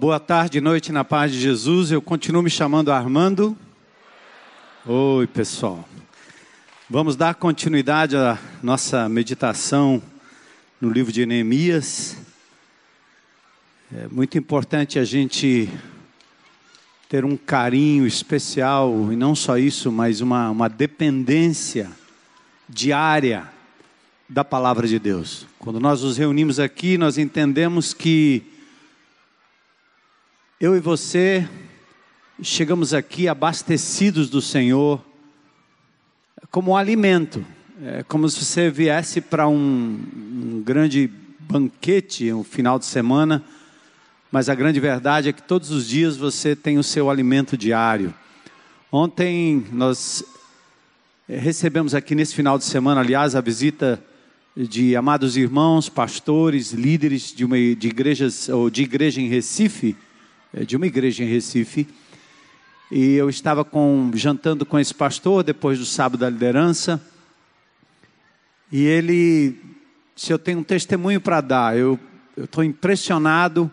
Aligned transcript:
Boa 0.00 0.18
tarde, 0.18 0.62
noite 0.62 0.92
na 0.92 1.04
paz 1.04 1.30
de 1.30 1.38
Jesus. 1.38 1.92
Eu 1.92 2.00
continuo 2.00 2.42
me 2.42 2.48
chamando 2.48 2.90
Armando. 2.90 3.54
Oi, 4.86 5.26
pessoal. 5.26 5.86
Vamos 6.88 7.16
dar 7.16 7.34
continuidade 7.34 8.16
à 8.16 8.38
nossa 8.62 9.06
meditação 9.10 10.02
no 10.80 10.88
livro 10.88 11.12
de 11.12 11.26
Neemias. 11.26 12.16
É 13.94 14.08
muito 14.10 14.38
importante 14.38 14.98
a 14.98 15.04
gente 15.04 15.68
ter 17.06 17.22
um 17.22 17.36
carinho 17.36 18.06
especial, 18.06 19.12
e 19.12 19.16
não 19.16 19.34
só 19.34 19.58
isso, 19.58 19.92
mas 19.92 20.22
uma, 20.22 20.48
uma 20.48 20.68
dependência 20.68 21.90
diária 22.66 23.46
da 24.26 24.42
palavra 24.42 24.88
de 24.88 24.98
Deus. 24.98 25.46
Quando 25.58 25.78
nós 25.78 26.02
nos 26.02 26.16
reunimos 26.16 26.58
aqui, 26.58 26.96
nós 26.96 27.18
entendemos 27.18 27.92
que 27.92 28.49
eu 30.60 30.76
e 30.76 30.78
você 30.78 31.48
chegamos 32.42 32.92
aqui 32.92 33.26
abastecidos 33.26 34.28
do 34.28 34.42
Senhor 34.42 35.02
como 36.50 36.72
um 36.72 36.76
alimento. 36.76 37.42
É 37.82 38.02
como 38.02 38.28
se 38.28 38.44
você 38.44 38.68
viesse 38.68 39.22
para 39.22 39.48
um, 39.48 39.98
um 40.04 40.62
grande 40.62 41.10
banquete, 41.38 42.30
um 42.30 42.44
final 42.44 42.78
de 42.78 42.84
semana, 42.84 43.42
mas 44.30 44.50
a 44.50 44.54
grande 44.54 44.78
verdade 44.78 45.30
é 45.30 45.32
que 45.32 45.42
todos 45.42 45.70
os 45.70 45.88
dias 45.88 46.18
você 46.18 46.54
tem 46.54 46.76
o 46.76 46.84
seu 46.84 47.08
alimento 47.08 47.56
diário. 47.56 48.12
Ontem 48.92 49.64
nós 49.72 50.22
recebemos 51.26 51.94
aqui 51.94 52.14
nesse 52.14 52.34
final 52.34 52.58
de 52.58 52.64
semana, 52.64 53.00
aliás, 53.00 53.34
a 53.34 53.40
visita 53.40 53.98
de 54.54 54.94
amados 54.94 55.38
irmãos, 55.38 55.88
pastores, 55.88 56.72
líderes 56.72 57.34
de 57.34 57.46
uma 57.46 57.56
de 57.56 57.88
igrejas 57.88 58.50
ou 58.50 58.68
de 58.68 58.82
igreja 58.82 59.22
em 59.22 59.26
Recife 59.26 59.96
é, 59.96 60.09
de 60.52 60.76
uma 60.76 60.86
igreja 60.86 61.22
em 61.22 61.28
Recife. 61.28 61.86
E 62.90 63.14
eu 63.14 63.30
estava 63.30 63.64
com, 63.64 64.10
jantando 64.14 64.66
com 64.66 64.78
esse 64.78 64.92
pastor 64.92 65.44
depois 65.44 65.78
do 65.78 65.84
sábado 65.84 66.20
da 66.20 66.28
liderança. 66.28 67.00
E 68.72 68.84
ele, 68.84 69.56
se 70.16 70.32
eu 70.32 70.38
tenho 70.38 70.58
um 70.58 70.64
testemunho 70.64 71.20
para 71.20 71.40
dar, 71.40 71.78
eu 71.78 71.98
estou 72.36 72.64
impressionado 72.64 73.70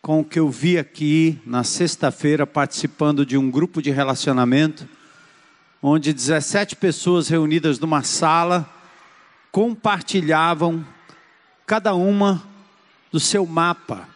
com 0.00 0.20
o 0.20 0.24
que 0.24 0.38
eu 0.38 0.48
vi 0.48 0.78
aqui 0.78 1.40
na 1.44 1.64
sexta-feira, 1.64 2.46
participando 2.46 3.26
de 3.26 3.36
um 3.36 3.50
grupo 3.50 3.82
de 3.82 3.90
relacionamento, 3.90 4.88
onde 5.82 6.12
17 6.12 6.76
pessoas 6.76 7.28
reunidas 7.28 7.80
numa 7.80 8.02
sala 8.02 8.68
compartilhavam 9.50 10.86
cada 11.66 11.94
uma 11.94 12.42
do 13.10 13.18
seu 13.18 13.46
mapa 13.46 14.13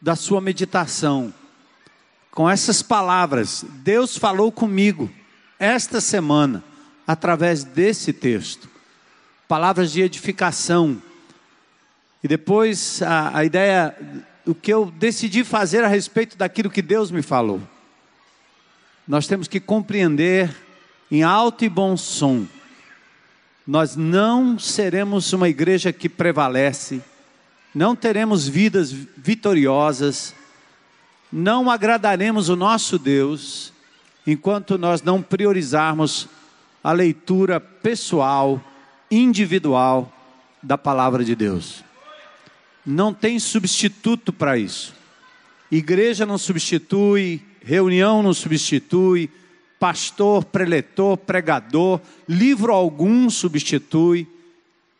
da 0.00 0.16
sua 0.16 0.40
meditação 0.40 1.32
com 2.30 2.48
essas 2.48 2.82
palavras. 2.82 3.64
Deus 3.82 4.16
falou 4.16 4.50
comigo 4.50 5.10
esta 5.58 6.00
semana 6.00 6.64
através 7.06 7.64
desse 7.64 8.12
texto. 8.12 8.68
Palavras 9.48 9.92
de 9.92 10.00
edificação. 10.00 11.02
E 12.22 12.28
depois 12.28 13.02
a, 13.02 13.38
a 13.38 13.44
ideia, 13.44 13.94
o 14.46 14.54
que 14.54 14.72
eu 14.72 14.90
decidi 14.90 15.42
fazer 15.44 15.84
a 15.84 15.88
respeito 15.88 16.36
daquilo 16.36 16.70
que 16.70 16.82
Deus 16.82 17.10
me 17.10 17.22
falou. 17.22 17.60
Nós 19.06 19.26
temos 19.26 19.48
que 19.48 19.58
compreender 19.58 20.54
em 21.10 21.22
alto 21.22 21.64
e 21.64 21.68
bom 21.68 21.96
som. 21.96 22.46
Nós 23.66 23.96
não 23.96 24.58
seremos 24.58 25.32
uma 25.32 25.48
igreja 25.48 25.92
que 25.92 26.08
prevalece 26.08 27.02
não 27.74 27.94
teremos 27.94 28.48
vidas 28.48 28.92
vitoriosas, 28.92 30.34
não 31.32 31.70
agradaremos 31.70 32.48
o 32.48 32.56
nosso 32.56 32.98
Deus 32.98 33.72
enquanto 34.26 34.76
nós 34.76 35.02
não 35.02 35.22
priorizarmos 35.22 36.28
a 36.82 36.92
leitura 36.92 37.60
pessoal, 37.60 38.62
individual 39.10 40.12
da 40.62 40.76
palavra 40.76 41.24
de 41.24 41.34
Deus. 41.34 41.84
Não 42.84 43.12
tem 43.12 43.38
substituto 43.38 44.32
para 44.32 44.58
isso. 44.58 44.94
Igreja 45.70 46.26
não 46.26 46.38
substitui, 46.38 47.42
reunião 47.62 48.22
não 48.22 48.34
substitui, 48.34 49.30
pastor, 49.78 50.44
preletor, 50.44 51.16
pregador, 51.16 52.00
livro 52.28 52.72
algum 52.72 53.30
substitui, 53.30 54.26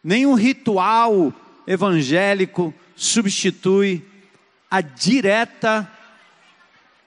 nenhum 0.02 0.34
ritual 0.34 1.32
evangélico 1.70 2.74
substitui 2.96 4.04
a 4.68 4.80
direta, 4.80 5.88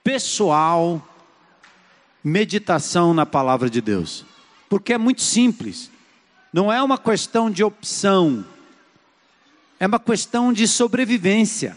pessoal 0.02 1.06
meditação 2.24 3.14
na 3.14 3.26
palavra 3.26 3.70
de 3.70 3.82
Deus. 3.82 4.26
Porque 4.70 4.94
é 4.94 4.98
muito 4.98 5.22
simples. 5.22 5.92
Não 6.54 6.72
é 6.72 6.82
uma 6.82 6.98
questão 6.98 7.52
de 7.52 7.62
opção. 7.62 8.46
É 9.78 9.86
uma 9.86 10.00
questão 10.00 10.54
de 10.54 10.66
sobrevivência. 10.66 11.76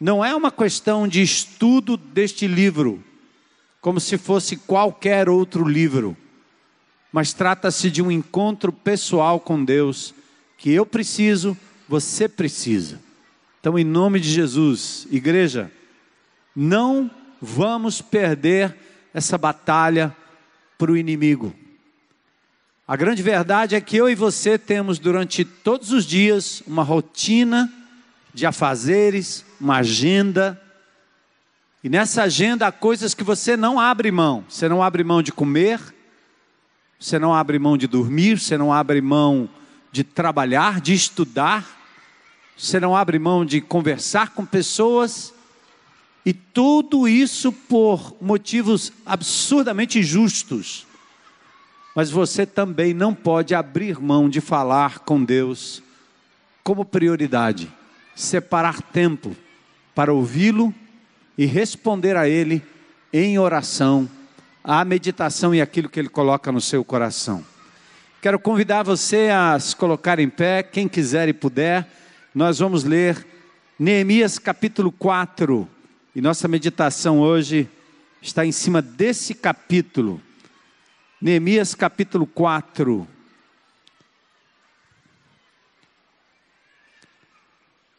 Não 0.00 0.24
é 0.24 0.34
uma 0.34 0.50
questão 0.50 1.06
de 1.06 1.20
estudo 1.20 1.98
deste 1.98 2.46
livro, 2.46 3.04
como 3.82 4.00
se 4.00 4.16
fosse 4.16 4.56
qualquer 4.56 5.28
outro 5.28 5.68
livro. 5.68 6.16
Mas 7.12 7.34
trata-se 7.34 7.90
de 7.90 8.00
um 8.00 8.10
encontro 8.10 8.72
pessoal 8.72 9.38
com 9.38 9.62
Deus 9.62 10.14
que 10.56 10.70
eu 10.70 10.86
preciso 10.86 11.54
você 11.88 12.28
precisa. 12.28 13.00
Então, 13.60 13.78
em 13.78 13.84
nome 13.84 14.20
de 14.20 14.28
Jesus, 14.28 15.06
igreja, 15.10 15.70
não 16.54 17.10
vamos 17.40 18.00
perder 18.00 18.76
essa 19.12 19.38
batalha 19.38 20.14
para 20.76 20.92
o 20.92 20.96
inimigo. 20.96 21.54
A 22.86 22.96
grande 22.96 23.22
verdade 23.22 23.74
é 23.74 23.80
que 23.80 23.96
eu 23.96 24.08
e 24.08 24.14
você 24.14 24.58
temos 24.58 24.98
durante 24.98 25.44
todos 25.44 25.92
os 25.92 26.04
dias 26.04 26.62
uma 26.66 26.82
rotina 26.82 27.72
de 28.34 28.44
afazeres, 28.44 29.44
uma 29.58 29.76
agenda. 29.76 30.60
E 31.82 31.88
nessa 31.88 32.24
agenda 32.24 32.66
há 32.66 32.72
coisas 32.72 33.14
que 33.14 33.24
você 33.24 33.56
não 33.56 33.80
abre 33.80 34.10
mão. 34.10 34.44
Você 34.48 34.68
não 34.68 34.82
abre 34.82 35.02
mão 35.02 35.22
de 35.22 35.32
comer, 35.32 35.80
você 36.98 37.18
não 37.18 37.32
abre 37.32 37.58
mão 37.58 37.78
de 37.78 37.86
dormir, 37.86 38.38
você 38.38 38.58
não 38.58 38.70
abre 38.72 39.00
mão 39.00 39.48
de 39.94 40.02
trabalhar, 40.02 40.80
de 40.80 40.92
estudar, 40.92 41.64
você 42.58 42.80
não 42.80 42.96
abre 42.96 43.16
mão 43.16 43.44
de 43.44 43.60
conversar 43.60 44.30
com 44.30 44.44
pessoas, 44.44 45.32
e 46.26 46.32
tudo 46.32 47.06
isso 47.06 47.52
por 47.52 48.16
motivos 48.20 48.92
absurdamente 49.06 50.02
justos. 50.02 50.84
Mas 51.94 52.10
você 52.10 52.44
também 52.44 52.92
não 52.92 53.14
pode 53.14 53.54
abrir 53.54 54.00
mão 54.00 54.28
de 54.28 54.40
falar 54.40 54.98
com 54.98 55.22
Deus 55.22 55.80
como 56.64 56.84
prioridade, 56.84 57.72
separar 58.16 58.82
tempo 58.82 59.36
para 59.94 60.12
ouvi-lo 60.12 60.74
e 61.38 61.46
responder 61.46 62.16
a 62.16 62.28
Ele 62.28 62.60
em 63.12 63.38
oração, 63.38 64.10
a 64.64 64.84
meditação 64.84 65.54
e 65.54 65.60
aquilo 65.60 65.88
que 65.88 66.00
Ele 66.00 66.08
coloca 66.08 66.50
no 66.50 66.60
seu 66.60 66.84
coração. 66.84 67.53
Quero 68.24 68.38
convidar 68.38 68.82
você 68.82 69.28
a 69.28 69.60
se 69.60 69.76
colocar 69.76 70.18
em 70.18 70.30
pé, 70.30 70.62
quem 70.62 70.88
quiser 70.88 71.28
e 71.28 71.34
puder. 71.34 71.86
Nós 72.34 72.58
vamos 72.58 72.82
ler 72.82 73.22
Neemias 73.78 74.38
capítulo 74.38 74.90
4. 74.90 75.68
E 76.16 76.22
nossa 76.22 76.48
meditação 76.48 77.20
hoje 77.20 77.68
está 78.22 78.46
em 78.46 78.50
cima 78.50 78.80
desse 78.80 79.34
capítulo. 79.34 80.22
Neemias 81.20 81.74
capítulo 81.74 82.26
4. 82.26 83.06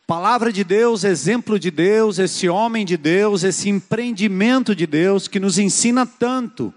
Palavra 0.07 0.51
de 0.51 0.63
Deus, 0.63 1.03
exemplo 1.03 1.59
de 1.59 1.69
Deus, 1.69 2.17
esse 2.17 2.49
homem 2.49 2.83
de 2.83 2.97
Deus, 2.97 3.43
esse 3.43 3.69
empreendimento 3.69 4.75
de 4.75 4.87
Deus 4.87 5.27
que 5.27 5.39
nos 5.39 5.59
ensina 5.59 6.03
tanto, 6.03 6.73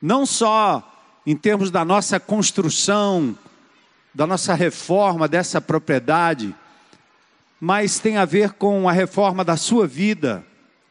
não 0.00 0.24
só 0.24 0.91
em 1.26 1.36
termos 1.36 1.70
da 1.70 1.84
nossa 1.84 2.18
construção, 2.18 3.36
da 4.14 4.26
nossa 4.26 4.54
reforma 4.54 5.28
dessa 5.28 5.60
propriedade, 5.60 6.54
mas 7.60 7.98
tem 7.98 8.16
a 8.16 8.24
ver 8.24 8.52
com 8.54 8.88
a 8.88 8.92
reforma 8.92 9.44
da 9.44 9.56
sua 9.56 9.86
vida, 9.86 10.44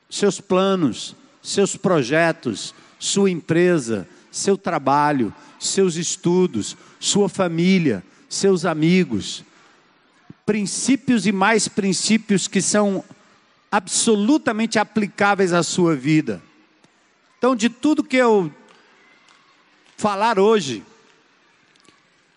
seus 0.09 0.39
planos, 0.39 1.15
seus 1.41 1.75
projetos, 1.75 2.73
sua 2.97 3.29
empresa, 3.29 4.07
seu 4.31 4.57
trabalho, 4.57 5.33
seus 5.59 5.95
estudos, 5.95 6.77
sua 6.99 7.27
família, 7.27 8.03
seus 8.29 8.65
amigos. 8.65 9.43
Princípios 10.45 11.25
e 11.25 11.31
mais 11.31 11.67
princípios 11.67 12.47
que 12.47 12.61
são 12.61 13.03
absolutamente 13.71 14.79
aplicáveis 14.79 15.53
à 15.53 15.63
sua 15.63 15.95
vida. 15.95 16.41
Então, 17.37 17.55
de 17.55 17.69
tudo 17.69 18.03
que 18.03 18.17
eu 18.17 18.51
falar 20.01 20.39
hoje. 20.39 20.83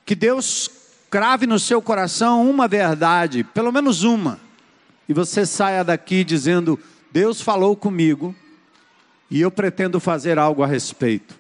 Que 0.05 0.15
Deus 0.15 0.71
crave 1.09 1.47
no 1.47 1.59
seu 1.59 1.81
coração 1.81 2.49
uma 2.49 2.69
verdade, 2.69 3.43
pelo 3.43 3.73
menos 3.73 4.03
uma. 4.03 4.39
e 5.09 5.15
você 5.15 5.47
saia 5.47 5.83
daqui 5.83 6.23
dizendo: 6.23 6.79
Deus 7.11 7.41
falou 7.41 7.75
comigo 7.75 8.35
e 9.31 9.41
eu 9.41 9.51
pretendo 9.51 9.99
fazer 9.99 10.39
algo 10.39 10.63
a 10.63 10.67
respeito. 10.67 11.39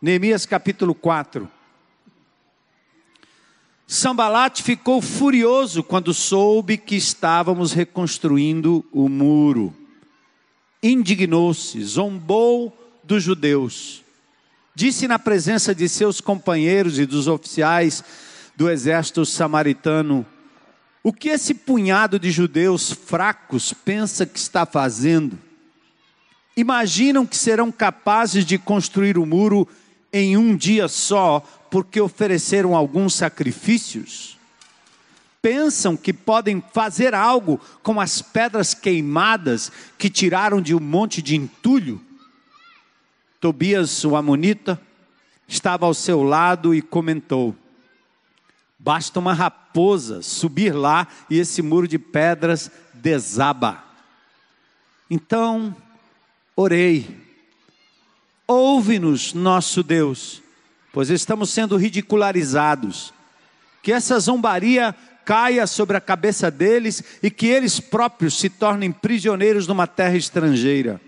Neemias 0.00 0.46
capítulo 0.46 0.94
4. 0.94 1.48
Sambalat 3.86 4.62
ficou 4.62 5.02
furioso 5.02 5.82
quando 5.82 6.14
soube 6.14 6.78
que 6.78 6.96
estávamos 6.96 7.72
reconstruindo 7.72 8.84
o 8.92 9.08
muro. 9.08 9.74
Indignou-se, 10.82 11.82
zombou 11.82 12.76
dos 13.02 13.22
judeus. 13.22 14.07
Disse 14.78 15.08
na 15.08 15.18
presença 15.18 15.74
de 15.74 15.88
seus 15.88 16.20
companheiros 16.20 17.00
e 17.00 17.04
dos 17.04 17.26
oficiais 17.26 18.04
do 18.54 18.70
exército 18.70 19.26
samaritano: 19.26 20.24
O 21.02 21.12
que 21.12 21.30
esse 21.30 21.52
punhado 21.52 22.16
de 22.16 22.30
judeus 22.30 22.92
fracos 22.92 23.72
pensa 23.72 24.24
que 24.24 24.38
está 24.38 24.64
fazendo? 24.64 25.36
Imaginam 26.56 27.26
que 27.26 27.36
serão 27.36 27.72
capazes 27.72 28.44
de 28.44 28.56
construir 28.56 29.18
o 29.18 29.26
muro 29.26 29.66
em 30.12 30.36
um 30.36 30.54
dia 30.54 30.86
só, 30.86 31.40
porque 31.72 32.00
ofereceram 32.00 32.76
alguns 32.76 33.14
sacrifícios? 33.14 34.38
Pensam 35.42 35.96
que 35.96 36.12
podem 36.12 36.62
fazer 36.72 37.16
algo 37.16 37.60
com 37.82 38.00
as 38.00 38.22
pedras 38.22 38.74
queimadas 38.74 39.72
que 39.98 40.08
tiraram 40.08 40.62
de 40.62 40.72
um 40.72 40.80
monte 40.80 41.20
de 41.20 41.34
entulho? 41.34 42.00
Tobias, 43.40 44.04
o 44.04 44.16
Amonita, 44.16 44.80
estava 45.46 45.86
ao 45.86 45.94
seu 45.94 46.22
lado 46.22 46.74
e 46.74 46.82
comentou: 46.82 47.54
Basta 48.78 49.18
uma 49.18 49.32
raposa 49.32 50.22
subir 50.22 50.74
lá 50.74 51.06
e 51.30 51.38
esse 51.38 51.62
muro 51.62 51.86
de 51.88 51.98
pedras 51.98 52.70
desaba. 52.94 53.84
Então, 55.10 55.74
orei 56.54 57.28
Ouve-nos, 58.50 59.34
nosso 59.34 59.82
Deus, 59.82 60.42
pois 60.90 61.10
estamos 61.10 61.50
sendo 61.50 61.76
ridicularizados. 61.76 63.12
Que 63.82 63.92
essa 63.92 64.18
zombaria 64.18 64.94
caia 65.22 65.66
sobre 65.66 65.98
a 65.98 66.00
cabeça 66.00 66.50
deles 66.50 67.04
e 67.22 67.30
que 67.30 67.46
eles 67.46 67.78
próprios 67.78 68.38
se 68.38 68.48
tornem 68.48 68.90
prisioneiros 68.90 69.66
numa 69.66 69.86
terra 69.86 70.16
estrangeira. 70.16 70.98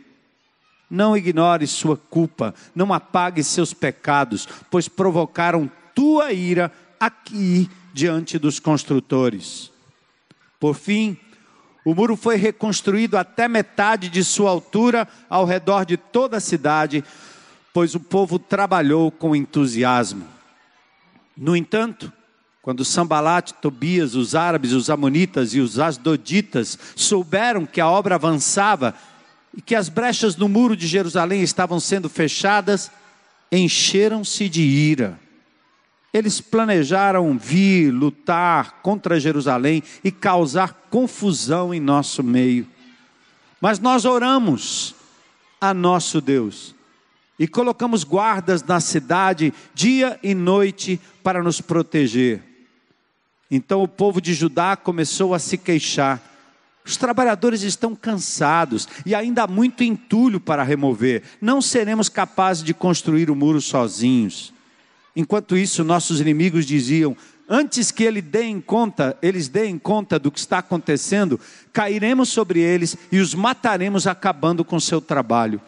Não 0.90 1.16
ignore 1.16 1.66
sua 1.66 1.96
culpa, 1.96 2.52
não 2.74 2.92
apague 2.92 3.44
seus 3.44 3.72
pecados, 3.72 4.48
pois 4.70 4.88
provocaram 4.88 5.70
tua 5.94 6.32
ira 6.32 6.72
aqui 6.98 7.70
diante 7.94 8.38
dos 8.38 8.58
construtores. 8.58 9.70
Por 10.58 10.74
fim, 10.74 11.16
o 11.84 11.94
muro 11.94 12.16
foi 12.16 12.36
reconstruído 12.36 13.16
até 13.16 13.48
metade 13.48 14.08
de 14.08 14.22
sua 14.22 14.50
altura 14.50 15.08
ao 15.28 15.44
redor 15.44 15.86
de 15.86 15.96
toda 15.96 16.36
a 16.36 16.40
cidade, 16.40 17.02
pois 17.72 17.94
o 17.94 18.00
povo 18.00 18.38
trabalhou 18.38 19.10
com 19.10 19.34
entusiasmo. 19.34 20.26
No 21.36 21.56
entanto, 21.56 22.12
quando 22.60 22.84
Sambalat, 22.84 23.52
Tobias, 23.62 24.14
os 24.14 24.34
árabes, 24.34 24.72
os 24.72 24.90
amonitas 24.90 25.54
e 25.54 25.60
os 25.60 25.78
asdoditas 25.78 26.78
souberam 26.94 27.64
que 27.64 27.80
a 27.80 27.88
obra 27.88 28.16
avançava 28.16 28.94
e 29.56 29.60
que 29.60 29.74
as 29.74 29.88
brechas 29.88 30.36
no 30.36 30.48
muro 30.48 30.76
de 30.76 30.86
Jerusalém 30.86 31.42
estavam 31.42 31.80
sendo 31.80 32.08
fechadas, 32.08 32.90
encheram-se 33.50 34.48
de 34.48 34.62
ira. 34.62 35.18
Eles 36.12 36.40
planejaram 36.40 37.38
vir 37.38 37.90
lutar 37.90 38.80
contra 38.82 39.20
Jerusalém 39.20 39.82
e 40.02 40.10
causar 40.10 40.72
confusão 40.90 41.72
em 41.72 41.80
nosso 41.80 42.22
meio. 42.22 42.66
Mas 43.60 43.78
nós 43.78 44.04
oramos 44.04 44.94
a 45.60 45.74
nosso 45.74 46.20
Deus 46.20 46.74
e 47.38 47.46
colocamos 47.46 48.04
guardas 48.04 48.62
na 48.62 48.80
cidade 48.80 49.52
dia 49.74 50.18
e 50.22 50.34
noite 50.34 51.00
para 51.22 51.42
nos 51.42 51.60
proteger. 51.60 52.42
Então 53.50 53.82
o 53.82 53.88
povo 53.88 54.20
de 54.20 54.34
Judá 54.34 54.76
começou 54.76 55.34
a 55.34 55.38
se 55.38 55.56
queixar. 55.56 56.22
Os 56.84 56.96
trabalhadores 56.96 57.62
estão 57.62 57.94
cansados 57.94 58.88
e 59.04 59.14
ainda 59.14 59.44
há 59.44 59.46
muito 59.46 59.84
entulho 59.84 60.40
para 60.40 60.62
remover. 60.62 61.22
Não 61.40 61.60
seremos 61.60 62.08
capazes 62.08 62.62
de 62.62 62.72
construir 62.72 63.30
o 63.30 63.36
muro 63.36 63.60
sozinhos. 63.60 64.52
Enquanto 65.14 65.56
isso, 65.56 65.84
nossos 65.84 66.20
inimigos 66.20 66.64
diziam: 66.64 67.16
antes 67.48 67.90
que 67.90 68.04
ele 68.04 68.22
deem 68.22 68.60
conta, 68.60 69.16
eles 69.20 69.48
deem 69.48 69.78
conta 69.78 70.18
do 70.18 70.30
que 70.30 70.38
está 70.38 70.58
acontecendo, 70.58 71.38
cairemos 71.72 72.28
sobre 72.28 72.60
eles 72.60 72.96
e 73.12 73.18
os 73.18 73.34
mataremos 73.34 74.06
acabando 74.06 74.64
com 74.64 74.80
seu 74.80 75.00
trabalho. 75.00 75.60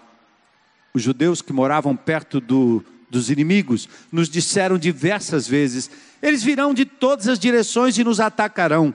Os 0.95 1.03
judeus 1.03 1.43
que 1.43 1.53
moravam 1.53 1.97
perto 1.97 2.41
do, 2.41 2.85
dos 3.11 3.31
inimigos 3.31 3.89
nos 4.11 4.29
disseram 4.29 4.79
diversas 4.79 5.47
vezes: 5.47 5.91
eles 6.23 6.43
virão 6.43 6.73
de 6.73 6.85
todas 6.85 7.29
as 7.29 7.39
direções 7.39 7.99
e 7.99 8.05
nos 8.05 8.21
atacarão. 8.21 8.95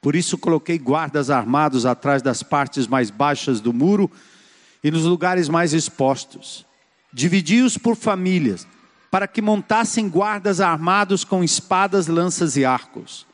Por 0.00 0.14
isso 0.14 0.38
coloquei 0.38 0.78
guardas 0.78 1.30
armados 1.30 1.84
atrás 1.84 2.22
das 2.22 2.42
partes 2.42 2.86
mais 2.86 3.10
baixas 3.10 3.60
do 3.60 3.72
muro 3.72 4.10
e 4.82 4.90
nos 4.90 5.04
lugares 5.04 5.48
mais 5.48 5.72
expostos. 5.72 6.64
Dividi-os 7.12 7.76
por 7.76 7.96
famílias, 7.96 8.66
para 9.10 9.26
que 9.26 9.42
montassem 9.42 10.08
guardas 10.08 10.60
armados 10.60 11.24
com 11.24 11.42
espadas, 11.42 12.06
lanças 12.06 12.56
e 12.56 12.64
arcos. 12.64 13.26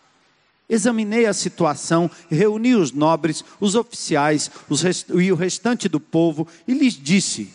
Examinei 0.69 1.27
a 1.27 1.35
situação, 1.35 2.11
reuni 2.31 2.75
os 2.75 2.91
nobres, 2.91 3.45
os 3.61 3.75
oficiais 3.75 4.51
os 4.69 4.83
e 5.15 5.31
o 5.31 5.37
restante 5.37 5.89
do 5.89 6.01
povo 6.01 6.49
e 6.67 6.73
lhes 6.73 6.95
disse: 6.95 7.53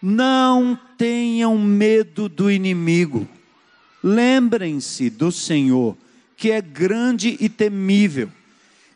Não 0.00 0.78
tenham 0.96 1.58
medo 1.58 2.28
do 2.28 2.48
inimigo. 2.48 3.26
Lembrem-se 4.00 5.10
do 5.10 5.32
Senhor, 5.32 5.96
que 6.38 6.50
é 6.50 6.62
grande 6.62 7.36
e 7.38 7.50
temível, 7.50 8.30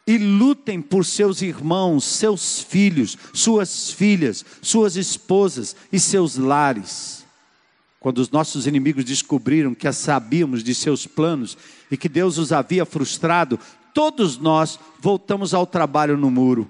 e 0.06 0.16
lutem 0.16 0.80
por 0.80 1.04
seus 1.04 1.42
irmãos, 1.42 2.04
seus 2.04 2.62
filhos, 2.62 3.18
suas 3.34 3.90
filhas, 3.90 4.42
suas 4.62 4.96
esposas 4.96 5.76
e 5.92 6.00
seus 6.00 6.38
lares 6.38 7.22
quando 8.02 8.18
os 8.18 8.32
nossos 8.32 8.66
inimigos 8.66 9.04
descobriram 9.04 9.76
que 9.76 9.90
sabíamos 9.92 10.64
de 10.64 10.74
seus 10.74 11.06
planos 11.06 11.56
e 11.88 11.96
que 11.96 12.08
Deus 12.08 12.36
os 12.36 12.50
havia 12.50 12.84
frustrado, 12.84 13.60
todos 13.94 14.38
nós 14.38 14.76
voltamos 14.98 15.54
ao 15.54 15.64
trabalho 15.64 16.16
no 16.16 16.28
muro. 16.28 16.68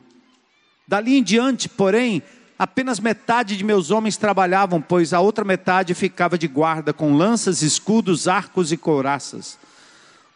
Dali 0.86 1.16
em 1.16 1.22
diante, 1.22 1.70
porém, 1.70 2.22
apenas 2.58 3.00
metade 3.00 3.56
de 3.56 3.64
meus 3.64 3.90
homens 3.90 4.18
trabalhavam, 4.18 4.82
pois 4.82 5.14
a 5.14 5.20
outra 5.20 5.42
metade 5.42 5.94
ficava 5.94 6.36
de 6.36 6.46
guarda 6.46 6.92
com 6.92 7.16
lanças, 7.16 7.62
escudos, 7.62 8.28
arcos 8.28 8.70
e 8.70 8.76
couraças. 8.76 9.58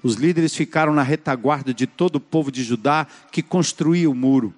Os 0.06 0.14
líderes 0.14 0.54
ficaram 0.54 0.94
na 0.94 1.02
retaguarda 1.02 1.74
de 1.74 1.84
todo 1.84 2.14
o 2.14 2.20
povo 2.20 2.52
de 2.52 2.62
Judá 2.62 3.08
que 3.32 3.42
construía 3.42 4.08
o 4.08 4.14
muro. 4.14 4.54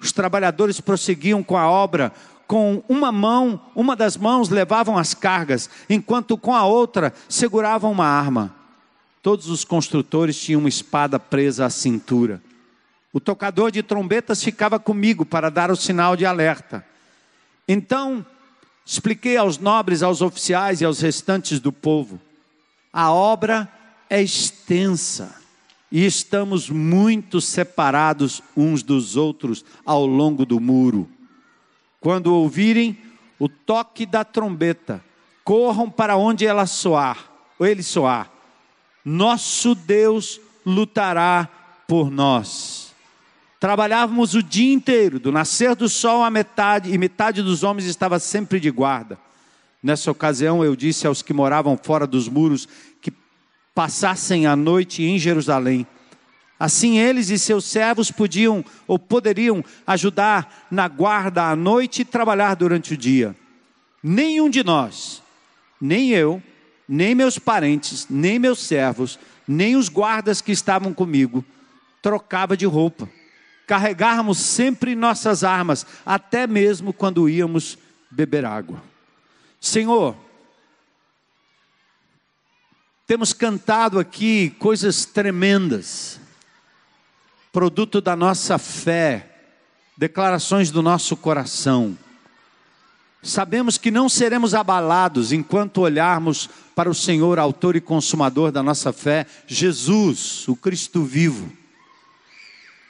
Os 0.00 0.10
trabalhadores 0.10 0.80
prosseguiam 0.80 1.40
com 1.40 1.56
a 1.56 1.70
obra, 1.70 2.12
com 2.48 2.82
uma 2.88 3.12
mão, 3.12 3.64
uma 3.76 3.94
das 3.94 4.16
mãos 4.16 4.48
levavam 4.48 4.98
as 4.98 5.14
cargas, 5.14 5.70
enquanto 5.88 6.36
com 6.36 6.52
a 6.52 6.64
outra 6.64 7.14
seguravam 7.28 7.92
uma 7.92 8.06
arma. 8.06 8.52
Todos 9.22 9.48
os 9.48 9.64
construtores 9.64 10.36
tinham 10.36 10.58
uma 10.58 10.68
espada 10.68 11.16
presa 11.16 11.64
à 11.64 11.70
cintura. 11.70 12.42
O 13.12 13.20
tocador 13.20 13.70
de 13.70 13.84
trombetas 13.84 14.42
ficava 14.42 14.80
comigo 14.80 15.24
para 15.24 15.48
dar 15.48 15.70
o 15.70 15.76
sinal 15.76 16.16
de 16.16 16.26
alerta. 16.26 16.84
Então, 17.68 18.26
expliquei 18.84 19.36
aos 19.36 19.58
nobres, 19.58 20.02
aos 20.02 20.20
oficiais 20.20 20.80
e 20.80 20.84
aos 20.84 21.00
restantes 21.00 21.60
do 21.60 21.70
povo: 21.70 22.20
a 22.92 23.12
obra 23.12 23.70
é 24.12 24.20
extensa 24.20 25.34
e 25.90 26.04
estamos 26.04 26.68
muito 26.68 27.40
separados 27.40 28.42
uns 28.54 28.82
dos 28.82 29.16
outros 29.16 29.64
ao 29.86 30.04
longo 30.04 30.44
do 30.44 30.60
muro. 30.60 31.08
Quando 31.98 32.26
ouvirem 32.26 32.98
o 33.38 33.48
toque 33.48 34.04
da 34.04 34.22
trombeta, 34.22 35.02
corram 35.42 35.88
para 35.88 36.14
onde 36.14 36.44
ela 36.44 36.66
soar, 36.66 37.26
ou 37.58 37.64
ele 37.64 37.82
soar. 37.82 38.30
Nosso 39.02 39.74
Deus 39.74 40.38
lutará 40.64 41.48
por 41.88 42.10
nós. 42.10 42.92
Trabalhávamos 43.58 44.34
o 44.34 44.42
dia 44.42 44.74
inteiro, 44.74 45.18
do 45.18 45.32
nascer 45.32 45.74
do 45.74 45.88
sol 45.88 46.22
à 46.22 46.28
metade, 46.28 46.92
e 46.92 46.98
metade 46.98 47.40
dos 47.42 47.62
homens 47.62 47.86
estava 47.86 48.18
sempre 48.18 48.60
de 48.60 48.70
guarda. 48.70 49.18
Nessa 49.82 50.10
ocasião 50.10 50.62
eu 50.62 50.76
disse 50.76 51.06
aos 51.06 51.22
que 51.22 51.32
moravam 51.32 51.78
fora 51.82 52.06
dos 52.06 52.28
muros 52.28 52.68
passassem 53.74 54.46
a 54.46 54.54
noite 54.54 55.02
em 55.02 55.18
Jerusalém 55.18 55.86
Assim 56.62 56.96
eles 56.96 57.28
e 57.28 57.40
seus 57.40 57.64
servos 57.64 58.12
podiam 58.12 58.64
ou 58.86 58.96
poderiam 58.96 59.64
ajudar 59.84 60.68
na 60.70 60.86
guarda 60.86 61.50
à 61.50 61.56
noite 61.56 62.02
e 62.02 62.04
trabalhar 62.04 62.54
durante 62.54 62.94
o 62.94 62.96
dia. 62.96 63.34
Nenhum 64.00 64.48
de 64.48 64.62
nós, 64.62 65.20
nem 65.80 66.10
eu, 66.10 66.40
nem 66.88 67.16
meus 67.16 67.36
parentes, 67.36 68.06
nem 68.08 68.38
meus 68.38 68.60
servos, 68.60 69.18
nem 69.48 69.74
os 69.74 69.88
guardas 69.88 70.40
que 70.40 70.52
estavam 70.52 70.94
comigo, 70.94 71.44
trocava 72.00 72.56
de 72.56 72.64
roupa. 72.64 73.10
Carregávamos 73.66 74.38
sempre 74.38 74.94
nossas 74.94 75.42
armas, 75.42 75.84
até 76.06 76.46
mesmo 76.46 76.92
quando 76.92 77.28
íamos 77.28 77.76
beber 78.08 78.44
água. 78.44 78.80
Senhor, 79.60 80.14
temos 83.12 83.34
cantado 83.34 83.98
aqui 83.98 84.56
coisas 84.58 85.04
tremendas, 85.04 86.18
produto 87.52 88.00
da 88.00 88.16
nossa 88.16 88.56
fé, 88.56 89.28
declarações 89.98 90.70
do 90.70 90.80
nosso 90.80 91.14
coração. 91.14 91.98
Sabemos 93.22 93.76
que 93.76 93.90
não 93.90 94.08
seremos 94.08 94.54
abalados 94.54 95.30
enquanto 95.30 95.82
olharmos 95.82 96.48
para 96.74 96.88
o 96.88 96.94
Senhor, 96.94 97.38
Autor 97.38 97.76
e 97.76 97.82
Consumador 97.82 98.50
da 98.50 98.62
nossa 98.62 98.94
fé, 98.94 99.26
Jesus, 99.46 100.48
o 100.48 100.56
Cristo 100.56 101.04
vivo. 101.04 101.52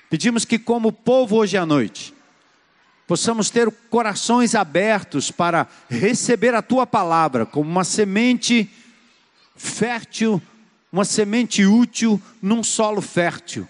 Pedimos 0.08 0.44
que, 0.44 0.56
como 0.56 0.92
povo 0.92 1.34
hoje 1.34 1.56
à 1.56 1.66
noite, 1.66 2.14
possamos 3.08 3.50
ter 3.50 3.68
corações 3.90 4.54
abertos 4.54 5.32
para 5.32 5.66
receber 5.90 6.54
a 6.54 6.62
tua 6.62 6.86
palavra 6.86 7.44
como 7.44 7.68
uma 7.68 7.82
semente 7.82 8.70
fértil, 9.62 10.40
uma 10.92 11.04
semente 11.04 11.64
útil 11.64 12.20
num 12.40 12.62
solo 12.62 13.00
fértil, 13.00 13.68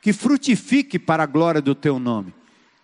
que 0.00 0.12
frutifique 0.12 0.98
para 0.98 1.22
a 1.22 1.26
glória 1.26 1.60
do 1.60 1.74
teu 1.74 1.98
nome. 1.98 2.34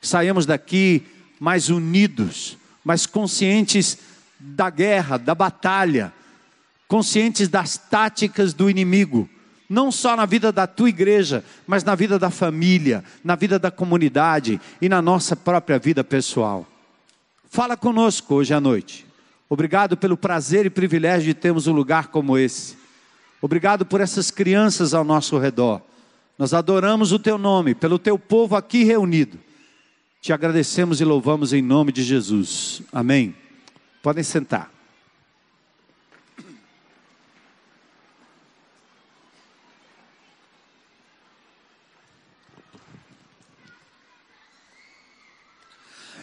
Que 0.01 0.07
saiamos 0.07 0.47
daqui 0.47 1.03
mais 1.41 1.69
unidos 1.69 2.59
mas 2.87 3.05
conscientes 3.05 3.99
da 4.39 4.71
guerra, 4.71 5.17
da 5.17 5.35
batalha, 5.35 6.13
conscientes 6.87 7.49
das 7.49 7.77
táticas 7.77 8.55
do 8.55 8.71
inimigo, 8.71 9.29
não 9.69 9.91
só 9.91 10.15
na 10.15 10.25
vida 10.25 10.53
da 10.53 10.69
tua 10.69 10.89
igreja, 10.89 11.45
mas 11.67 11.83
na 11.83 11.97
vida 11.97 12.17
da 12.17 12.31
família, 12.31 13.03
na 13.25 13.35
vida 13.35 13.59
da 13.59 13.73
comunidade 13.73 14.61
e 14.81 14.89
na 14.89 15.03
nossa 15.03 15.35
própria 15.35 15.81
vida 15.81 16.05
pessoal. 16.05 16.65
Fala 17.51 17.77
conosco 17.77 18.37
hoje 18.37 18.55
à 18.55 18.61
noite. 18.61 19.06
Obrigado 19.49 19.97
pelo 19.97 20.17
prazer 20.17 20.67
e 20.67 20.71
privilégio 20.71 21.27
de 21.27 21.35
termos 21.35 21.67
um 21.67 21.73
lugar 21.73 22.09
como 22.09 22.37
esse. 22.37 22.77
Obrigado 23.41 23.87
por 23.87 24.01
essas 24.01 24.31
crianças 24.31 24.93
ao 24.93 25.05
nosso 25.05 25.39
redor. 25.39 25.81
Nós 26.39 26.53
adoramos 26.53 27.13
o 27.13 27.19
teu 27.19 27.39
nome, 27.39 27.75
pelo 27.75 27.99
teu 27.99 28.19
povo 28.19 28.57
aqui 28.57 28.85
reunido. 28.85 29.39
Te 30.21 30.33
agradecemos 30.33 31.01
e 31.01 31.05
louvamos 31.05 31.53
em 31.53 31.63
nome 31.63 31.93
de 31.93 32.03
Jesus. 32.03 32.83
Amém. 32.93 33.35
Podem 34.03 34.25
sentar. 34.25 34.76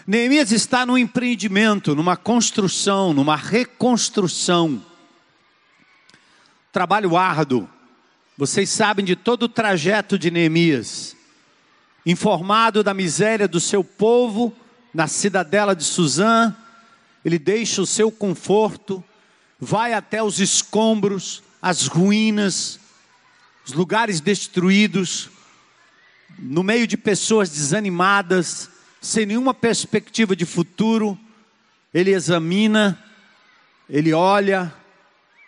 Neemias 0.05 0.51
está 0.51 0.85
no 0.85 0.97
empreendimento, 0.97 1.95
numa 1.95 2.17
construção, 2.17 3.13
numa 3.13 3.35
reconstrução. 3.35 4.83
Trabalho 6.71 7.15
árduo. 7.15 7.69
Vocês 8.37 8.69
sabem 8.69 9.05
de 9.05 9.15
todo 9.15 9.43
o 9.43 9.49
trajeto 9.49 10.17
de 10.17 10.31
Neemias 10.31 11.15
informado 12.05 12.83
da 12.83 12.93
miséria 12.93 13.47
do 13.47 13.59
seu 13.59 13.83
povo 13.83 14.53
na 14.93 15.07
cidadela 15.07 15.75
de 15.75 15.83
Suzã, 15.83 16.55
ele 17.23 17.39
deixa 17.39 17.81
o 17.81 17.85
seu 17.85 18.11
conforto, 18.11 19.03
vai 19.59 19.93
até 19.93 20.21
os 20.21 20.39
escombros, 20.39 21.41
as 21.61 21.87
ruínas, 21.87 22.79
os 23.65 23.71
lugares 23.71 24.19
destruídos, 24.19 25.29
no 26.37 26.63
meio 26.63 26.85
de 26.85 26.97
pessoas 26.97 27.49
desanimadas, 27.49 28.69
sem 29.03 29.25
nenhuma 29.25 29.53
perspectiva 29.53 30.33
de 30.33 30.45
futuro, 30.45 31.19
ele 31.93 32.11
examina, 32.11 32.97
ele 33.89 34.13
olha, 34.13 34.73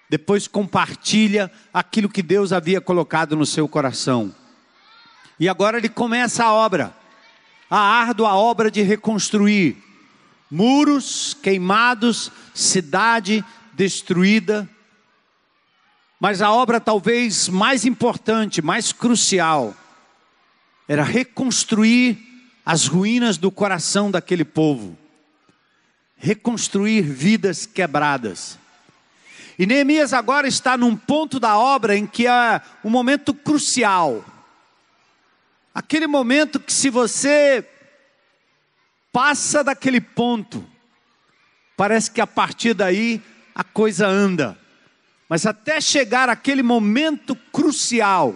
depois 0.09 0.45
compartilha 0.45 1.50
aquilo 1.74 2.09
que 2.09 2.21
Deus 2.21 2.51
havia 2.51 2.81
colocado 2.81 3.33
no 3.33 3.45
seu 3.45 3.65
coração. 3.65 4.35
E 5.39 5.47
agora 5.47 5.77
ele 5.77 5.88
começa 5.88 6.43
a 6.43 6.53
obra, 6.53 6.93
a 7.69 7.79
árdua 7.79 8.35
obra 8.35 8.69
de 8.69 8.81
reconstruir 8.81 9.77
muros 10.51 11.33
queimados, 11.41 12.29
cidade 12.53 13.43
destruída. 13.71 14.69
Mas 16.19 16.41
a 16.41 16.51
obra 16.51 16.81
talvez 16.81 17.47
mais 17.47 17.85
importante, 17.85 18.62
mais 18.62 18.91
crucial, 18.91 19.74
era 20.89 21.05
reconstruir 21.05 22.25
as 22.65 22.88
ruínas 22.88 23.38
do 23.38 23.51
coração 23.51 24.10
daquele 24.10 24.43
povo, 24.43 24.98
reconstruir 26.17 27.03
vidas 27.03 27.67
quebradas. 27.67 28.57
E 29.60 29.65
Neemias 29.67 30.13
agora 30.13 30.48
está 30.48 30.75
num 30.75 30.95
ponto 30.95 31.39
da 31.39 31.57
obra 31.57 31.95
em 31.95 32.07
que 32.07 32.25
é 32.25 32.60
um 32.84 32.89
momento 32.89 33.34
crucial. 33.34 34.25
Aquele 35.74 36.07
momento 36.07 36.60
que, 36.60 36.74
se 36.74 36.89
você 36.89 37.65
passa 39.12 39.63
daquele 39.63 40.01
ponto, 40.01 40.67
parece 41.77 42.10
que 42.10 42.19
a 42.19 42.27
partir 42.27 42.74
daí 42.74 43.22
a 43.53 43.63
coisa 43.63 44.07
anda. 44.07 44.57
Mas 45.29 45.45
até 45.45 45.79
chegar 45.79 46.29
aquele 46.29 46.63
momento 46.63 47.36
crucial, 47.51 48.36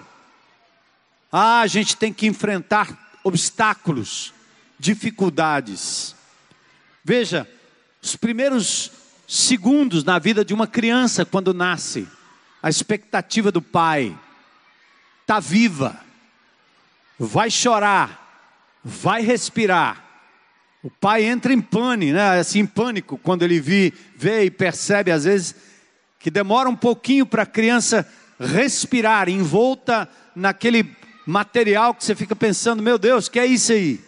ah, 1.31 1.62
a 1.62 1.67
gente 1.67 1.98
tem 1.98 2.13
que 2.13 2.27
enfrentar 2.27 3.08
obstáculos, 3.29 4.33
dificuldades. 4.77 6.15
Veja, 7.03 7.48
os 8.01 8.15
primeiros 8.15 8.91
segundos 9.27 10.03
na 10.03 10.19
vida 10.19 10.43
de 10.43 10.53
uma 10.53 10.67
criança 10.67 11.24
quando 11.25 11.53
nasce, 11.53 12.07
a 12.62 12.69
expectativa 12.69 13.51
do 13.51 13.62
pai 13.62 14.17
está 15.21 15.39
viva 15.39 16.00
vai 17.19 17.51
chorar, 17.51 18.79
vai 18.83 19.21
respirar. 19.21 20.05
O 20.81 20.89
pai 20.89 21.25
entra 21.25 21.51
em 21.51 21.59
pânico, 21.59 22.13
né? 22.13 22.39
Assim, 22.39 22.59
em 22.59 22.65
pânico 22.65 23.17
quando 23.17 23.43
ele 23.43 23.59
vê, 23.59 23.93
vê 24.15 24.45
e 24.45 24.51
percebe 24.51 25.12
às 25.12 25.25
vezes 25.25 25.53
que 26.17 26.31
demora 26.31 26.69
um 26.69 26.75
pouquinho 26.75 27.25
para 27.25 27.43
a 27.43 27.45
criança 27.45 28.07
respirar, 28.39 29.27
envolta 29.27 30.07
naquele 30.33 30.83
material 31.29 31.93
que 31.93 32.03
você 32.03 32.15
fica 32.15 32.36
pensando, 32.36 32.81
meu 32.81 32.98
Deus, 32.98 33.29
que 33.29 33.39
é 33.39 33.45
isso 33.45 33.71
aí? 33.71 34.03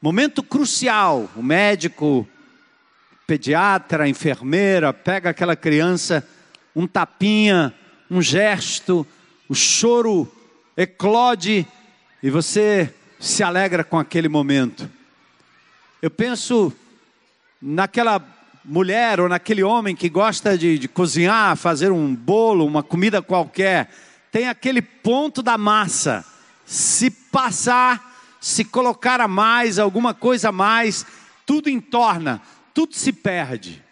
Momento 0.00 0.44
crucial, 0.44 1.28
o 1.34 1.42
médico, 1.42 2.26
pediatra, 3.26 4.08
enfermeira, 4.08 4.92
pega 4.92 5.30
aquela 5.30 5.56
criança, 5.56 6.26
um 6.74 6.86
tapinha, 6.86 7.74
um 8.08 8.22
gesto, 8.22 9.04
o 9.48 9.54
choro 9.56 10.32
eclode 10.76 11.66
e 12.22 12.30
você 12.30 12.94
se 13.18 13.42
alegra 13.42 13.82
com 13.82 13.98
aquele 13.98 14.28
momento. 14.28 14.88
Eu 16.00 16.12
penso 16.12 16.72
naquela 17.60 18.24
mulher 18.64 19.18
ou 19.18 19.28
naquele 19.28 19.64
homem 19.64 19.96
que 19.96 20.08
gosta 20.08 20.56
de, 20.56 20.78
de, 20.78 20.86
cozinhar, 20.86 21.56
fazer 21.56 21.90
um 21.90 22.14
bolo, 22.14 22.64
uma 22.64 22.84
comida 22.84 23.20
qualquer, 23.20 23.90
tem 24.30 24.48
aquele 24.48 24.82
ponto 24.82 25.42
da 25.42 25.56
massa. 25.58 26.24
Se 26.64 27.10
passar, 27.10 28.36
se 28.40 28.64
colocar 28.64 29.20
a 29.20 29.28
mais, 29.28 29.78
alguma 29.78 30.12
coisa 30.14 30.50
a 30.50 30.52
mais, 30.52 31.06
tudo 31.46 31.68
entorna, 31.70 32.42
tudo 32.74 32.94
se 32.94 33.12
perde. 33.12 33.82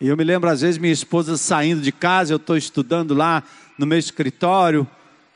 E 0.00 0.08
eu 0.08 0.16
me 0.16 0.24
lembro, 0.24 0.48
às 0.48 0.62
vezes, 0.62 0.78
minha 0.78 0.92
esposa 0.92 1.36
saindo 1.36 1.82
de 1.82 1.92
casa, 1.92 2.32
eu 2.32 2.38
estou 2.38 2.56
estudando 2.56 3.12
lá 3.14 3.42
no 3.76 3.86
meu 3.86 3.98
escritório, 3.98 4.88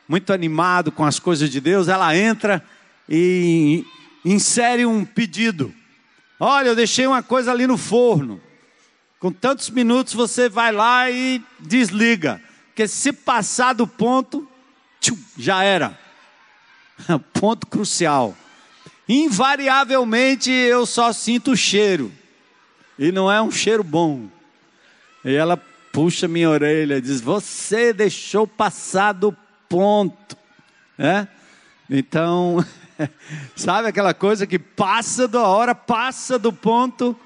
muito 0.08 0.32
animado 0.32 0.92
com 0.92 1.04
as 1.04 1.18
coisas 1.18 1.50
de 1.50 1.60
Deus, 1.60 1.88
ela 1.88 2.16
entra 2.16 2.64
e 3.08 3.84
insere 4.24 4.86
um 4.86 5.04
pedido. 5.04 5.74
Olha, 6.38 6.68
eu 6.68 6.76
deixei 6.76 7.06
uma 7.06 7.22
coisa 7.22 7.50
ali 7.50 7.66
no 7.66 7.76
forno. 7.76 8.40
Com 9.18 9.32
tantos 9.32 9.70
minutos 9.70 10.14
você 10.14 10.48
vai 10.48 10.72
lá 10.72 11.10
e 11.10 11.42
desliga. 11.60 12.40
Porque 12.74 12.88
se 12.88 13.12
passar 13.12 13.72
do 13.72 13.86
ponto, 13.86 14.48
tchum, 15.00 15.16
já 15.38 15.62
era. 15.62 15.96
ponto 17.32 17.68
crucial. 17.68 18.34
Invariavelmente 19.08 20.50
eu 20.50 20.84
só 20.84 21.12
sinto 21.12 21.52
o 21.52 21.56
cheiro. 21.56 22.10
E 22.98 23.12
não 23.12 23.30
é 23.30 23.40
um 23.40 23.50
cheiro 23.52 23.84
bom. 23.84 24.26
E 25.24 25.32
ela 25.32 25.56
puxa 25.92 26.26
minha 26.26 26.50
orelha 26.50 26.96
e 26.96 27.00
diz: 27.00 27.20
Você 27.20 27.92
deixou 27.92 28.44
passar 28.44 29.12
do 29.12 29.32
ponto. 29.68 30.36
Né? 30.98 31.28
Então, 31.88 32.64
sabe 33.54 33.86
aquela 33.86 34.12
coisa 34.12 34.48
que 34.48 34.58
passa 34.58 35.28
da 35.28 35.46
hora, 35.46 35.76
passa 35.76 36.40
do 36.40 36.52
ponto. 36.52 37.16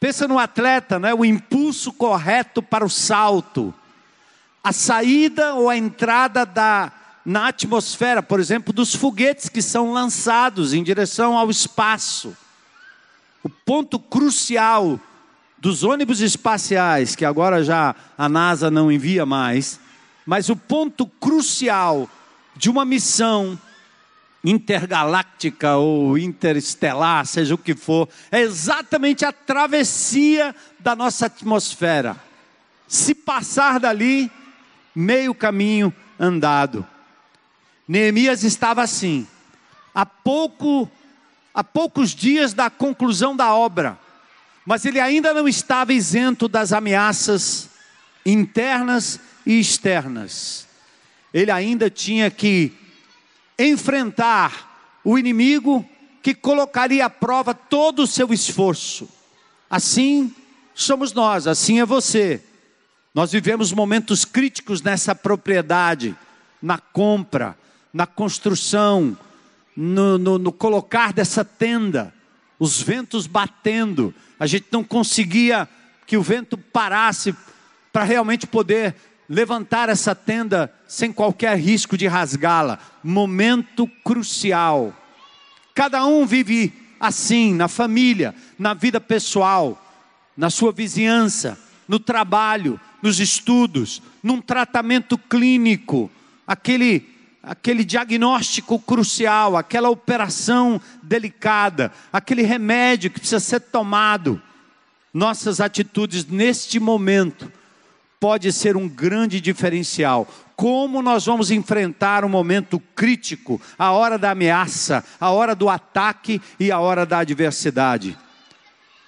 Pensa 0.00 0.26
no 0.26 0.38
atleta, 0.38 0.98
né? 0.98 1.12
o 1.12 1.26
impulso 1.26 1.92
correto 1.92 2.62
para 2.62 2.86
o 2.86 2.88
salto. 2.88 3.74
A 4.62 4.72
saída 4.72 5.54
ou 5.54 5.68
a 5.70 5.76
entrada 5.76 6.44
da 6.44 6.92
na 7.24 7.48
atmosfera, 7.48 8.22
por 8.22 8.40
exemplo, 8.40 8.72
dos 8.72 8.94
foguetes 8.94 9.48
que 9.48 9.60
são 9.60 9.92
lançados 9.92 10.72
em 10.72 10.82
direção 10.82 11.36
ao 11.36 11.50
espaço. 11.50 12.36
O 13.42 13.48
ponto 13.48 13.98
crucial 13.98 14.98
dos 15.58 15.84
ônibus 15.84 16.20
espaciais, 16.20 17.14
que 17.14 17.24
agora 17.24 17.62
já 17.62 17.94
a 18.16 18.28
NASA 18.28 18.70
não 18.70 18.90
envia 18.90 19.26
mais, 19.26 19.78
mas 20.24 20.48
o 20.48 20.56
ponto 20.56 21.06
crucial 21.06 22.08
de 22.56 22.70
uma 22.70 22.84
missão 22.84 23.58
intergaláctica 24.42 25.76
ou 25.76 26.16
interestelar, 26.16 27.26
seja 27.26 27.54
o 27.54 27.58
que 27.58 27.74
for, 27.74 28.08
é 28.32 28.40
exatamente 28.40 29.24
a 29.24 29.32
travessia 29.32 30.54
da 30.78 30.96
nossa 30.96 31.26
atmosfera. 31.26 32.16
Se 32.88 33.14
passar 33.14 33.78
dali, 33.78 34.30
meio 34.94 35.34
caminho 35.34 35.94
andado. 36.18 36.86
Neemias 37.86 38.44
estava 38.44 38.82
assim, 38.82 39.26
há 39.94 40.06
pouco, 40.06 40.90
há 41.52 41.64
poucos 41.64 42.10
dias 42.14 42.52
da 42.52 42.70
conclusão 42.70 43.34
da 43.34 43.54
obra, 43.54 43.98
mas 44.64 44.84
ele 44.84 45.00
ainda 45.00 45.34
não 45.34 45.48
estava 45.48 45.92
isento 45.92 46.46
das 46.46 46.72
ameaças 46.72 47.70
internas 48.24 49.18
e 49.44 49.58
externas. 49.58 50.68
Ele 51.32 51.50
ainda 51.50 51.88
tinha 51.90 52.30
que 52.30 52.72
enfrentar 53.58 55.00
o 55.04 55.18
inimigo 55.18 55.88
que 56.22 56.34
colocaria 56.34 57.06
à 57.06 57.10
prova 57.10 57.54
todo 57.54 58.02
o 58.02 58.06
seu 58.06 58.32
esforço. 58.32 59.08
Assim 59.68 60.34
somos 60.74 61.12
nós, 61.12 61.46
assim 61.46 61.80
é 61.80 61.84
você. 61.84 62.42
Nós 63.12 63.32
vivemos 63.32 63.72
momentos 63.72 64.24
críticos 64.24 64.82
nessa 64.82 65.14
propriedade, 65.14 66.16
na 66.62 66.78
compra, 66.78 67.58
na 67.92 68.06
construção, 68.06 69.18
no, 69.76 70.16
no, 70.16 70.38
no 70.38 70.52
colocar 70.52 71.12
dessa 71.12 71.44
tenda, 71.44 72.14
os 72.58 72.80
ventos 72.80 73.26
batendo, 73.26 74.14
a 74.38 74.46
gente 74.46 74.66
não 74.70 74.84
conseguia 74.84 75.68
que 76.06 76.16
o 76.16 76.22
vento 76.22 76.56
parasse 76.56 77.34
para 77.92 78.04
realmente 78.04 78.46
poder 78.46 78.94
levantar 79.28 79.88
essa 79.88 80.14
tenda 80.14 80.72
sem 80.86 81.12
qualquer 81.12 81.58
risco 81.58 81.96
de 81.96 82.06
rasgá-la. 82.06 82.78
Momento 83.02 83.88
crucial. 84.04 84.94
Cada 85.74 86.04
um 86.04 86.26
vive 86.26 86.72
assim, 87.00 87.54
na 87.54 87.66
família, 87.66 88.34
na 88.58 88.74
vida 88.74 89.00
pessoal, 89.00 89.82
na 90.36 90.50
sua 90.50 90.70
vizinhança, 90.70 91.58
no 91.88 91.98
trabalho, 91.98 92.78
nos 93.02 93.20
estudos, 93.20 94.02
num 94.22 94.40
tratamento 94.40 95.16
clínico, 95.16 96.10
aquele 96.46 97.08
aquele 97.42 97.84
diagnóstico 97.84 98.78
crucial, 98.78 99.56
aquela 99.56 99.88
operação 99.88 100.80
delicada, 101.02 101.90
aquele 102.12 102.42
remédio 102.42 103.10
que 103.10 103.18
precisa 103.18 103.40
ser 103.40 103.60
tomado. 103.60 104.40
Nossas 105.12 105.60
atitudes 105.60 106.26
neste 106.26 106.78
momento 106.78 107.50
pode 108.20 108.52
ser 108.52 108.76
um 108.76 108.86
grande 108.86 109.40
diferencial. 109.40 110.28
Como 110.54 111.00
nós 111.00 111.24
vamos 111.24 111.50
enfrentar 111.50 112.24
um 112.24 112.28
momento 112.28 112.78
crítico, 112.94 113.60
a 113.78 113.92
hora 113.92 114.18
da 114.18 114.32
ameaça, 114.32 115.02
a 115.18 115.30
hora 115.30 115.54
do 115.54 115.70
ataque 115.70 116.40
e 116.60 116.70
a 116.70 116.78
hora 116.78 117.06
da 117.06 117.20
adversidade. 117.20 118.16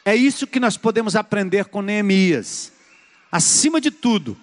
É 0.04 0.16
isso 0.16 0.46
que 0.46 0.58
nós 0.58 0.78
podemos 0.78 1.14
aprender 1.14 1.66
com 1.66 1.82
Neemias. 1.82 2.71
Acima 3.32 3.80
de 3.80 3.90
tudo, 3.90 4.36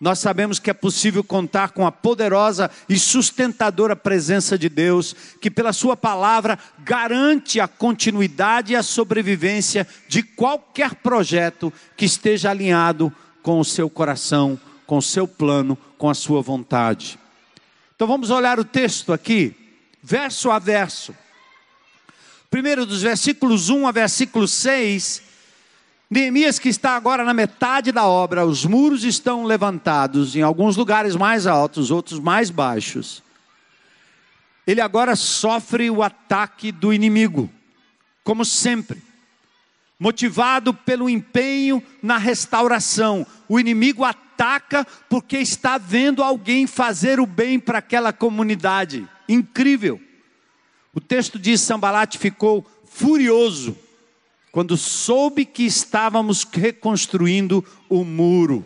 nós 0.00 0.18
sabemos 0.18 0.58
que 0.58 0.70
é 0.70 0.74
possível 0.74 1.22
contar 1.22 1.70
com 1.70 1.86
a 1.86 1.92
poderosa 1.92 2.70
e 2.88 2.98
sustentadora 2.98 3.94
presença 3.94 4.56
de 4.58 4.70
Deus, 4.70 5.14
que 5.38 5.50
pela 5.50 5.72
Sua 5.72 5.96
palavra 5.96 6.58
garante 6.78 7.60
a 7.60 7.68
continuidade 7.68 8.72
e 8.72 8.76
a 8.76 8.82
sobrevivência 8.82 9.86
de 10.08 10.22
qualquer 10.22 10.94
projeto 10.96 11.70
que 11.94 12.06
esteja 12.06 12.50
alinhado 12.50 13.12
com 13.42 13.60
o 13.60 13.64
seu 13.64 13.90
coração, 13.90 14.58
com 14.86 14.96
o 14.96 15.02
seu 15.02 15.28
plano, 15.28 15.76
com 15.98 16.08
a 16.08 16.14
sua 16.14 16.40
vontade. 16.40 17.18
Então 17.94 18.08
vamos 18.08 18.30
olhar 18.30 18.58
o 18.58 18.64
texto 18.64 19.12
aqui, 19.12 19.54
verso 20.02 20.50
a 20.50 20.58
verso. 20.58 21.14
Primeiro 22.50 22.86
dos 22.86 23.02
versículos 23.02 23.68
1 23.68 23.86
a 23.86 23.92
versículo 23.92 24.48
6 24.48 25.25
Neemias, 26.08 26.60
que 26.60 26.68
está 26.68 26.94
agora 26.94 27.24
na 27.24 27.34
metade 27.34 27.90
da 27.90 28.06
obra, 28.06 28.46
os 28.46 28.64
muros 28.64 29.02
estão 29.02 29.44
levantados, 29.44 30.36
em 30.36 30.42
alguns 30.42 30.76
lugares 30.76 31.16
mais 31.16 31.48
altos, 31.48 31.90
outros 31.90 32.20
mais 32.20 32.48
baixos. 32.48 33.24
Ele 34.64 34.80
agora 34.80 35.16
sofre 35.16 35.90
o 35.90 36.04
ataque 36.04 36.70
do 36.70 36.92
inimigo, 36.92 37.50
como 38.22 38.44
sempre, 38.44 39.02
motivado 39.98 40.72
pelo 40.72 41.10
empenho 41.10 41.82
na 42.00 42.18
restauração. 42.18 43.26
O 43.48 43.58
inimigo 43.58 44.04
ataca 44.04 44.86
porque 45.08 45.38
está 45.38 45.76
vendo 45.76 46.22
alguém 46.22 46.68
fazer 46.68 47.18
o 47.18 47.26
bem 47.26 47.58
para 47.58 47.78
aquela 47.78 48.12
comunidade. 48.12 49.08
Incrível. 49.28 50.00
O 50.94 51.00
texto 51.00 51.36
diz: 51.36 51.60
Sambalat 51.60 52.16
ficou 52.16 52.64
furioso 52.84 53.76
quando 54.56 54.74
soube 54.74 55.44
que 55.44 55.66
estávamos 55.66 56.42
reconstruindo 56.50 57.62
o 57.90 58.02
muro. 58.02 58.64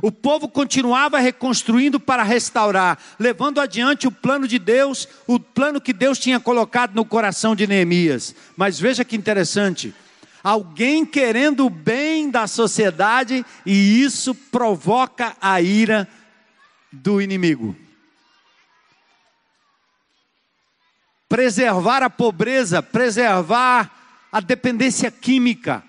O 0.00 0.10
povo 0.10 0.48
continuava 0.48 1.18
reconstruindo 1.18 2.00
para 2.00 2.22
restaurar, 2.22 2.98
levando 3.18 3.60
adiante 3.60 4.08
o 4.08 4.10
plano 4.10 4.48
de 4.48 4.58
Deus, 4.58 5.06
o 5.26 5.38
plano 5.38 5.82
que 5.82 5.92
Deus 5.92 6.18
tinha 6.18 6.40
colocado 6.40 6.94
no 6.94 7.04
coração 7.04 7.54
de 7.54 7.66
Neemias. 7.66 8.34
Mas 8.56 8.80
veja 8.80 9.04
que 9.04 9.14
interessante: 9.14 9.94
alguém 10.42 11.04
querendo 11.04 11.66
o 11.66 11.68
bem 11.68 12.30
da 12.30 12.46
sociedade 12.46 13.44
e 13.66 14.02
isso 14.02 14.34
provoca 14.34 15.36
a 15.42 15.60
ira 15.60 16.08
do 16.90 17.20
inimigo. 17.20 17.76
Preservar 21.28 22.02
a 22.02 22.08
pobreza, 22.08 22.82
preservar 22.82 24.01
a 24.32 24.40
dependência 24.40 25.10
química, 25.10 25.84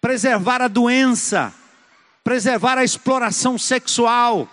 preservar 0.00 0.62
a 0.62 0.68
doença, 0.68 1.52
preservar 2.22 2.78
a 2.78 2.84
exploração 2.84 3.58
sexual, 3.58 4.48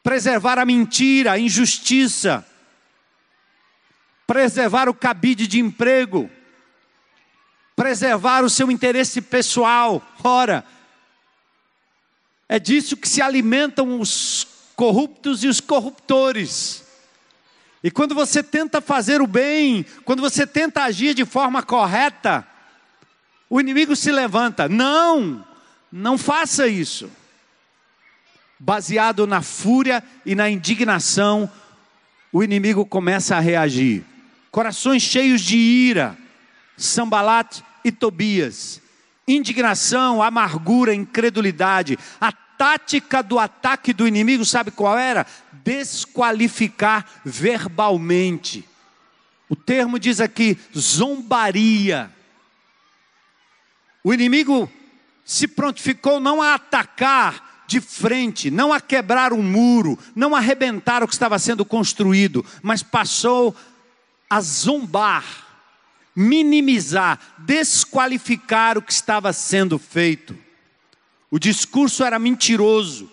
preservar 0.00 0.56
a 0.56 0.64
mentira, 0.64 1.32
a 1.32 1.38
injustiça, 1.38 2.46
preservar 4.26 4.88
o 4.88 4.94
cabide 4.94 5.48
de 5.48 5.58
emprego, 5.58 6.30
preservar 7.74 8.44
o 8.44 8.50
seu 8.50 8.70
interesse 8.70 9.20
pessoal. 9.20 10.00
Ora, 10.22 10.64
é 12.48 12.60
disso 12.60 12.96
que 12.96 13.08
se 13.08 13.20
alimentam 13.20 14.00
os 14.00 14.46
corruptos 14.76 15.42
e 15.42 15.48
os 15.48 15.60
corruptores. 15.60 16.84
E 17.82 17.90
quando 17.90 18.14
você 18.14 18.42
tenta 18.42 18.80
fazer 18.80 19.22
o 19.22 19.26
bem, 19.26 19.84
quando 20.04 20.20
você 20.20 20.46
tenta 20.46 20.82
agir 20.82 21.14
de 21.14 21.24
forma 21.24 21.62
correta, 21.62 22.46
o 23.48 23.60
inimigo 23.60 23.96
se 23.96 24.12
levanta. 24.12 24.68
Não, 24.68 25.44
não 25.90 26.18
faça 26.18 26.68
isso. 26.68 27.10
Baseado 28.58 29.26
na 29.26 29.40
fúria 29.40 30.04
e 30.26 30.34
na 30.34 30.50
indignação, 30.50 31.50
o 32.30 32.44
inimigo 32.44 32.84
começa 32.84 33.36
a 33.36 33.40
reagir. 33.40 34.04
Corações 34.50 35.02
cheios 35.02 35.40
de 35.40 35.56
ira, 35.56 36.18
Sambalat 36.76 37.62
e 37.82 37.90
Tobias. 37.90 38.80
Indignação, 39.26 40.22
amargura, 40.22 40.94
incredulidade. 40.94 41.98
A 42.20 42.32
tática 42.60 43.22
do 43.22 43.38
ataque 43.38 43.94
do 43.94 44.06
inimigo, 44.06 44.44
sabe 44.44 44.70
qual 44.70 44.98
era? 44.98 45.26
desqualificar 45.64 47.06
verbalmente. 47.24 48.68
O 49.48 49.56
termo 49.56 49.98
diz 49.98 50.20
aqui 50.20 50.58
zombaria. 50.76 52.10
O 54.04 54.12
inimigo 54.12 54.70
se 55.24 55.48
prontificou 55.48 56.20
não 56.20 56.42
a 56.42 56.54
atacar 56.54 57.64
de 57.66 57.80
frente, 57.80 58.50
não 58.50 58.74
a 58.74 58.80
quebrar 58.80 59.32
um 59.32 59.42
muro, 59.42 59.98
não 60.14 60.34
a 60.34 60.38
arrebentar 60.38 61.02
o 61.02 61.08
que 61.08 61.14
estava 61.14 61.38
sendo 61.38 61.64
construído, 61.64 62.44
mas 62.62 62.82
passou 62.82 63.56
a 64.28 64.38
zombar, 64.40 65.24
minimizar, 66.14 67.18
desqualificar 67.38 68.76
o 68.76 68.82
que 68.82 68.92
estava 68.92 69.32
sendo 69.32 69.78
feito. 69.78 70.49
O 71.30 71.38
discurso 71.38 72.02
era 72.02 72.18
mentiroso, 72.18 73.08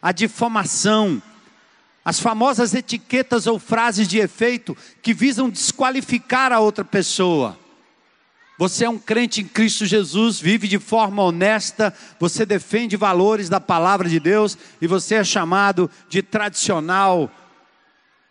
a 0.00 0.12
difamação, 0.12 1.20
as 2.04 2.20
famosas 2.20 2.72
etiquetas 2.72 3.48
ou 3.48 3.58
frases 3.58 4.06
de 4.06 4.18
efeito 4.18 4.76
que 5.02 5.12
visam 5.12 5.50
desqualificar 5.50 6.52
a 6.52 6.60
outra 6.60 6.84
pessoa. 6.84 7.58
Você 8.58 8.84
é 8.84 8.88
um 8.88 8.98
crente 8.98 9.40
em 9.40 9.48
Cristo 9.48 9.84
Jesus, 9.84 10.38
vive 10.38 10.68
de 10.68 10.78
forma 10.78 11.22
honesta, 11.22 11.92
você 12.18 12.46
defende 12.46 12.96
valores 12.96 13.48
da 13.48 13.58
palavra 13.58 14.08
de 14.08 14.20
Deus 14.20 14.56
e 14.80 14.86
você 14.86 15.16
é 15.16 15.24
chamado 15.24 15.90
de 16.08 16.22
tradicional, 16.22 17.30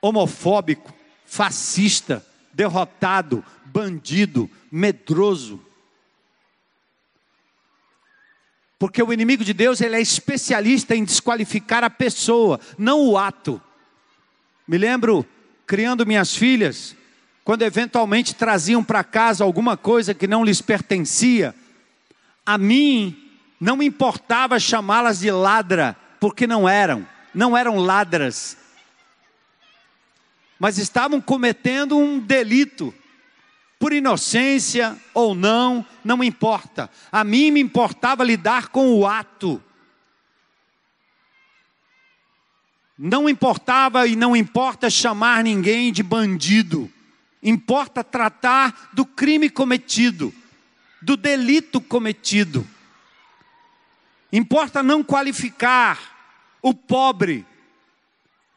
homofóbico, 0.02 0.94
fascista, 1.26 2.26
derrotado, 2.54 3.44
bandido, 3.66 4.50
medroso. 4.72 5.65
Porque 8.78 9.02
o 9.02 9.14
inimigo 9.14 9.44
de 9.44 9.54
Deus, 9.54 9.80
ele 9.80 9.96
é 9.96 10.02
especialista 10.02 10.96
em 10.96 11.04
desqualificar 11.04 11.84
a 11.84 11.90
pessoa, 11.90 12.60
não 12.78 13.02
o 13.08 13.18
ato. 13.18 13.62
Me 14.68 14.78
lembro 14.78 15.26
criando 15.66 16.06
minhas 16.06 16.36
filhas, 16.36 16.96
quando 17.44 17.62
eventualmente 17.62 18.36
traziam 18.36 18.84
para 18.84 19.04
casa 19.04 19.44
alguma 19.44 19.78
coisa 19.78 20.14
que 20.14 20.28
não 20.28 20.44
lhes 20.44 20.62
pertencia, 20.62 21.56
a 22.46 22.58
mim 22.58 23.18
não 23.60 23.78
me 23.78 23.86
importava 23.86 24.60
chamá-las 24.60 25.20
de 25.20 25.32
ladra, 25.32 25.96
porque 26.20 26.46
não 26.46 26.68
eram, 26.68 27.08
não 27.34 27.56
eram 27.56 27.78
ladras, 27.78 28.58
mas 30.60 30.78
estavam 30.78 31.20
cometendo 31.22 31.98
um 31.98 32.20
delito 32.20 32.94
por 33.80 33.94
inocência 33.94 34.98
ou 35.14 35.36
não, 35.36 35.86
não 36.04 36.24
importa. 36.24 36.90
A 37.12 37.24
mim 37.24 37.52
me 37.52 37.60
importava 37.60 38.24
lidar 38.24 38.70
com 38.70 38.94
o 38.94 39.06
ato. 39.06 39.62
Não 42.98 43.28
importava 43.28 44.08
e 44.08 44.16
não 44.16 44.36
importa 44.36 44.90
chamar 44.90 45.44
ninguém 45.44 45.92
de 45.92 46.02
bandido. 46.02 46.90
Importa 47.44 48.04
tratar 48.04 48.90
do 48.94 49.06
crime 49.06 49.50
cometido, 49.50 50.34
do 51.02 51.18
delito 51.18 51.82
cometido. 51.82 52.66
Importa 54.32 54.82
não 54.82 55.04
qualificar 55.04 56.00
o 56.62 56.74
pobre. 56.74 57.46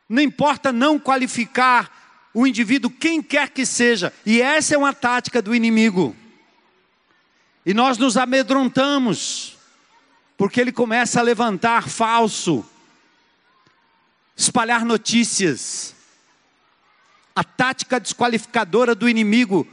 Não 0.08 0.22
importa 0.22 0.72
não 0.72 0.98
qualificar 0.98 2.07
o 2.32 2.46
indivíduo, 2.46 2.90
quem 2.90 3.22
quer 3.22 3.50
que 3.50 3.64
seja, 3.64 4.12
e 4.24 4.40
essa 4.40 4.74
é 4.74 4.78
uma 4.78 4.92
tática 4.92 5.40
do 5.40 5.54
inimigo. 5.54 6.14
E 7.64 7.74
nós 7.74 7.98
nos 7.98 8.16
amedrontamos, 8.16 9.56
porque 10.36 10.60
ele 10.60 10.72
começa 10.72 11.20
a 11.20 11.22
levantar 11.22 11.88
falso, 11.88 12.64
espalhar 14.36 14.84
notícias. 14.84 15.94
A 17.34 17.44
tática 17.44 18.00
desqualificadora 18.00 18.94
do 18.94 19.08
inimigo, 19.08 19.66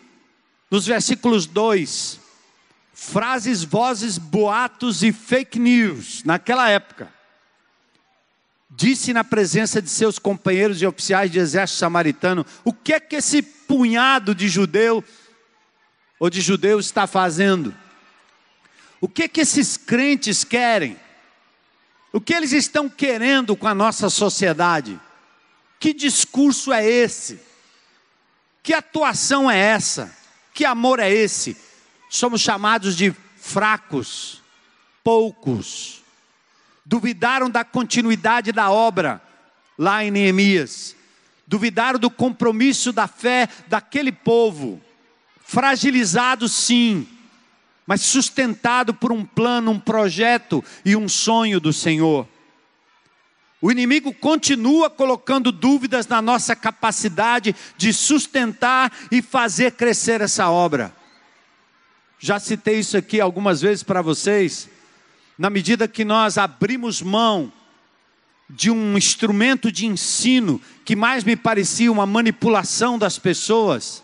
nos 0.70 0.86
versículos 0.86 1.46
2, 1.46 2.20
frases, 2.94 3.64
vozes, 3.64 4.18
boatos 4.18 5.04
e 5.04 5.12
fake 5.12 5.60
news, 5.60 6.24
naquela 6.24 6.70
época 6.70 7.15
disse 8.76 9.14
na 9.14 9.24
presença 9.24 9.82
de 9.82 9.90
seus 9.90 10.20
companheiros 10.20 10.82
e 10.82 10.86
oficiais 10.86 11.32
de 11.32 11.40
exército 11.40 11.80
samaritano: 11.80 12.46
o 12.64 12.74
que 12.74 12.94
é 12.94 13.00
que 13.00 13.16
esse 13.16 13.42
punhado 13.42 14.36
de 14.36 14.48
judeu 14.48 15.04
ou 16.20 16.30
de 16.30 16.42
judeus 16.42 16.86
está 16.86 17.08
fazendo? 17.08 17.74
O 19.00 19.08
que 19.08 19.24
é 19.24 19.28
que 19.28 19.42
esses 19.42 19.78
crentes 19.78 20.44
querem? 20.44 20.98
O 22.12 22.22
que 22.22 22.34
eles 22.34 22.54
estão 22.54 22.90
querendo 22.90 23.56
com 23.56 23.68
a 23.68 23.76
nossa 23.76 24.10
sociedade? 24.10 25.00
Que 25.80 25.94
discurso 25.94 26.72
é 26.72 26.86
esse? 26.86 27.40
Que 28.64 28.74
atuação 28.74 29.52
é 29.52 29.58
essa? 29.58 30.16
Que 30.54 30.66
amor 30.66 31.00
é 31.00 31.12
esse? 31.12 31.58
Somos 32.10 32.42
chamados 32.42 32.96
de 32.96 33.14
fracos, 33.36 34.42
poucos, 35.04 36.05
duvidaram 36.86 37.50
da 37.50 37.64
continuidade 37.64 38.52
da 38.52 38.70
obra, 38.70 39.22
lá 39.78 40.04
em 40.06 40.12
Neemias, 40.12 40.96
duvidaram 41.48 41.98
do 41.98 42.10
compromisso 42.10 42.94
da 42.94 43.08
fé 43.08 43.50
daquele 43.68 44.12
povo, 44.12 44.80
fragilizado 45.44 46.48
sim, 46.48 47.08
mas 47.88 48.02
sustentado 48.02 48.94
por 48.94 49.12
um 49.12 49.26
plano, 49.26 49.72
um 49.72 49.80
projeto 49.80 50.64
e 50.84 50.96
um 50.96 51.10
sonho 51.10 51.60
do 51.60 51.74
Senhor. 51.74 52.28
O 53.62 53.72
inimigo 53.72 54.14
continua 54.14 54.90
colocando 54.90 55.52
dúvidas 55.52 56.08
na 56.08 56.22
nossa 56.22 56.56
capacidade 56.56 57.56
de 57.78 57.92
sustentar 57.92 58.92
e 59.12 59.22
fazer 59.22 59.72
crescer 59.72 60.22
essa 60.22 60.50
obra. 60.50 60.96
Já 62.20 62.40
citei 62.40 62.80
isso 62.80 62.96
aqui 62.96 63.20
algumas 63.20 63.62
vezes 63.62 63.82
para 63.82 64.02
vocês 64.02 64.70
na 65.38 65.50
medida 65.50 65.88
que 65.88 66.06
nós 66.06 66.38
abrimos 66.38 67.02
mão 67.02 67.52
de 68.50 68.70
um 68.70 68.98
instrumento 68.98 69.72
de 69.72 69.86
ensino 69.86 70.62
que 70.84 70.96
mais 70.96 71.24
me 71.24 71.36
parecia 71.36 71.92
uma 71.92 72.06
manipulação 72.06 72.98
das 72.98 73.18
pessoas, 73.18 74.04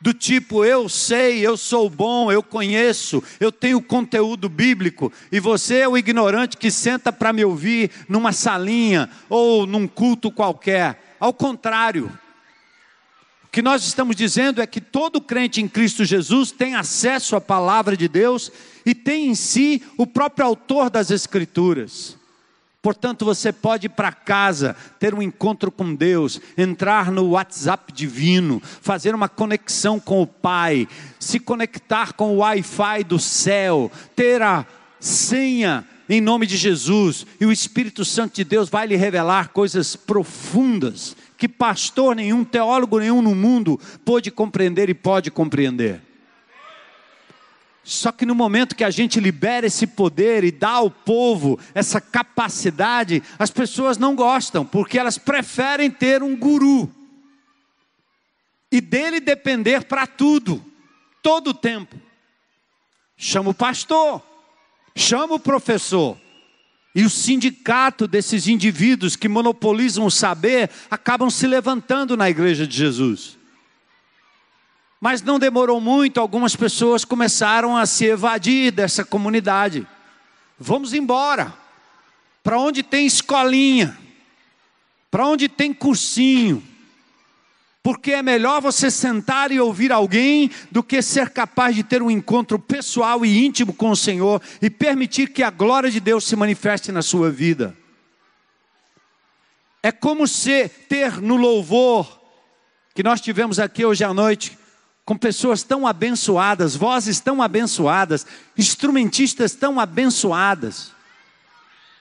do 0.00 0.12
tipo 0.12 0.64
eu 0.64 0.86
sei, 0.88 1.46
eu 1.46 1.56
sou 1.56 1.88
bom, 1.88 2.30
eu 2.30 2.42
conheço, 2.42 3.22
eu 3.40 3.50
tenho 3.50 3.80
conteúdo 3.80 4.50
bíblico, 4.50 5.10
e 5.32 5.40
você 5.40 5.78
é 5.78 5.88
o 5.88 5.96
ignorante 5.96 6.58
que 6.58 6.70
senta 6.70 7.10
para 7.10 7.32
me 7.32 7.44
ouvir 7.44 7.90
numa 8.06 8.32
salinha 8.32 9.08
ou 9.30 9.66
num 9.66 9.88
culto 9.88 10.30
qualquer. 10.30 11.16
Ao 11.18 11.32
contrário, 11.32 12.12
que 13.54 13.62
nós 13.62 13.84
estamos 13.84 14.16
dizendo 14.16 14.60
é 14.60 14.66
que 14.66 14.80
todo 14.80 15.20
crente 15.20 15.60
em 15.60 15.68
Cristo 15.68 16.04
Jesus 16.04 16.50
tem 16.50 16.74
acesso 16.74 17.36
à 17.36 17.40
palavra 17.40 17.96
de 17.96 18.08
Deus 18.08 18.50
e 18.84 18.96
tem 18.96 19.28
em 19.28 19.34
si 19.36 19.80
o 19.96 20.08
próprio 20.08 20.44
autor 20.44 20.90
das 20.90 21.12
Escrituras. 21.12 22.16
Portanto, 22.82 23.24
você 23.24 23.52
pode 23.52 23.86
ir 23.86 23.90
para 23.90 24.10
casa, 24.10 24.74
ter 24.98 25.14
um 25.14 25.22
encontro 25.22 25.70
com 25.70 25.94
Deus, 25.94 26.40
entrar 26.58 27.12
no 27.12 27.28
WhatsApp 27.30 27.92
divino, 27.92 28.60
fazer 28.60 29.14
uma 29.14 29.28
conexão 29.28 30.00
com 30.00 30.20
o 30.20 30.26
Pai, 30.26 30.88
se 31.20 31.38
conectar 31.38 32.12
com 32.14 32.34
o 32.34 32.38
Wi-Fi 32.38 33.04
do 33.04 33.20
céu, 33.20 33.88
ter 34.16 34.42
a 34.42 34.66
senha 34.98 35.86
em 36.08 36.20
nome 36.20 36.44
de 36.44 36.56
Jesus, 36.56 37.24
e 37.40 37.46
o 37.46 37.52
Espírito 37.52 38.04
Santo 38.04 38.34
de 38.34 38.44
Deus 38.44 38.68
vai 38.68 38.86
lhe 38.86 38.96
revelar 38.96 39.50
coisas 39.50 39.96
profundas 39.96 41.16
que 41.36 41.48
pastor 41.48 42.16
nenhum, 42.16 42.44
teólogo 42.44 42.98
nenhum 42.98 43.20
no 43.20 43.34
mundo 43.34 43.80
pôde 44.04 44.30
compreender 44.30 44.88
e 44.88 44.94
pode 44.94 45.30
compreender. 45.30 46.00
Só 47.82 48.10
que 48.10 48.24
no 48.24 48.34
momento 48.34 48.74
que 48.74 48.82
a 48.82 48.90
gente 48.90 49.20
libera 49.20 49.66
esse 49.66 49.86
poder 49.86 50.42
e 50.42 50.50
dá 50.50 50.70
ao 50.70 50.90
povo 50.90 51.58
essa 51.74 52.00
capacidade, 52.00 53.22
as 53.38 53.50
pessoas 53.50 53.98
não 53.98 54.16
gostam, 54.16 54.64
porque 54.64 54.98
elas 54.98 55.18
preferem 55.18 55.90
ter 55.90 56.22
um 56.22 56.34
guru 56.34 56.90
e 58.72 58.80
dele 58.80 59.20
depender 59.20 59.84
para 59.84 60.06
tudo, 60.06 60.64
todo 61.22 61.50
o 61.50 61.54
tempo. 61.54 61.94
Chama 63.16 63.50
o 63.50 63.54
pastor, 63.54 64.22
chama 64.96 65.34
o 65.34 65.38
professor. 65.38 66.18
E 66.94 67.04
o 67.04 67.10
sindicato 67.10 68.06
desses 68.06 68.46
indivíduos 68.46 69.16
que 69.16 69.28
monopolizam 69.28 70.06
o 70.06 70.10
saber 70.10 70.70
acabam 70.90 71.28
se 71.28 71.46
levantando 71.46 72.16
na 72.16 72.30
igreja 72.30 72.66
de 72.66 72.76
Jesus. 72.76 73.36
Mas 75.00 75.20
não 75.20 75.38
demorou 75.38 75.80
muito, 75.80 76.20
algumas 76.20 76.54
pessoas 76.54 77.04
começaram 77.04 77.76
a 77.76 77.84
se 77.84 78.06
evadir 78.06 78.70
dessa 78.70 79.04
comunidade. 79.04 79.86
Vamos 80.58 80.94
embora. 80.94 81.52
Para 82.42 82.58
onde 82.58 82.82
tem 82.82 83.06
escolinha? 83.06 83.98
Para 85.10 85.26
onde 85.26 85.48
tem 85.48 85.74
cursinho? 85.74 86.62
Porque 87.84 88.12
é 88.12 88.22
melhor 88.22 88.62
você 88.62 88.90
sentar 88.90 89.52
e 89.52 89.60
ouvir 89.60 89.92
alguém 89.92 90.50
do 90.70 90.82
que 90.82 91.02
ser 91.02 91.28
capaz 91.28 91.76
de 91.76 91.82
ter 91.82 92.00
um 92.00 92.10
encontro 92.10 92.58
pessoal 92.58 93.26
e 93.26 93.44
íntimo 93.44 93.74
com 93.74 93.90
o 93.90 93.96
Senhor 93.96 94.40
e 94.62 94.70
permitir 94.70 95.28
que 95.28 95.42
a 95.42 95.50
glória 95.50 95.90
de 95.90 96.00
Deus 96.00 96.24
se 96.24 96.34
manifeste 96.34 96.90
na 96.90 97.02
sua 97.02 97.30
vida. 97.30 97.76
É 99.82 99.92
como 99.92 100.26
se 100.26 100.66
ter 100.66 101.20
no 101.20 101.36
louvor 101.36 102.22
que 102.94 103.02
nós 103.02 103.20
tivemos 103.20 103.58
aqui 103.58 103.84
hoje 103.84 104.02
à 104.02 104.14
noite, 104.14 104.56
com 105.04 105.14
pessoas 105.14 105.62
tão 105.62 105.86
abençoadas, 105.86 106.74
vozes 106.74 107.20
tão 107.20 107.42
abençoadas, 107.42 108.26
instrumentistas 108.56 109.54
tão 109.54 109.78
abençoadas, 109.78 110.93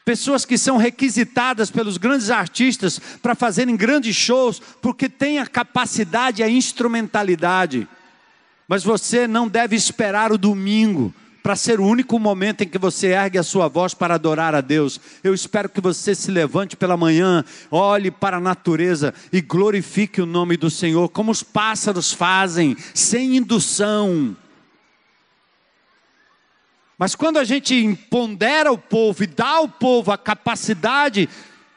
pessoas 0.06 0.46
que 0.46 0.58
são 0.58 0.78
requisitadas 0.78 1.72
pelos 1.72 1.98
grandes 1.98 2.30
artistas 2.30 3.00
para 3.22 3.36
fazerem 3.36 3.76
grandes 3.76 4.16
shows, 4.16 4.62
porque 4.82 5.08
têm 5.08 5.40
a 5.40 5.48
capacidade, 5.48 6.44
a 6.44 6.50
instrumentalidade. 6.50 7.88
Mas 8.68 8.84
você 8.84 9.28
não 9.28 9.48
deve 9.48 9.76
esperar 9.76 10.32
o 10.32 10.38
domingo 10.38 11.14
para 11.44 11.58
ser 11.58 11.82
o 11.82 11.86
único 11.86 12.18
momento 12.18 12.64
em 12.64 12.68
que 12.68 12.78
você 12.78 13.08
ergue 13.08 13.38
a 13.38 13.44
sua 13.44 13.68
voz 13.68 13.94
para 13.94 14.16
adorar 14.16 14.56
a 14.56 14.62
Deus. 14.62 15.00
Eu 15.22 15.34
espero 15.34 15.68
que 15.68 15.82
você 15.82 16.16
se 16.16 16.32
levante 16.32 16.78
pela 16.78 16.96
manhã, 16.96 17.44
olhe 17.70 18.10
para 18.10 18.38
a 18.38 18.42
natureza 18.42 19.14
e 19.32 19.42
glorifique 19.42 20.22
o 20.22 20.26
nome 20.26 20.56
do 20.56 20.70
Senhor, 20.70 21.10
como 21.10 21.32
os 21.32 21.44
pássaros 21.44 22.14
fazem, 22.14 22.78
sem 22.94 23.36
indução. 23.36 24.38
Mas 26.98 27.16
quando 27.16 27.38
a 27.38 27.44
gente 27.44 27.76
empodera 27.76 28.72
o 28.72 28.78
povo 28.78 29.24
e 29.24 29.28
dá 29.28 29.48
ao 29.48 29.68
povo 29.68 30.12
a 30.12 30.18
capacidade 30.18 31.28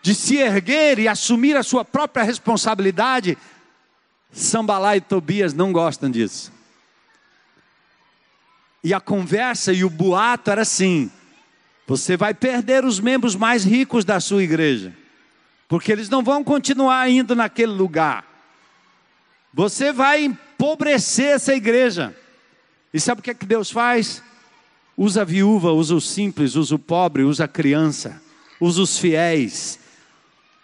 de 0.02 0.14
se 0.14 0.36
erguer 0.36 0.98
e 0.98 1.08
assumir 1.08 1.56
a 1.56 1.62
sua 1.62 1.84
própria 1.84 2.22
responsabilidade, 2.22 3.36
Sambalá 4.30 4.96
e 4.96 5.00
Tobias 5.00 5.54
não 5.54 5.72
gostam 5.72 6.10
disso. 6.10 6.52
E 8.84 8.94
a 8.94 9.00
conversa 9.00 9.72
e 9.72 9.82
o 9.82 9.90
boato 9.90 10.50
era 10.50 10.62
assim: 10.62 11.10
você 11.86 12.16
vai 12.16 12.34
perder 12.34 12.84
os 12.84 13.00
membros 13.00 13.34
mais 13.34 13.64
ricos 13.64 14.04
da 14.04 14.20
sua 14.20 14.42
igreja, 14.42 14.92
porque 15.66 15.90
eles 15.90 16.08
não 16.08 16.22
vão 16.22 16.44
continuar 16.44 17.08
indo 17.08 17.34
naquele 17.34 17.72
lugar. 17.72 18.24
Você 19.52 19.92
vai 19.92 20.24
empobrecer 20.24 21.34
essa 21.34 21.54
igreja. 21.54 22.14
E 22.92 23.00
sabe 23.00 23.20
o 23.20 23.24
que 23.24 23.30
é 23.30 23.34
que 23.34 23.46
Deus 23.46 23.70
faz? 23.70 24.22
Usa 24.96 25.22
a 25.22 25.24
viúva, 25.24 25.72
usa 25.72 25.94
o 25.94 26.00
simples, 26.00 26.54
usa 26.54 26.74
o 26.74 26.78
pobre, 26.78 27.22
usa 27.22 27.44
a 27.44 27.48
criança, 27.48 28.20
usa 28.60 28.80
os 28.80 28.98
fiéis 28.98 29.78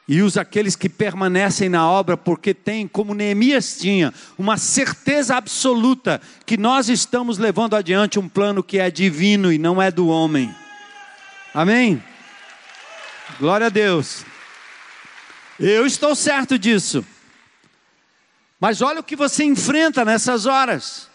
e 0.09 0.21
usa 0.21 0.41
aqueles 0.41 0.75
que 0.75 0.89
permanecem 0.89 1.69
na 1.69 1.89
obra, 1.89 2.17
porque 2.17 2.53
tem, 2.53 2.89
como 2.89 3.15
Neemias 3.15 3.79
tinha, 3.79 4.13
uma 4.37 4.57
certeza 4.57 5.37
absoluta 5.37 6.21
que 6.45 6.57
nós 6.57 6.89
estamos 6.89 7.39
levando 7.39 7.77
adiante 7.77 8.19
um 8.19 8.29
plano 8.29 8.63
que 8.63 8.79
é 8.79 8.91
divino 8.91 9.53
e 9.53 9.59
não 9.59 9.81
é 9.81 9.91
do 9.91 10.09
homem. 10.09 10.55
Amém? 11.55 12.03
Glória 13.39 13.67
a 13.67 13.71
Deus. 13.71 14.25
Eu 15.59 15.87
estou 15.87 16.15
certo 16.15 16.59
disso. 16.59 17.05
Mas 18.59 18.83
olha 18.83 19.01
o 19.01 19.05
que 19.05 19.17
você 19.17 19.45
enfrenta 19.45 20.05
nessas 20.05 20.47
horas. 20.47 21.09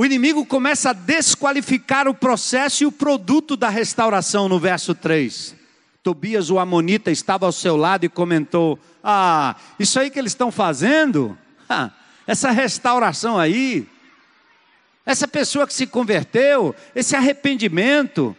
O 0.00 0.04
inimigo 0.06 0.46
começa 0.46 0.88
a 0.88 0.92
desqualificar 0.94 2.08
o 2.08 2.14
processo 2.14 2.82
e 2.82 2.86
o 2.86 2.90
produto 2.92 3.54
da 3.54 3.68
restauração 3.68 4.48
no 4.48 4.58
verso 4.58 4.94
3. 4.94 5.54
Tobias, 6.02 6.48
o 6.48 6.58
Amonita, 6.58 7.10
estava 7.10 7.44
ao 7.44 7.52
seu 7.52 7.76
lado 7.76 8.06
e 8.06 8.08
comentou: 8.08 8.78
Ah, 9.04 9.56
isso 9.78 10.00
aí 10.00 10.08
que 10.08 10.18
eles 10.18 10.32
estão 10.32 10.50
fazendo, 10.50 11.36
essa 12.26 12.50
restauração 12.50 13.38
aí, 13.38 13.86
essa 15.04 15.28
pessoa 15.28 15.66
que 15.66 15.74
se 15.74 15.86
converteu, 15.86 16.74
esse 16.94 17.14
arrependimento, 17.14 18.34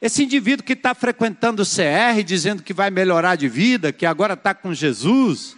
esse 0.00 0.22
indivíduo 0.22 0.64
que 0.64 0.74
está 0.74 0.94
frequentando 0.94 1.62
o 1.62 1.66
CR, 1.66 2.22
dizendo 2.24 2.62
que 2.62 2.72
vai 2.72 2.88
melhorar 2.88 3.34
de 3.34 3.48
vida, 3.48 3.92
que 3.92 4.06
agora 4.06 4.34
está 4.34 4.54
com 4.54 4.72
Jesus. 4.72 5.56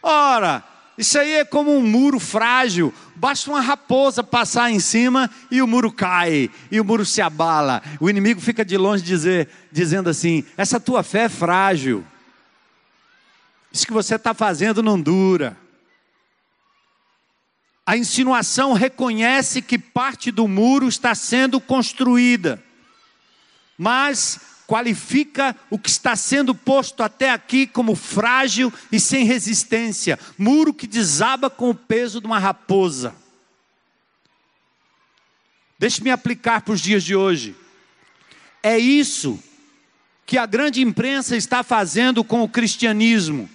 Ora, 0.00 0.62
isso 1.00 1.18
aí 1.18 1.32
é 1.36 1.46
como 1.46 1.74
um 1.74 1.80
muro 1.80 2.20
frágil. 2.20 2.92
Basta 3.16 3.50
uma 3.50 3.62
raposa 3.62 4.22
passar 4.22 4.70
em 4.70 4.78
cima 4.78 5.30
e 5.50 5.62
o 5.62 5.66
muro 5.66 5.90
cai, 5.90 6.50
e 6.70 6.78
o 6.78 6.84
muro 6.84 7.06
se 7.06 7.22
abala. 7.22 7.82
O 7.98 8.10
inimigo 8.10 8.38
fica 8.38 8.62
de 8.62 8.76
longe 8.76 9.02
dizer, 9.02 9.48
dizendo 9.72 10.10
assim: 10.10 10.44
essa 10.58 10.78
tua 10.78 11.02
fé 11.02 11.20
é 11.20 11.28
frágil. 11.30 12.04
Isso 13.72 13.86
que 13.86 13.94
você 13.94 14.16
está 14.16 14.34
fazendo 14.34 14.82
não 14.82 15.00
dura. 15.00 15.56
A 17.86 17.96
insinuação 17.96 18.74
reconhece 18.74 19.62
que 19.62 19.78
parte 19.78 20.30
do 20.30 20.46
muro 20.46 20.86
está 20.86 21.14
sendo 21.14 21.58
construída, 21.62 22.62
mas 23.78 24.38
qualifica 24.70 25.56
o 25.68 25.76
que 25.76 25.90
está 25.90 26.14
sendo 26.14 26.54
posto 26.54 27.02
até 27.02 27.30
aqui 27.30 27.66
como 27.66 27.96
frágil 27.96 28.72
e 28.92 29.00
sem 29.00 29.24
resistência, 29.24 30.16
muro 30.38 30.72
que 30.72 30.86
desaba 30.86 31.50
com 31.50 31.70
o 31.70 31.74
peso 31.74 32.20
de 32.20 32.26
uma 32.28 32.38
raposa. 32.38 33.12
Deixe-me 35.76 36.08
aplicar 36.08 36.60
para 36.60 36.72
os 36.72 36.80
dias 36.80 37.02
de 37.02 37.16
hoje. 37.16 37.56
É 38.62 38.78
isso 38.78 39.42
que 40.24 40.38
a 40.38 40.46
grande 40.46 40.80
imprensa 40.82 41.36
está 41.36 41.64
fazendo 41.64 42.22
com 42.22 42.44
o 42.44 42.48
cristianismo. 42.48 43.50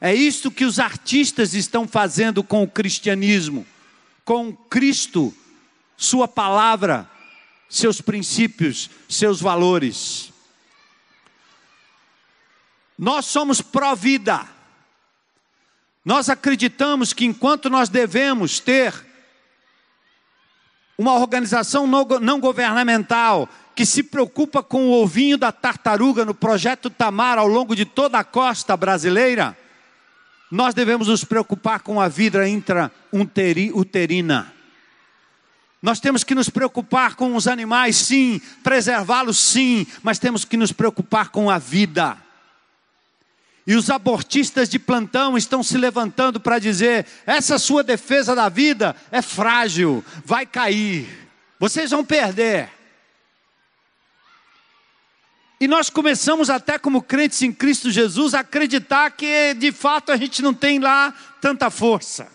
É 0.00 0.12
isso 0.12 0.50
que 0.50 0.64
os 0.64 0.80
artistas 0.80 1.54
estão 1.54 1.86
fazendo 1.86 2.42
com 2.42 2.64
o 2.64 2.68
cristianismo, 2.68 3.64
com 4.24 4.52
Cristo, 4.52 5.32
Sua 5.96 6.26
palavra, 6.26 7.08
seus 7.68 8.00
princípios, 8.00 8.90
seus 9.08 9.40
valores. 9.40 10.34
Nós 12.98 13.26
somos 13.26 13.60
pró-vida. 13.60 14.46
Nós 16.04 16.28
acreditamos 16.28 17.12
que 17.12 17.24
enquanto 17.24 17.68
nós 17.68 17.88
devemos 17.88 18.60
ter 18.60 18.94
uma 20.96 21.14
organização 21.14 21.86
não 21.86 22.40
governamental 22.40 23.48
que 23.74 23.84
se 23.84 24.02
preocupa 24.02 24.62
com 24.62 24.86
o 24.86 25.02
ovinho 25.02 25.36
da 25.36 25.52
tartaruga 25.52 26.24
no 26.24 26.34
projeto 26.34 26.88
Tamar 26.88 27.36
ao 27.36 27.46
longo 27.46 27.76
de 27.76 27.84
toda 27.84 28.18
a 28.18 28.24
costa 28.24 28.74
brasileira, 28.76 29.56
nós 30.50 30.72
devemos 30.72 31.08
nos 31.08 31.24
preocupar 31.24 31.80
com 31.80 32.00
a 32.00 32.08
vida 32.08 32.48
intrauterina. 32.48 34.52
Nós 35.82 36.00
temos 36.00 36.24
que 36.24 36.34
nos 36.34 36.48
preocupar 36.48 37.16
com 37.16 37.36
os 37.36 37.46
animais, 37.46 37.96
sim, 37.96 38.40
preservá-los, 38.62 39.38
sim, 39.38 39.86
mas 40.02 40.18
temos 40.18 40.44
que 40.44 40.56
nos 40.56 40.72
preocupar 40.72 41.28
com 41.28 41.50
a 41.50 41.58
vida. 41.58 42.16
E 43.66 43.74
os 43.74 43.90
abortistas 43.90 44.68
de 44.68 44.78
plantão 44.78 45.36
estão 45.36 45.62
se 45.62 45.76
levantando 45.76 46.38
para 46.38 46.58
dizer: 46.58 47.04
essa 47.26 47.58
sua 47.58 47.82
defesa 47.82 48.34
da 48.34 48.48
vida 48.48 48.94
é 49.10 49.20
frágil, 49.20 50.04
vai 50.24 50.46
cair, 50.46 51.28
vocês 51.58 51.90
vão 51.90 52.04
perder. 52.04 52.70
E 55.58 55.66
nós 55.66 55.88
começamos, 55.88 56.50
até 56.50 56.78
como 56.78 57.02
crentes 57.02 57.40
em 57.42 57.50
Cristo 57.50 57.90
Jesus, 57.90 58.34
a 58.34 58.40
acreditar 58.40 59.10
que 59.10 59.54
de 59.54 59.72
fato 59.72 60.12
a 60.12 60.16
gente 60.16 60.42
não 60.42 60.52
tem 60.52 60.78
lá 60.78 61.12
tanta 61.40 61.70
força. 61.70 62.28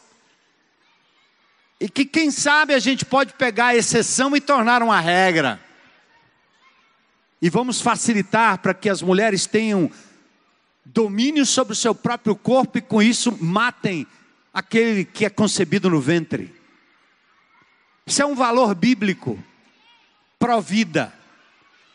E 1.80 1.88
que 1.88 2.04
quem 2.04 2.30
sabe 2.30 2.74
a 2.74 2.80
gente 2.80 3.06
pode 3.06 3.34
pegar 3.34 3.68
a 3.68 3.76
exceção 3.76 4.36
e 4.36 4.42
tornar 4.42 4.82
uma 4.82 5.00
regra. 5.00 5.60
E 7.40 7.50
vamos 7.50 7.80
facilitar 7.80 8.58
para 8.58 8.74
que 8.74 8.90
as 8.90 9.02
mulheres 9.02 9.46
tenham 9.46 9.90
domínio 10.86 11.46
sobre 11.46 11.74
o 11.74 11.76
seu 11.76 11.94
próprio 11.94 12.36
corpo 12.36 12.78
e 12.78 12.82
com 12.82 13.02
isso 13.02 13.38
matem 13.42 14.06
aquele 14.54 15.06
que 15.06 15.26
é 15.26 15.30
concebido 15.30 15.90
no 15.90 16.02
ventre. 16.02 16.54
Isso 18.06 18.22
é 18.22 18.26
um 18.26 18.36
valor 18.36 18.76
bíblico, 18.76 19.42
pró-vida. 20.38 21.14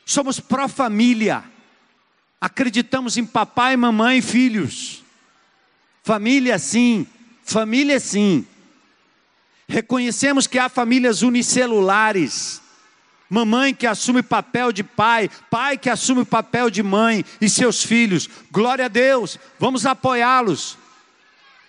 Somos 0.04 0.40
pró-família. 0.40 1.44
Acreditamos 2.40 3.16
em 3.16 3.26
papai, 3.26 3.76
mamãe 3.76 4.18
e 4.18 4.22
filhos. 4.22 5.04
Família 6.02 6.58
sim, 6.58 7.06
família 7.42 7.98
sim. 7.98 8.46
Reconhecemos 9.68 10.46
que 10.46 10.58
há 10.58 10.68
famílias 10.68 11.22
unicelulares 11.22 12.62
Mamãe 13.28 13.74
que 13.74 13.86
assume 13.86 14.20
o 14.20 14.24
papel 14.24 14.70
de 14.70 14.84
pai, 14.84 15.28
pai 15.50 15.76
que 15.76 15.90
assume 15.90 16.20
o 16.20 16.26
papel 16.26 16.70
de 16.70 16.82
mãe 16.82 17.24
e 17.40 17.48
seus 17.48 17.82
filhos. 17.82 18.28
Glória 18.52 18.84
a 18.84 18.88
Deus, 18.88 19.38
vamos 19.58 19.84
apoiá-los. 19.84 20.78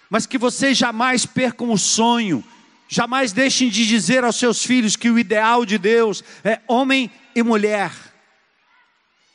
Mas 0.10 0.28
que 0.28 0.38
vocês 0.38 0.78
jamais 0.78 1.26
percam 1.26 1.72
o 1.72 1.78
sonho, 1.78 2.43
jamais 2.88 3.34
deixem 3.34 3.70
de 3.70 3.88
dizer 3.88 4.24
aos 4.24 4.36
seus 4.36 4.63
filhos 4.63 4.96
que 4.96 5.10
o 5.10 5.17
ideal 5.17 5.65
de 5.65 5.80
Deus 5.80 6.24
é 6.43 6.62
homem 6.67 7.12
e 7.36 7.41
mulher, 7.41 7.91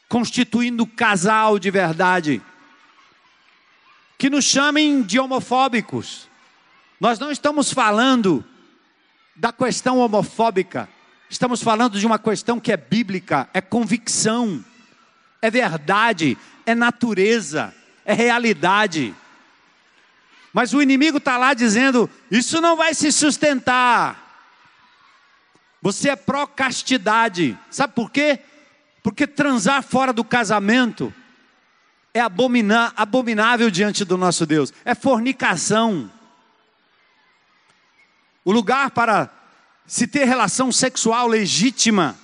constituindo 0.09 0.87
casal 0.87 1.59
de 1.59 1.71
verdade. 1.73 2.41
Que 4.17 4.31
nos 4.31 4.45
chamem 4.45 5.03
de 5.03 5.19
homofóbicos. 5.19 6.29
Nós 7.01 7.19
não 7.19 7.33
estamos 7.33 7.73
falando 7.73 8.45
da 9.35 9.53
questão 9.53 9.99
homofóbica 9.99 10.89
Estamos 11.33 11.63
falando 11.63 11.99
de 11.99 12.07
uma 12.07 12.19
questão 12.19 12.61
que 12.61 12.71
é 12.71 12.77
bíblica, 12.77 13.49
é 13.55 13.61
convicção, 13.63 14.63
é 15.41 15.51
verdade, 15.51 16.37
é 16.67 16.75
natureza, 16.75 17.75
é 18.05 18.13
realidade. 18.13 19.15
Mas 20.53 20.75
o 20.75 20.83
inimigo 20.83 21.17
está 21.17 21.39
lá 21.39 21.55
dizendo: 21.55 22.09
isso 22.31 22.61
não 22.61 22.77
vai 22.77 22.93
se 22.93 23.11
sustentar. 23.11 24.21
Você 25.81 26.11
é 26.11 26.17
pró-castidade. 26.17 27.59
Sabe 27.71 27.95
por 27.95 28.11
quê? 28.11 28.39
Porque 29.03 29.27
transar 29.27 29.83
fora 29.83 30.13
do 30.13 30.23
casamento 30.23 31.15
é 32.13 32.21
abominável 32.21 33.71
diante 33.71 34.05
do 34.05 34.19
nosso 34.19 34.45
Deus, 34.45 34.71
é 34.85 34.95
fornicação. 34.95 36.13
O 38.45 38.53
lugar 38.53 38.91
para 38.91 39.42
se 39.87 40.07
ter 40.07 40.25
relação 40.25 40.71
sexual 40.73 41.27
legítima, 41.27 42.17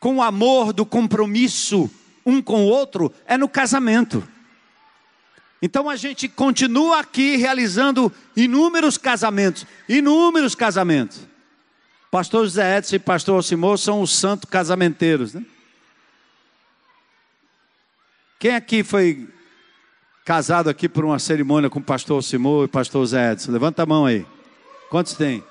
com 0.00 0.16
o 0.16 0.22
amor 0.22 0.72
do 0.72 0.84
compromisso 0.84 1.90
um 2.24 2.40
com 2.40 2.64
o 2.64 2.68
outro, 2.68 3.12
é 3.26 3.36
no 3.36 3.48
casamento. 3.48 4.26
Então 5.60 5.88
a 5.88 5.94
gente 5.94 6.28
continua 6.28 7.00
aqui 7.00 7.36
realizando 7.36 8.12
inúmeros 8.36 8.98
casamentos, 8.98 9.64
inúmeros 9.88 10.54
casamentos. 10.54 11.20
Pastor 12.10 12.44
José 12.44 12.78
Edson 12.78 12.96
e 12.96 12.98
pastor 12.98 13.36
Alcimor 13.36 13.78
são 13.78 14.02
os 14.02 14.14
santos 14.14 14.50
casamenteiros, 14.50 15.34
né? 15.34 15.44
Quem 18.38 18.56
aqui 18.56 18.82
foi 18.82 19.28
casado 20.24 20.68
aqui 20.68 20.88
por 20.88 21.04
uma 21.04 21.20
cerimônia 21.20 21.70
com 21.70 21.78
o 21.78 21.82
pastor 21.82 22.16
Alcimor 22.16 22.64
e 22.64 22.68
pastor 22.68 23.02
José 23.02 23.32
Edson? 23.32 23.52
Levanta 23.52 23.84
a 23.84 23.86
mão 23.86 24.04
aí. 24.04 24.26
Quantos 24.90 25.14
tem? 25.14 25.44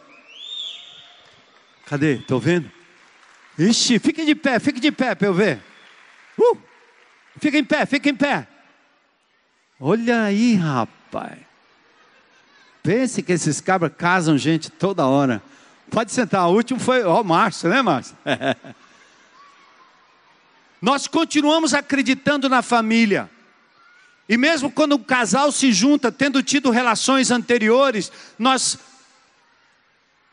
Cadê? 1.91 2.13
Estou 2.13 2.39
vendo? 2.39 2.71
Ixi, 3.59 3.99
fique 3.99 4.23
de 4.23 4.33
pé, 4.33 4.61
fique 4.61 4.79
de 4.79 4.93
pé 4.93 5.13
para 5.13 5.27
eu 5.27 5.33
ver. 5.33 5.61
Uh! 6.39 6.57
Fica 7.37 7.57
em 7.57 7.65
pé, 7.65 7.85
fica 7.85 8.09
em 8.09 8.15
pé. 8.15 8.47
Olha 9.77 10.23
aí, 10.23 10.55
rapaz. 10.55 11.37
Pense 12.81 13.21
que 13.21 13.33
esses 13.33 13.59
cabras 13.59 13.91
casam 13.97 14.37
gente 14.37 14.71
toda 14.71 15.05
hora. 15.05 15.43
Pode 15.89 16.13
sentar, 16.13 16.47
o 16.47 16.53
último 16.53 16.79
foi 16.79 17.03
o 17.03 17.23
Márcio, 17.25 17.69
né, 17.69 17.81
Márcio? 17.81 18.15
Nós 20.81 21.07
continuamos 21.07 21.73
acreditando 21.73 22.47
na 22.47 22.61
família. 22.61 23.29
E 24.29 24.37
mesmo 24.37 24.71
quando 24.71 24.93
o 24.93 25.03
casal 25.03 25.51
se 25.51 25.73
junta, 25.73 26.09
tendo 26.09 26.41
tido 26.41 26.69
relações 26.69 27.31
anteriores, 27.31 28.09
nós 28.39 28.79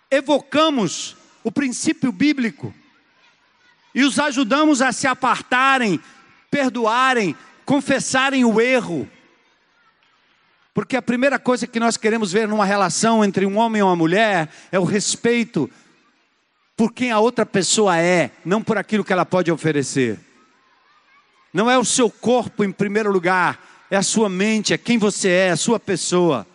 evocamos 0.09 1.18
o 1.49 1.53
princípio 1.53 2.13
bíblico 2.13 2.75
e 3.95 4.05
os 4.05 4.19
ajudamos 4.19 4.83
a 4.83 4.93
se 4.93 5.07
apartarem, 5.07 5.99
perdoarem, 6.51 7.35
confessarem 7.65 8.45
o 8.45 8.61
erro. 8.61 9.09
Porque 10.75 10.95
a 10.95 11.01
primeira 11.01 11.39
coisa 11.39 11.67
que 11.67 11.81
nós 11.81 11.97
queremos 11.97 12.31
ver 12.31 12.47
numa 12.47 12.67
relação 12.67 13.25
entre 13.25 13.47
um 13.47 13.57
homem 13.57 13.81
e 13.81 13.83
uma 13.83 13.97
mulher 13.97 14.51
é 14.71 14.79
o 14.79 14.85
respeito 14.85 15.71
por 16.77 16.93
quem 16.93 17.11
a 17.11 17.19
outra 17.19 17.47
pessoa 17.47 17.97
é, 17.97 18.31
não 18.45 18.63
por 18.63 18.77
aquilo 18.77 19.03
que 19.03 19.13
ela 19.13 19.25
pode 19.25 19.51
oferecer. 19.51 20.21
Não 21.51 21.71
é 21.71 21.79
o 21.79 21.85
seu 21.85 22.11
corpo 22.11 22.63
em 22.63 22.71
primeiro 22.71 23.11
lugar, 23.11 23.87
é 23.91 23.97
a 23.97 24.03
sua 24.03 24.29
mente, 24.29 24.75
é 24.75 24.79
quem 24.79 24.99
você 24.99 25.31
é, 25.31 25.51
a 25.51 25.57
sua 25.57 25.81
pessoa. 25.81 26.47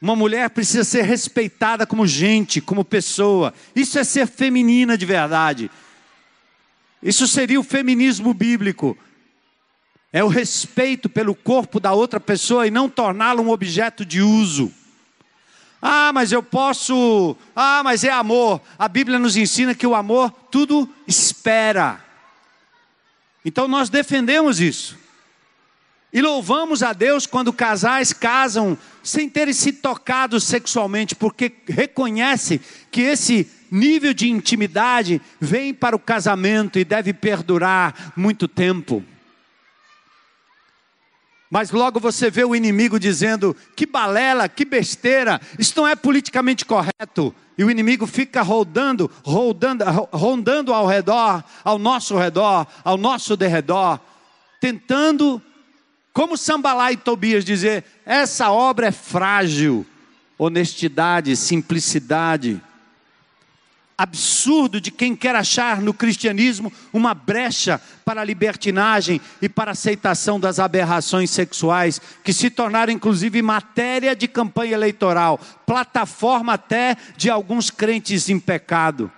Uma 0.00 0.16
mulher 0.16 0.48
precisa 0.50 0.82
ser 0.82 1.02
respeitada 1.02 1.86
como 1.86 2.06
gente, 2.06 2.60
como 2.60 2.84
pessoa. 2.84 3.52
Isso 3.76 3.98
é 3.98 4.04
ser 4.04 4.26
feminina 4.26 4.96
de 4.96 5.04
verdade. 5.04 5.70
Isso 7.02 7.26
seria 7.26 7.60
o 7.60 7.64
feminismo 7.64 8.32
bíblico. 8.32 8.96
É 10.12 10.24
o 10.24 10.28
respeito 10.28 11.08
pelo 11.08 11.34
corpo 11.34 11.78
da 11.78 11.92
outra 11.92 12.18
pessoa 12.18 12.66
e 12.66 12.70
não 12.70 12.88
torná-lo 12.88 13.42
um 13.42 13.50
objeto 13.50 14.04
de 14.04 14.22
uso. 14.22 14.72
Ah, 15.82 16.12
mas 16.12 16.32
eu 16.32 16.42
posso. 16.42 17.36
Ah, 17.54 17.82
mas 17.84 18.02
é 18.02 18.10
amor. 18.10 18.60
A 18.78 18.88
Bíblia 18.88 19.18
nos 19.18 19.36
ensina 19.36 19.74
que 19.74 19.86
o 19.86 19.94
amor 19.94 20.30
tudo 20.50 20.88
espera. 21.06 22.02
Então 23.44 23.68
nós 23.68 23.88
defendemos 23.88 24.60
isso. 24.60 24.98
E 26.12 26.20
louvamos 26.20 26.82
a 26.82 26.92
Deus 26.92 27.24
quando 27.24 27.52
casais 27.52 28.12
casam 28.12 28.76
sem 29.02 29.28
terem 29.28 29.54
se 29.54 29.72
tocado 29.72 30.40
sexualmente, 30.40 31.14
porque 31.14 31.52
reconhece 31.66 32.60
que 32.90 33.02
esse 33.02 33.48
nível 33.70 34.12
de 34.12 34.28
intimidade 34.28 35.20
vem 35.40 35.72
para 35.72 35.94
o 35.94 36.00
casamento 36.00 36.78
e 36.78 36.84
deve 36.84 37.12
perdurar 37.12 38.12
muito 38.16 38.48
tempo. 38.48 39.04
Mas 41.50 41.72
logo 41.72 41.98
você 41.98 42.30
vê 42.30 42.44
o 42.44 42.54
inimigo 42.54 42.98
dizendo: 42.98 43.56
que 43.74 43.84
balela, 43.84 44.48
que 44.48 44.64
besteira, 44.64 45.40
isso 45.58 45.74
não 45.76 45.86
é 45.86 45.96
politicamente 45.96 46.64
correto. 46.64 47.34
E 47.58 47.64
o 47.64 47.70
inimigo 47.70 48.06
fica 48.06 48.40
rodando, 48.40 49.10
rodando, 49.24 49.84
rondando 50.12 50.72
ao 50.72 50.86
redor, 50.86 51.44
ao 51.64 51.78
nosso 51.78 52.16
redor, 52.16 52.66
ao 52.84 52.96
nosso 52.96 53.36
derredor, 53.36 53.98
tentando, 54.60 55.42
como 56.12 56.36
Sambalá 56.36 56.92
e 56.92 56.96
Tobias 56.96 57.44
dizer, 57.44 57.84
essa 58.04 58.50
obra 58.50 58.88
é 58.88 58.92
frágil. 58.92 59.86
Honestidade, 60.36 61.36
simplicidade, 61.36 62.60
absurdo 64.00 64.80
de 64.80 64.90
quem 64.90 65.14
quer 65.14 65.36
achar 65.36 65.82
no 65.82 65.92
cristianismo 65.92 66.72
uma 66.90 67.12
brecha 67.12 67.78
para 68.02 68.22
a 68.22 68.24
libertinagem 68.24 69.20
e 69.42 69.48
para 69.50 69.70
a 69.70 69.72
aceitação 69.72 70.40
das 70.40 70.58
aberrações 70.58 71.28
sexuais, 71.28 72.00
que 72.24 72.32
se 72.32 72.48
tornaram 72.48 72.90
inclusive 72.90 73.42
matéria 73.42 74.16
de 74.16 74.26
campanha 74.26 74.72
eleitoral, 74.72 75.38
plataforma 75.66 76.54
até 76.54 76.96
de 77.18 77.28
alguns 77.28 77.68
crentes 77.68 78.30
em 78.30 78.40
pecado. 78.40 79.12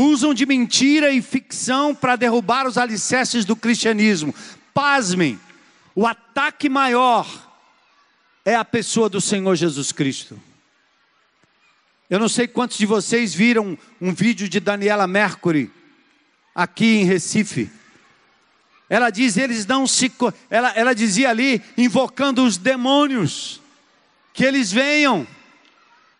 Usam 0.00 0.32
de 0.32 0.46
mentira 0.46 1.10
e 1.10 1.20
ficção 1.20 1.92
para 1.92 2.14
derrubar 2.14 2.68
os 2.68 2.78
alicerces 2.78 3.44
do 3.44 3.56
cristianismo. 3.56 4.32
Pasmem, 4.72 5.40
o 5.92 6.06
ataque 6.06 6.68
maior 6.68 7.26
é 8.44 8.54
a 8.54 8.64
pessoa 8.64 9.08
do 9.08 9.20
Senhor 9.20 9.56
Jesus 9.56 9.90
Cristo. 9.90 10.40
Eu 12.08 12.20
não 12.20 12.28
sei 12.28 12.46
quantos 12.46 12.78
de 12.78 12.86
vocês 12.86 13.34
viram 13.34 13.76
um 14.00 14.14
vídeo 14.14 14.48
de 14.48 14.60
Daniela 14.60 15.08
Mercury 15.08 15.68
aqui 16.54 16.98
em 16.98 17.04
Recife. 17.04 17.68
Ela 18.88 19.10
diz, 19.10 19.36
eles 19.36 19.66
não 19.66 19.84
se. 19.84 20.12
Ela, 20.48 20.70
ela 20.76 20.94
dizia 20.94 21.28
ali, 21.28 21.60
invocando 21.76 22.44
os 22.44 22.56
demônios, 22.56 23.60
que 24.32 24.44
eles 24.44 24.70
venham, 24.70 25.26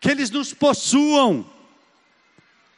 que 0.01 0.11
eles 0.11 0.29
nos 0.29 0.53
possuam. 0.53 1.58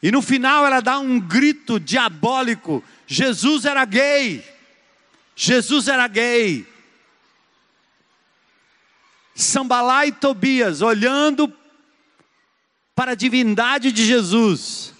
E 0.01 0.11
no 0.11 0.21
final 0.21 0.65
ela 0.65 0.81
dá 0.81 0.97
um 0.99 1.19
grito 1.19 1.79
diabólico: 1.79 2.83
Jesus 3.05 3.65
era 3.65 3.85
gay. 3.85 4.43
Jesus 5.35 5.87
era 5.87 6.07
gay. 6.07 6.67
Sambalá 9.35 10.05
e 10.05 10.11
Tobias, 10.11 10.81
olhando 10.81 11.51
para 12.95 13.11
a 13.11 13.15
divindade 13.15 13.91
de 13.91 14.05
Jesus, 14.05 14.93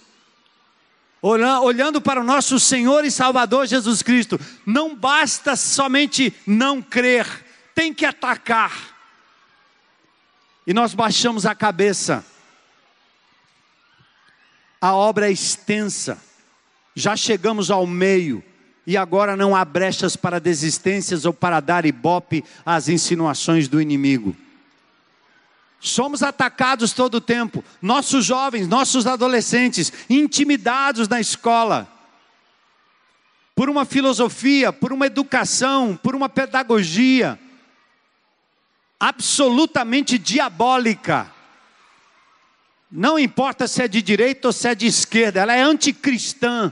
olhando 1.20 2.00
para 2.00 2.20
o 2.20 2.24
nosso 2.24 2.58
Senhor 2.58 3.04
e 3.04 3.10
Salvador 3.10 3.66
Jesus 3.66 4.02
Cristo, 4.02 4.40
não 4.66 4.96
basta 4.96 5.54
somente 5.54 6.34
não 6.46 6.82
crer, 6.82 7.26
tem 7.74 7.92
que 7.92 8.04
atacar. 8.04 8.72
E 10.66 10.72
nós 10.72 10.94
baixamos 10.94 11.44
a 11.44 11.54
cabeça. 11.54 12.24
A 14.82 14.96
obra 14.96 15.28
é 15.28 15.32
extensa, 15.32 16.20
já 16.92 17.14
chegamos 17.14 17.70
ao 17.70 17.86
meio, 17.86 18.42
e 18.84 18.96
agora 18.96 19.36
não 19.36 19.54
há 19.54 19.64
brechas 19.64 20.16
para 20.16 20.40
desistências 20.40 21.24
ou 21.24 21.32
para 21.32 21.60
dar 21.60 21.86
ibope 21.86 22.44
às 22.66 22.88
insinuações 22.88 23.68
do 23.68 23.80
inimigo. 23.80 24.36
Somos 25.80 26.20
atacados 26.20 26.92
todo 26.92 27.14
o 27.14 27.20
tempo. 27.20 27.64
Nossos 27.80 28.24
jovens, 28.24 28.66
nossos 28.66 29.06
adolescentes, 29.06 29.92
intimidados 30.10 31.08
na 31.08 31.20
escola. 31.20 31.88
Por 33.54 33.70
uma 33.70 33.84
filosofia, 33.84 34.72
por 34.72 34.92
uma 34.92 35.06
educação, 35.06 35.96
por 36.00 36.16
uma 36.16 36.28
pedagogia 36.28 37.38
absolutamente 38.98 40.18
diabólica. 40.18 41.30
Não 42.94 43.18
importa 43.18 43.66
se 43.66 43.82
é 43.82 43.88
de 43.88 44.02
direita 44.02 44.48
ou 44.48 44.52
se 44.52 44.68
é 44.68 44.74
de 44.74 44.86
esquerda, 44.86 45.40
ela 45.40 45.56
é 45.56 45.62
anticristã. 45.62 46.70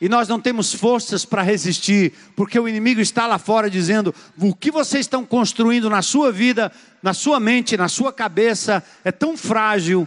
E 0.00 0.08
nós 0.08 0.28
não 0.28 0.38
temos 0.38 0.72
forças 0.72 1.24
para 1.24 1.42
resistir, 1.42 2.12
porque 2.36 2.60
o 2.60 2.68
inimigo 2.68 3.00
está 3.00 3.26
lá 3.26 3.36
fora 3.36 3.68
dizendo: 3.68 4.14
o 4.38 4.54
que 4.54 4.70
vocês 4.70 5.00
estão 5.00 5.24
construindo 5.26 5.90
na 5.90 6.00
sua 6.00 6.30
vida, 6.30 6.70
na 7.02 7.12
sua 7.12 7.40
mente, 7.40 7.76
na 7.76 7.88
sua 7.88 8.12
cabeça, 8.12 8.84
é 9.02 9.10
tão 9.10 9.36
frágil, 9.36 10.06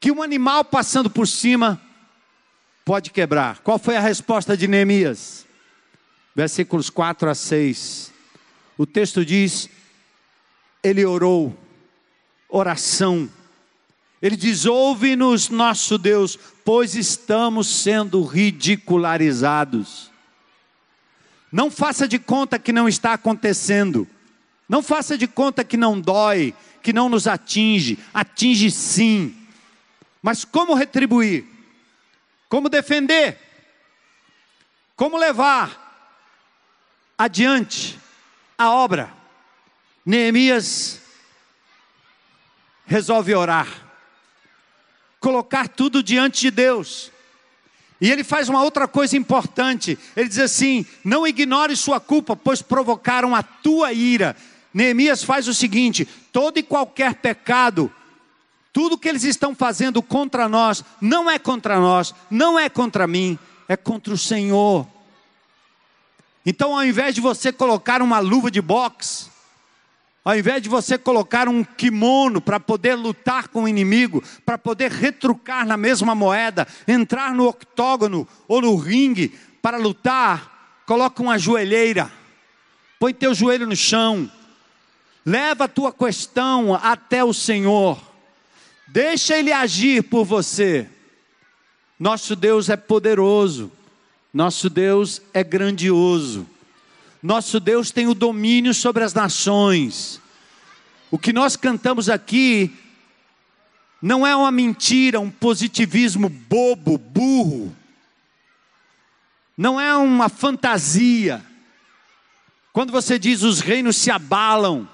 que 0.00 0.10
um 0.10 0.20
animal 0.20 0.64
passando 0.64 1.08
por 1.08 1.28
cima 1.28 1.80
pode 2.84 3.10
quebrar. 3.10 3.58
Qual 3.58 3.78
foi 3.78 3.96
a 3.96 4.00
resposta 4.00 4.56
de 4.56 4.66
Neemias? 4.66 5.46
Versículos 6.34 6.90
4 6.90 7.30
a 7.30 7.34
6. 7.34 8.12
O 8.76 8.86
texto 8.86 9.24
diz: 9.24 9.68
ele 10.82 11.04
orou, 11.04 11.56
oração 12.48 13.28
ele 14.20 14.36
diz: 14.36 14.66
Ouve-nos, 14.66 15.48
nosso 15.48 15.96
Deus, 15.96 16.38
pois 16.64 16.94
estamos 16.94 17.68
sendo 17.68 18.22
ridicularizados. 18.24 20.10
Não 21.50 21.70
faça 21.70 22.06
de 22.06 22.18
conta 22.18 22.58
que 22.58 22.72
não 22.72 22.88
está 22.88 23.12
acontecendo. 23.12 24.06
Não 24.68 24.82
faça 24.82 25.16
de 25.16 25.26
conta 25.26 25.64
que 25.64 25.78
não 25.78 25.98
dói, 25.98 26.54
que 26.82 26.92
não 26.92 27.08
nos 27.08 27.26
atinge, 27.26 27.98
atinge 28.12 28.70
sim. 28.70 29.34
Mas 30.20 30.44
como 30.44 30.74
retribuir? 30.74 31.46
Como 32.50 32.68
defender? 32.68 33.38
Como 34.94 35.16
levar 35.16 35.86
adiante 37.16 37.98
a 38.58 38.70
obra? 38.70 39.10
Neemias 40.04 41.00
resolve 42.88 43.34
orar, 43.34 43.68
colocar 45.20 45.68
tudo 45.68 46.02
diante 46.02 46.40
de 46.40 46.50
Deus. 46.50 47.12
E 48.00 48.10
ele 48.10 48.24
faz 48.24 48.48
uma 48.48 48.62
outra 48.62 48.88
coisa 48.88 49.16
importante. 49.16 49.98
Ele 50.16 50.28
diz 50.28 50.38
assim: 50.38 50.86
Não 51.04 51.26
ignore 51.26 51.76
sua 51.76 52.00
culpa, 52.00 52.34
pois 52.34 52.62
provocaram 52.62 53.34
a 53.34 53.42
tua 53.42 53.92
ira. 53.92 54.34
Neemias 54.72 55.22
faz 55.22 55.46
o 55.46 55.54
seguinte: 55.54 56.08
todo 56.32 56.58
e 56.58 56.62
qualquer 56.62 57.16
pecado, 57.16 57.92
tudo 58.72 58.98
que 58.98 59.08
eles 59.08 59.24
estão 59.24 59.54
fazendo 59.54 60.00
contra 60.00 60.48
nós, 60.48 60.82
não 61.00 61.30
é 61.30 61.38
contra 61.38 61.78
nós, 61.78 62.14
não 62.30 62.58
é 62.58 62.68
contra 62.68 63.06
mim, 63.06 63.38
é 63.68 63.76
contra 63.76 64.14
o 64.14 64.18
Senhor. 64.18 64.86
Então, 66.46 66.74
ao 66.74 66.84
invés 66.84 67.14
de 67.14 67.20
você 67.20 67.52
colocar 67.52 68.00
uma 68.00 68.20
luva 68.20 68.50
de 68.50 68.62
boxe, 68.62 69.27
ao 70.28 70.36
invés 70.36 70.62
de 70.62 70.68
você 70.68 70.98
colocar 70.98 71.48
um 71.48 71.64
kimono 71.64 72.38
para 72.38 72.60
poder 72.60 72.94
lutar 72.96 73.48
com 73.48 73.62
o 73.62 73.68
inimigo, 73.68 74.22
para 74.44 74.58
poder 74.58 74.90
retrucar 74.90 75.66
na 75.66 75.74
mesma 75.74 76.14
moeda, 76.14 76.68
entrar 76.86 77.34
no 77.34 77.48
octógono 77.48 78.28
ou 78.46 78.60
no 78.60 78.76
ringue 78.76 79.28
para 79.62 79.78
lutar, 79.78 80.82
coloca 80.84 81.22
uma 81.22 81.38
joelheira, 81.38 82.12
põe 83.00 83.14
teu 83.14 83.34
joelho 83.34 83.66
no 83.66 83.74
chão, 83.74 84.30
leva 85.24 85.64
a 85.64 85.68
tua 85.68 85.90
questão 85.90 86.74
até 86.74 87.24
o 87.24 87.32
Senhor, 87.32 87.98
deixa 88.86 89.34
Ele 89.34 89.50
agir 89.50 90.02
por 90.02 90.26
você. 90.26 90.86
Nosso 91.98 92.36
Deus 92.36 92.68
é 92.68 92.76
poderoso, 92.76 93.72
nosso 94.30 94.68
Deus 94.68 95.22
é 95.32 95.42
grandioso. 95.42 96.46
Nosso 97.22 97.58
Deus 97.58 97.90
tem 97.90 98.06
o 98.06 98.14
domínio 98.14 98.72
sobre 98.72 99.02
as 99.02 99.12
nações. 99.12 100.20
O 101.10 101.18
que 101.18 101.32
nós 101.32 101.56
cantamos 101.56 102.08
aqui 102.08 102.72
não 104.00 104.26
é 104.26 104.34
uma 104.36 104.52
mentira, 104.52 105.18
um 105.18 105.30
positivismo 105.30 106.28
bobo, 106.28 106.96
burro. 106.96 107.74
Não 109.56 109.80
é 109.80 109.96
uma 109.96 110.28
fantasia. 110.28 111.44
Quando 112.72 112.92
você 112.92 113.18
diz 113.18 113.42
os 113.42 113.58
reinos 113.58 113.96
se 113.96 114.10
abalam, 114.10 114.88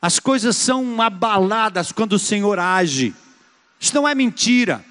as 0.00 0.20
coisas 0.20 0.56
são 0.56 1.02
abaladas 1.02 1.90
quando 1.90 2.12
o 2.12 2.18
Senhor 2.18 2.58
age. 2.60 3.14
Isso 3.80 3.94
não 3.94 4.06
é 4.06 4.14
mentira, 4.14 4.84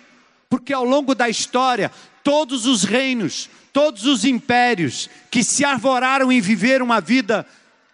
porque 0.50 0.74
ao 0.74 0.84
longo 0.84 1.16
da 1.16 1.30
história, 1.30 1.90
todos 2.24 2.66
os 2.66 2.84
reinos, 2.84 3.50
todos 3.72 4.06
os 4.06 4.26
impérios 4.26 5.10
que 5.30 5.44
se 5.44 5.64
arvoraram 5.64 6.32
em 6.32 6.42
viver 6.42 6.82
uma 6.82 7.00
vida 7.00 7.46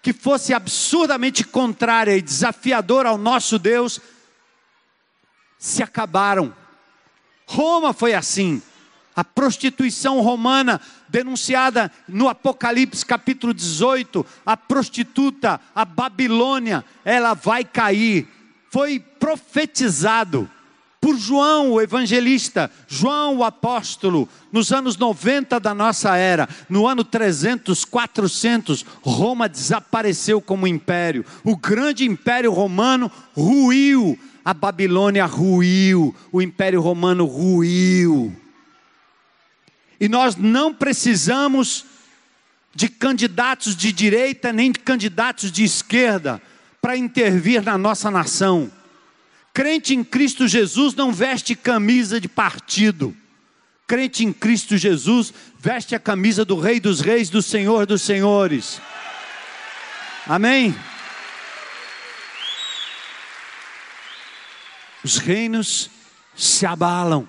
que 0.01 0.13
fosse 0.13 0.53
absurdamente 0.53 1.43
contrária 1.43 2.15
e 2.15 2.21
desafiadora 2.21 3.09
ao 3.09 3.17
nosso 3.17 3.57
Deus, 3.57 3.99
se 5.57 5.81
acabaram. 5.81 6.55
Roma 7.45 7.91
foi 7.93 8.13
assim. 8.13 8.61
A 9.15 9.23
prostituição 9.23 10.19
romana, 10.19 10.79
denunciada 11.07 11.91
no 12.07 12.27
Apocalipse 12.27 13.05
capítulo 13.05 13.53
18, 13.53 14.25
a 14.45 14.57
prostituta, 14.57 15.59
a 15.73 15.85
Babilônia, 15.85 16.83
ela 17.03 17.33
vai 17.33 17.63
cair. 17.63 18.27
Foi 18.69 18.99
profetizado 18.99 20.49
por 21.05 21.19
João, 21.19 21.73
o 21.73 21.79
evangelista, 21.79 22.71
João, 22.87 23.37
o 23.37 23.43
apóstolo, 23.43 24.27
nos 24.51 24.71
anos 24.71 24.97
90 24.97 25.59
da 25.59 25.71
nossa 25.71 26.17
era, 26.17 26.49
no 26.67 26.87
ano 26.87 27.03
300, 27.03 27.85
400, 27.85 28.83
Roma 29.03 29.47
desapareceu 29.47 30.41
como 30.41 30.65
império. 30.65 31.23
O 31.43 31.55
grande 31.55 32.05
império 32.05 32.51
romano 32.51 33.11
ruiu, 33.37 34.17
a 34.43 34.51
Babilônia 34.51 35.27
ruiu, 35.27 36.15
o 36.31 36.41
império 36.41 36.81
romano 36.81 37.25
ruiu. 37.25 38.35
E 39.99 40.09
nós 40.09 40.35
não 40.35 40.73
precisamos 40.73 41.85
de 42.73 42.89
candidatos 42.89 43.75
de 43.75 43.91
direita 43.91 44.51
nem 44.51 44.71
de 44.71 44.79
candidatos 44.79 45.51
de 45.51 45.63
esquerda 45.63 46.41
para 46.81 46.97
intervir 46.97 47.61
na 47.61 47.77
nossa 47.77 48.09
nação. 48.09 48.71
Crente 49.55 49.95
em 49.95 50.03
Cristo 50.03 50.49
Jesus 50.49 50.95
não 50.95 51.13
veste 51.13 51.55
camisa 51.55 52.19
de 52.19 52.27
partido. 52.27 53.15
Crente 53.87 54.25
em 54.25 54.33
Cristo 54.33 54.75
Jesus 54.75 55.33
veste 55.57 55.95
a 55.95 55.99
camisa 55.99 56.43
do 56.43 56.59
Rei 56.59 56.77
dos 56.77 56.99
Reis, 56.99 57.29
do 57.29 57.41
Senhor 57.41 57.85
dos 57.85 58.01
Senhores. 58.01 58.81
Amém? 60.27 60.75
Os 65.01 65.19
reinos 65.19 65.89
se 66.35 66.65
abalam, 66.65 67.25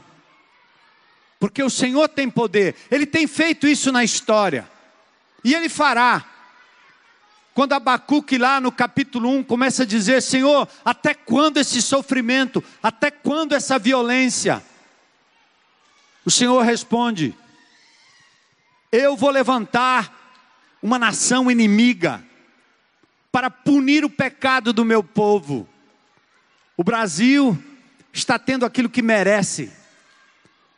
porque 1.38 1.62
o 1.62 1.70
Senhor 1.70 2.08
tem 2.08 2.28
poder, 2.28 2.74
Ele 2.90 3.06
tem 3.06 3.28
feito 3.28 3.68
isso 3.68 3.92
na 3.92 4.02
história, 4.02 4.68
e 5.44 5.54
Ele 5.54 5.68
fará. 5.68 6.24
Quando 7.56 7.72
Abacuque 7.72 8.36
lá 8.36 8.60
no 8.60 8.70
capítulo 8.70 9.30
1 9.30 9.44
começa 9.44 9.84
a 9.84 9.86
dizer: 9.86 10.20
Senhor, 10.20 10.68
até 10.84 11.14
quando 11.14 11.56
esse 11.56 11.80
sofrimento? 11.80 12.62
Até 12.82 13.10
quando 13.10 13.54
essa 13.54 13.78
violência? 13.78 14.62
O 16.22 16.30
Senhor 16.30 16.60
responde: 16.60 17.34
Eu 18.92 19.16
vou 19.16 19.30
levantar 19.30 20.36
uma 20.82 20.98
nação 20.98 21.50
inimiga 21.50 22.22
para 23.32 23.48
punir 23.48 24.04
o 24.04 24.10
pecado 24.10 24.70
do 24.70 24.84
meu 24.84 25.02
povo. 25.02 25.66
O 26.76 26.84
Brasil 26.84 27.56
está 28.12 28.38
tendo 28.38 28.66
aquilo 28.66 28.90
que 28.90 29.00
merece. 29.00 29.72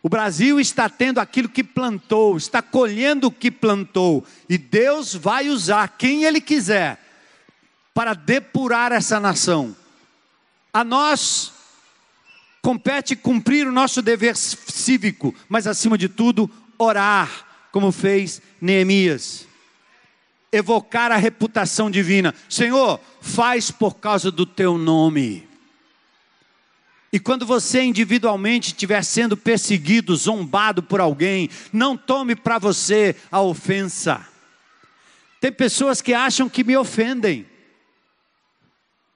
O 0.03 0.09
Brasil 0.09 0.61
está 0.61 0.89
tendo 0.89 1.19
aquilo 1.19 1.49
que 1.49 1.65
plantou, 1.65 2.37
está 2.37 2.63
colhendo 2.63 3.27
o 3.27 3.33
que 3.33 3.51
plantou, 3.51 4.25
e 4.49 4.57
Deus 4.57 5.15
vai 5.15 5.49
usar 5.49 5.89
quem 5.99 6.25
Ele 6.25 6.41
quiser 6.41 6.99
para 7.93 8.15
depurar 8.15 8.93
essa 8.93 9.19
nação. 9.19 9.75
A 10.73 10.85
nós 10.85 11.53
compete 12.63 13.17
cumprir 13.17 13.67
o 13.67 13.73
nosso 13.73 14.01
dever 14.01 14.37
cívico, 14.37 15.35
mas 15.49 15.67
acima 15.67 15.99
de 15.99 16.09
tudo, 16.09 16.49
orar, 16.79 17.69
como 17.73 17.91
fez 17.91 18.41
Neemias. 18.61 19.49
Evocar 20.53 21.11
a 21.11 21.17
reputação 21.17 21.91
divina. 21.91 22.35
Senhor, 22.49 23.01
faz 23.21 23.71
por 23.71 23.97
causa 23.97 24.31
do 24.31 24.47
teu 24.47 24.79
nome. 24.79 25.48
E 27.13 27.19
quando 27.19 27.47
você 27.47 27.83
individualmente 27.83 28.69
estiver 28.69 29.03
sendo 29.03 29.37
perseguido, 29.37 30.15
zombado 30.15 30.83
por 30.83 31.01
alguém, 31.01 31.49
não 31.73 31.97
tome 31.97 32.37
para 32.37 32.59
você 32.59 33.17
a 33.31 33.41
ofensa. 33.41 34.27
Tem 35.41 35.51
pessoas 35.51 36.03
que 36.03 36.13
acham 36.13 36.49
que 36.49 36.63
me 36.63 36.77
ofendem, 36.77 37.47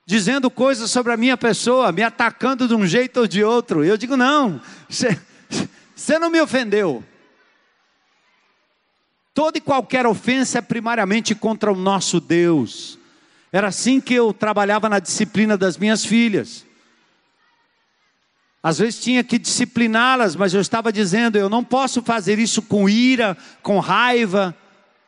dizendo 0.07 0.51
coisas 0.51 0.91
sobre 0.91 1.13
a 1.13 1.17
minha 1.17 1.37
pessoa, 1.37 1.93
me 1.93 2.03
atacando 2.03 2.67
de 2.67 2.75
um 2.75 2.87
jeito 2.87 3.21
ou 3.21 3.27
de 3.27 3.45
outro. 3.45 3.85
Eu 3.85 3.99
digo: 3.99 4.17
não, 4.17 4.61
você 4.89 6.19
não 6.19 6.31
me 6.31 6.41
ofendeu. 6.41 7.05
Toda 9.35 9.59
e 9.59 9.61
qualquer 9.61 10.07
ofensa 10.07 10.59
é 10.59 10.63
primariamente 10.63 11.35
contra 11.35 11.73
o 11.73 11.77
nosso 11.77 12.21
Deus. 12.21 12.99
Era 13.51 13.69
assim 13.69 14.01
que 14.01 14.15
eu 14.15 14.33
trabalhava 14.33 14.89
na 14.89 14.99
disciplina 14.99 15.59
das 15.59 15.77
minhas 15.77 16.05
filhas. 16.05 16.65
Às 18.63 18.79
vezes 18.79 19.01
tinha 19.01 19.25
que 19.25 19.39
discipliná-las, 19.39 20.37
mas 20.37 20.55
eu 20.55 20.61
estava 20.61 20.93
dizendo: 20.93 21.37
eu 21.37 21.49
não 21.49 21.65
posso 21.65 22.01
fazer 22.03 22.39
isso 22.39 22.63
com 22.63 22.89
ira, 22.89 23.37
com 23.63 23.81
raiva, 23.81 24.55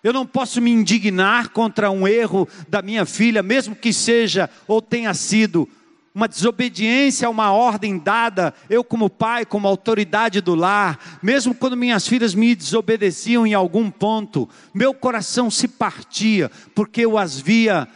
eu 0.02 0.12
não 0.12 0.26
posso 0.26 0.61
me 0.61 0.70
indignar 0.70 1.50
contra 1.50 1.90
um 1.90 2.07
erro 2.07 2.48
da 2.68 2.82
minha 2.82 3.07
filha, 3.07 3.42
mesmo 3.42 3.76
que 3.76 3.92
seja 3.92 4.50
ou 4.66 4.82
tenha 4.82 5.14
sido 5.14 5.68
uma 6.14 6.28
desobediência 6.28 7.26
a 7.26 7.30
uma 7.30 7.52
ordem 7.52 7.98
dada, 7.98 8.55
eu, 8.70 8.84
como 8.84 9.11
pai, 9.11 9.44
como 9.44 9.66
autoridade 9.66 10.40
do 10.40 10.55
lar, 10.55 11.18
mesmo 11.20 11.55
quando 11.55 11.76
minhas 11.76 12.07
filhas 12.07 12.34
me 12.34 12.55
desobedeciam 12.55 13.44
em 13.44 13.55
algum 13.55 13.90
ponto, 13.90 14.48
meu 14.72 14.94
coração 14.94 15.50
se 15.50 15.66
partia, 15.66 16.50
porque 16.72 17.00
eu 17.00 17.18
as 17.18 17.40
via 17.40 17.88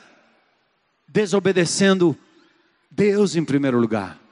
desobedecendo 1.06 2.16
Deus 2.90 3.36
em 3.36 3.44
primeiro 3.44 3.78
lugar. 3.78 4.27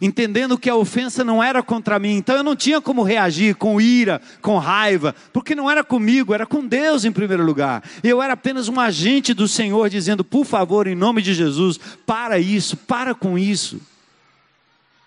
Entendendo 0.00 0.56
que 0.56 0.70
a 0.70 0.74
ofensa 0.74 1.22
não 1.22 1.42
era 1.42 1.62
contra 1.62 1.98
mim, 1.98 2.16
então 2.16 2.36
eu 2.36 2.42
não 2.42 2.56
tinha 2.56 2.80
como 2.80 3.02
reagir 3.02 3.54
com 3.54 3.80
ira, 3.80 4.20
com 4.40 4.56
raiva, 4.56 5.14
porque 5.32 5.54
não 5.54 5.70
era 5.70 5.84
comigo, 5.84 6.32
era 6.32 6.46
com 6.46 6.66
Deus 6.66 7.04
em 7.04 7.12
primeiro 7.12 7.44
lugar. 7.44 7.82
Eu 8.02 8.22
era 8.22 8.32
apenas 8.32 8.68
um 8.68 8.80
agente 8.80 9.34
do 9.34 9.46
Senhor 9.46 9.90
dizendo, 9.90 10.24
por 10.24 10.44
favor, 10.46 10.86
em 10.86 10.94
nome 10.94 11.20
de 11.20 11.34
Jesus, 11.34 11.78
para 12.06 12.38
isso, 12.38 12.76
para 12.76 13.14
com 13.14 13.38
isso. 13.38 13.80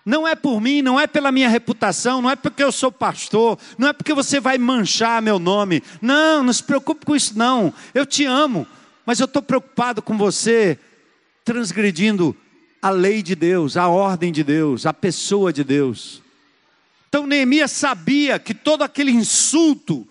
Não 0.04 0.28
é 0.28 0.34
por 0.34 0.60
mim, 0.60 0.82
não 0.82 1.00
é 1.00 1.06
pela 1.06 1.32
minha 1.32 1.48
reputação, 1.48 2.20
não 2.20 2.30
é 2.30 2.36
porque 2.36 2.62
eu 2.62 2.70
sou 2.70 2.92
pastor, 2.92 3.58
não 3.78 3.88
é 3.88 3.92
porque 3.92 4.12
você 4.12 4.38
vai 4.38 4.58
manchar 4.58 5.22
meu 5.22 5.38
nome. 5.38 5.82
Não, 6.00 6.42
não 6.42 6.52
se 6.52 6.62
preocupe 6.62 7.06
com 7.06 7.16
isso, 7.16 7.36
não. 7.38 7.72
Eu 7.94 8.04
te 8.04 8.26
amo, 8.26 8.66
mas 9.06 9.18
eu 9.18 9.24
estou 9.24 9.40
preocupado 9.40 10.02
com 10.02 10.18
você 10.18 10.78
transgredindo 11.42 12.36
a 12.84 12.90
lei 12.90 13.22
de 13.22 13.34
Deus, 13.34 13.78
a 13.78 13.88
ordem 13.88 14.30
de 14.30 14.44
Deus, 14.44 14.84
a 14.84 14.92
pessoa 14.92 15.50
de 15.50 15.64
Deus. 15.64 16.20
Então 17.08 17.26
Neemias 17.26 17.70
sabia 17.70 18.38
que 18.38 18.52
todo 18.52 18.84
aquele 18.84 19.10
insulto 19.10 20.06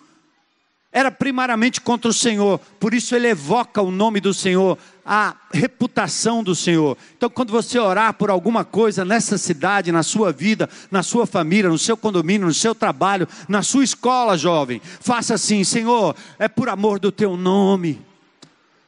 era 0.90 1.08
primariamente 1.08 1.80
contra 1.80 2.10
o 2.10 2.12
Senhor, 2.12 2.58
por 2.80 2.92
isso 2.92 3.14
ele 3.14 3.28
evoca 3.28 3.80
o 3.80 3.92
nome 3.92 4.20
do 4.20 4.34
Senhor, 4.34 4.76
a 5.06 5.36
reputação 5.52 6.42
do 6.42 6.52
Senhor. 6.52 6.98
Então, 7.16 7.30
quando 7.30 7.52
você 7.52 7.78
orar 7.78 8.12
por 8.14 8.28
alguma 8.28 8.64
coisa 8.64 9.04
nessa 9.04 9.38
cidade, 9.38 9.92
na 9.92 10.02
sua 10.02 10.32
vida, 10.32 10.68
na 10.90 11.04
sua 11.04 11.26
família, 11.26 11.70
no 11.70 11.78
seu 11.78 11.96
condomínio, 11.96 12.48
no 12.48 12.54
seu 12.54 12.74
trabalho, 12.74 13.28
na 13.48 13.62
sua 13.62 13.84
escola, 13.84 14.36
jovem, 14.36 14.82
faça 15.00 15.34
assim: 15.34 15.62
Senhor, 15.62 16.16
é 16.40 16.48
por 16.48 16.68
amor 16.68 16.98
do 16.98 17.12
teu 17.12 17.36
nome, 17.36 18.02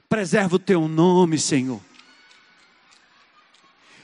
preserva 0.09 0.57
o 0.57 0.61
teu 0.61 0.89
nome, 0.89 1.39
Senhor. 1.39 1.81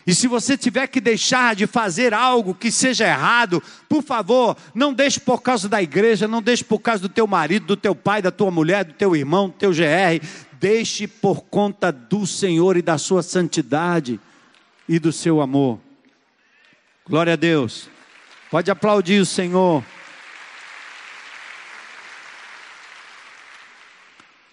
E 0.06 0.14
se 0.14 0.26
você 0.26 0.56
tiver 0.56 0.88
que 0.88 1.00
deixar 1.00 1.54
de 1.54 1.66
fazer 1.66 2.12
algo 2.12 2.54
que 2.54 2.72
seja 2.72 3.06
errado, 3.06 3.62
por 3.88 4.02
favor, 4.02 4.56
não 4.74 4.92
deixe 4.92 5.20
por 5.20 5.40
causa 5.40 5.68
da 5.68 5.80
igreja, 5.80 6.26
não 6.26 6.42
deixe 6.42 6.64
por 6.64 6.80
causa 6.80 7.02
do 7.02 7.08
teu 7.08 7.26
marido, 7.26 7.66
do 7.66 7.76
teu 7.76 7.94
pai, 7.94 8.20
da 8.20 8.30
tua 8.30 8.50
mulher, 8.50 8.84
do 8.84 8.94
teu 8.94 9.14
irmão, 9.14 9.48
do 9.48 9.54
teu 9.54 9.70
GR. 9.70 10.24
Deixe 10.58 11.06
por 11.06 11.42
conta 11.42 11.92
do 11.92 12.26
Senhor 12.26 12.76
e 12.76 12.82
da 12.82 12.98
sua 12.98 13.22
santidade 13.22 14.20
e 14.88 14.98
do 14.98 15.12
seu 15.12 15.40
amor. 15.40 15.78
Glória 17.08 17.34
a 17.34 17.36
Deus. 17.36 17.88
Pode 18.50 18.70
aplaudir 18.70 19.20
o 19.20 19.26
Senhor. 19.26 19.84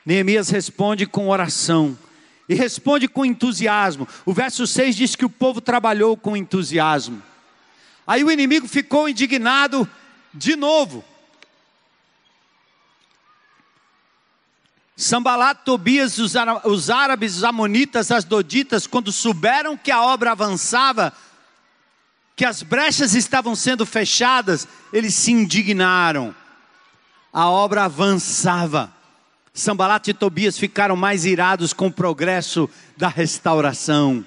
Neemias 0.05 0.49
responde 0.49 1.05
com 1.05 1.29
oração 1.29 1.97
e 2.49 2.55
responde 2.55 3.07
com 3.07 3.23
entusiasmo. 3.23 4.07
O 4.25 4.33
verso 4.33 4.65
6 4.65 4.95
diz 4.95 5.15
que 5.15 5.23
o 5.23 5.29
povo 5.29 5.61
trabalhou 5.61 6.17
com 6.17 6.35
entusiasmo. 6.35 7.21
Aí 8.07 8.23
o 8.23 8.31
inimigo 8.31 8.67
ficou 8.67 9.07
indignado 9.07 9.87
de 10.33 10.55
novo. 10.55 11.05
Sambalat, 14.97 15.59
Tobias, 15.63 16.17
os 16.17 16.89
árabes, 16.89 17.37
os 17.37 17.43
amonitas, 17.43 18.11
as 18.11 18.25
doditas, 18.25 18.87
quando 18.87 19.11
souberam 19.11 19.77
que 19.77 19.91
a 19.91 20.01
obra 20.01 20.31
avançava, 20.31 21.13
que 22.35 22.43
as 22.43 22.63
brechas 22.63 23.13
estavam 23.13 23.55
sendo 23.55 23.85
fechadas, 23.85 24.67
eles 24.91 25.13
se 25.13 25.31
indignaram. 25.31 26.35
A 27.31 27.47
obra 27.47 27.85
avançava. 27.85 28.91
Sambalat 29.59 30.07
e 30.07 30.13
Tobias 30.13 30.57
ficaram 30.57 30.95
mais 30.95 31.25
irados 31.25 31.73
com 31.73 31.87
o 31.87 31.91
progresso 31.91 32.69
da 32.97 33.07
restauração. 33.07 34.25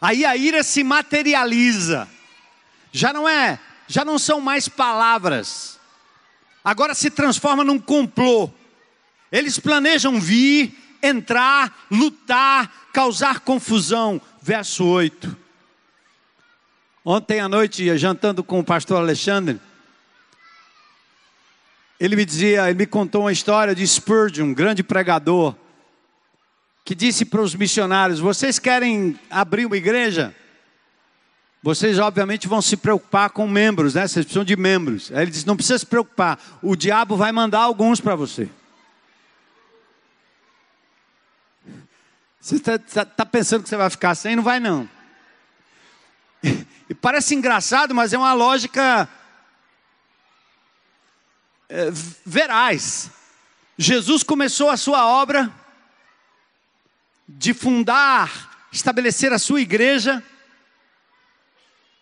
Aí 0.00 0.24
a 0.24 0.36
ira 0.36 0.62
se 0.62 0.84
materializa. 0.84 2.08
Já 2.92 3.12
não 3.12 3.28
é, 3.28 3.58
já 3.86 4.04
não 4.04 4.18
são 4.18 4.40
mais 4.40 4.68
palavras. 4.68 5.78
Agora 6.62 6.94
se 6.94 7.10
transforma 7.10 7.64
num 7.64 7.78
complô. 7.78 8.50
Eles 9.30 9.58
planejam 9.58 10.20
vir, 10.20 10.76
entrar, 11.02 11.86
lutar, 11.90 12.88
causar 12.92 13.40
confusão. 13.40 14.20
Verso 14.42 14.84
8. 14.84 15.36
Ontem 17.04 17.40
à 17.40 17.48
noite, 17.48 17.96
jantando 17.96 18.44
com 18.44 18.60
o 18.60 18.64
pastor 18.64 18.98
Alexandre, 18.98 19.60
ele 22.00 22.14
me 22.14 22.24
dizia, 22.24 22.68
ele 22.68 22.78
me 22.78 22.86
contou 22.86 23.22
uma 23.22 23.32
história 23.32 23.74
de 23.74 23.86
Spurgeon, 23.86 24.46
um 24.46 24.54
grande 24.54 24.82
pregador, 24.82 25.54
que 26.84 26.94
disse 26.94 27.24
para 27.24 27.40
os 27.40 27.54
missionários: 27.54 28.20
Vocês 28.20 28.58
querem 28.58 29.18
abrir 29.28 29.66
uma 29.66 29.76
igreja? 29.76 30.34
Vocês, 31.60 31.98
obviamente, 31.98 32.46
vão 32.46 32.62
se 32.62 32.76
preocupar 32.76 33.30
com 33.30 33.48
membros, 33.48 33.94
né? 33.94 34.06
Vocês 34.06 34.24
precisam 34.24 34.44
de 34.44 34.56
membros. 34.56 35.10
Aí 35.12 35.22
ele 35.22 35.30
disse: 35.30 35.46
Não 35.46 35.56
precisa 35.56 35.78
se 35.78 35.86
preocupar, 35.86 36.38
o 36.62 36.76
diabo 36.76 37.16
vai 37.16 37.32
mandar 37.32 37.60
alguns 37.60 38.00
para 38.00 38.14
você. 38.14 38.48
Você 42.40 42.56
está 42.56 42.78
tá, 42.78 43.04
tá 43.04 43.26
pensando 43.26 43.64
que 43.64 43.68
você 43.68 43.76
vai 43.76 43.90
ficar 43.90 44.14
sem? 44.14 44.36
Não 44.36 44.42
vai, 44.42 44.60
não. 44.60 44.88
E 46.88 46.94
parece 46.94 47.34
engraçado, 47.34 47.94
mas 47.94 48.12
é 48.14 48.18
uma 48.18 48.32
lógica 48.32 49.06
verais. 52.24 53.10
Jesus 53.76 54.22
começou 54.22 54.70
a 54.70 54.76
sua 54.76 55.06
obra 55.06 55.52
de 57.28 57.52
fundar, 57.52 58.68
estabelecer 58.72 59.32
a 59.32 59.38
sua 59.38 59.60
igreja, 59.60 60.22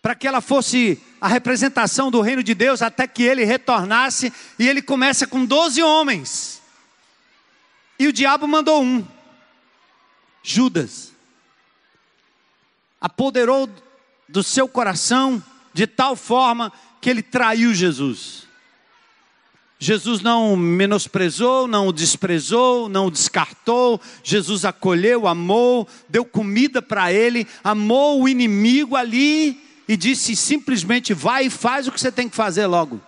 para 0.01 0.15
que 0.15 0.27
ela 0.27 0.39
fosse 0.39 1.03
a 1.19 1.27
representação 1.27 2.09
do 2.09 2.21
reino 2.21 2.41
de 2.41 2.53
Deus 2.53 2.81
até 2.81 3.05
que 3.05 3.23
ele 3.23 3.43
retornasse, 3.43 4.31
e 4.57 4.67
ele 4.67 4.81
começa 4.81 5.27
com 5.27 5.45
doze 5.45 5.83
homens, 5.83 6.61
e 7.99 8.07
o 8.07 8.13
diabo 8.13 8.47
mandou 8.47 8.81
um, 8.83 9.05
Judas, 10.41 11.11
apoderou 13.01 13.69
do 14.29 14.41
seu 14.43 14.67
coração 14.67 15.43
de 15.73 15.85
tal 15.85 16.15
forma 16.15 16.71
que 17.01 17.09
ele 17.09 17.21
traiu 17.21 17.73
Jesus. 17.73 18.46
Jesus 19.79 20.21
não 20.21 20.55
menosprezou, 20.55 21.67
não 21.67 21.87
o 21.87 21.93
desprezou, 21.93 22.89
não 22.89 23.07
o 23.07 23.11
descartou. 23.11 24.01
Jesus 24.23 24.65
acolheu, 24.65 25.27
amou, 25.27 25.87
deu 26.09 26.25
comida 26.25 26.81
para 26.81 27.13
ele, 27.13 27.47
amou 27.63 28.23
o 28.23 28.29
inimigo 28.29 28.95
ali 28.95 29.61
e 29.87 29.95
disse 29.95 30.35
simplesmente: 30.35 31.13
vai 31.13 31.45
e 31.45 31.49
faz 31.49 31.87
o 31.87 31.91
que 31.91 32.01
você 32.01 32.11
tem 32.11 32.27
que 32.27 32.35
fazer 32.35 32.65
logo. 32.65 32.99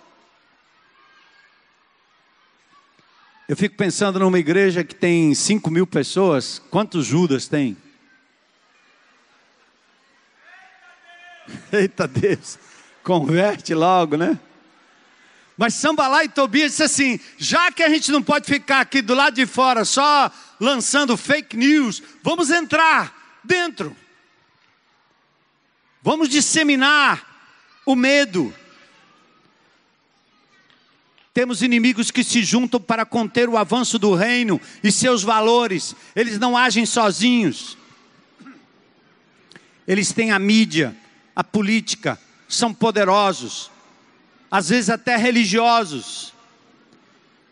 Eu 3.47 3.57
fico 3.57 3.75
pensando 3.75 4.19
numa 4.19 4.37
igreja 4.37 4.83
que 4.83 4.93
tem 4.93 5.33
5 5.33 5.71
mil 5.71 5.87
pessoas, 5.87 6.61
quantos 6.69 7.07
Judas 7.07 7.47
tem? 7.47 7.75
Eita 11.73 12.07
Deus, 12.07 12.59
converte 13.03 13.73
logo, 13.73 14.15
né? 14.15 14.39
Mas 15.59 15.73
Sambalá 15.73 16.23
e 16.23 16.29
Tobias 16.29 16.71
disse 16.71 16.83
assim: 16.83 17.19
já 17.37 17.69
que 17.69 17.83
a 17.83 17.89
gente 17.89 18.13
não 18.13 18.23
pode 18.23 18.45
ficar 18.45 18.79
aqui 18.79 19.01
do 19.01 19.13
lado 19.13 19.35
de 19.35 19.45
fora 19.45 19.83
só 19.83 20.31
lançando 20.57 21.17
fake 21.17 21.57
news, 21.57 22.01
vamos 22.23 22.49
entrar 22.49 23.41
dentro. 23.43 23.93
Vamos 26.01 26.29
disseminar 26.29 27.27
o 27.85 27.93
medo. 27.93 28.55
Temos 31.33 31.61
inimigos 31.61 32.09
que 32.09 32.23
se 32.23 32.41
juntam 32.41 32.79
para 32.79 33.05
conter 33.05 33.49
o 33.49 33.57
avanço 33.57 33.99
do 33.99 34.15
reino 34.15 34.61
e 34.81 34.89
seus 34.89 35.23
valores. 35.23 35.93
Eles 36.15 36.39
não 36.39 36.55
agem 36.55 36.85
sozinhos. 36.85 37.77
Eles 39.85 40.13
têm 40.13 40.31
a 40.31 40.39
mídia, 40.39 40.95
a 41.35 41.43
política, 41.43 42.17
são 42.47 42.73
poderosos 42.73 43.69
às 44.49 44.69
vezes 44.69 44.89
até 44.89 45.15
religiosos. 45.15 46.33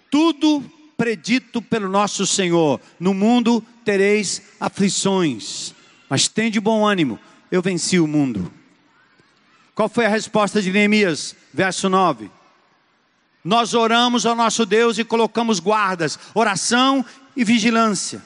Tudo 0.09 0.63
predito 0.97 1.61
pelo 1.61 1.89
nosso 1.89 2.25
Senhor: 2.25 2.79
no 2.99 3.13
mundo 3.13 3.63
tereis 3.85 4.41
aflições, 4.59 5.73
mas 6.09 6.27
tende 6.27 6.59
bom 6.59 6.85
ânimo, 6.85 7.19
eu 7.51 7.61
venci 7.61 7.99
o 7.99 8.07
mundo. 8.07 8.51
Qual 9.75 9.87
foi 9.87 10.05
a 10.05 10.09
resposta 10.09 10.61
de 10.61 10.71
Neemias? 10.71 11.35
Verso 11.53 11.87
9. 11.87 12.31
Nós 13.43 13.73
oramos 13.75 14.25
ao 14.25 14.35
nosso 14.35 14.65
Deus 14.65 14.97
e 14.97 15.03
colocamos 15.03 15.59
guardas, 15.59 16.17
oração 16.33 17.05
e 17.35 17.43
vigilância. 17.43 18.21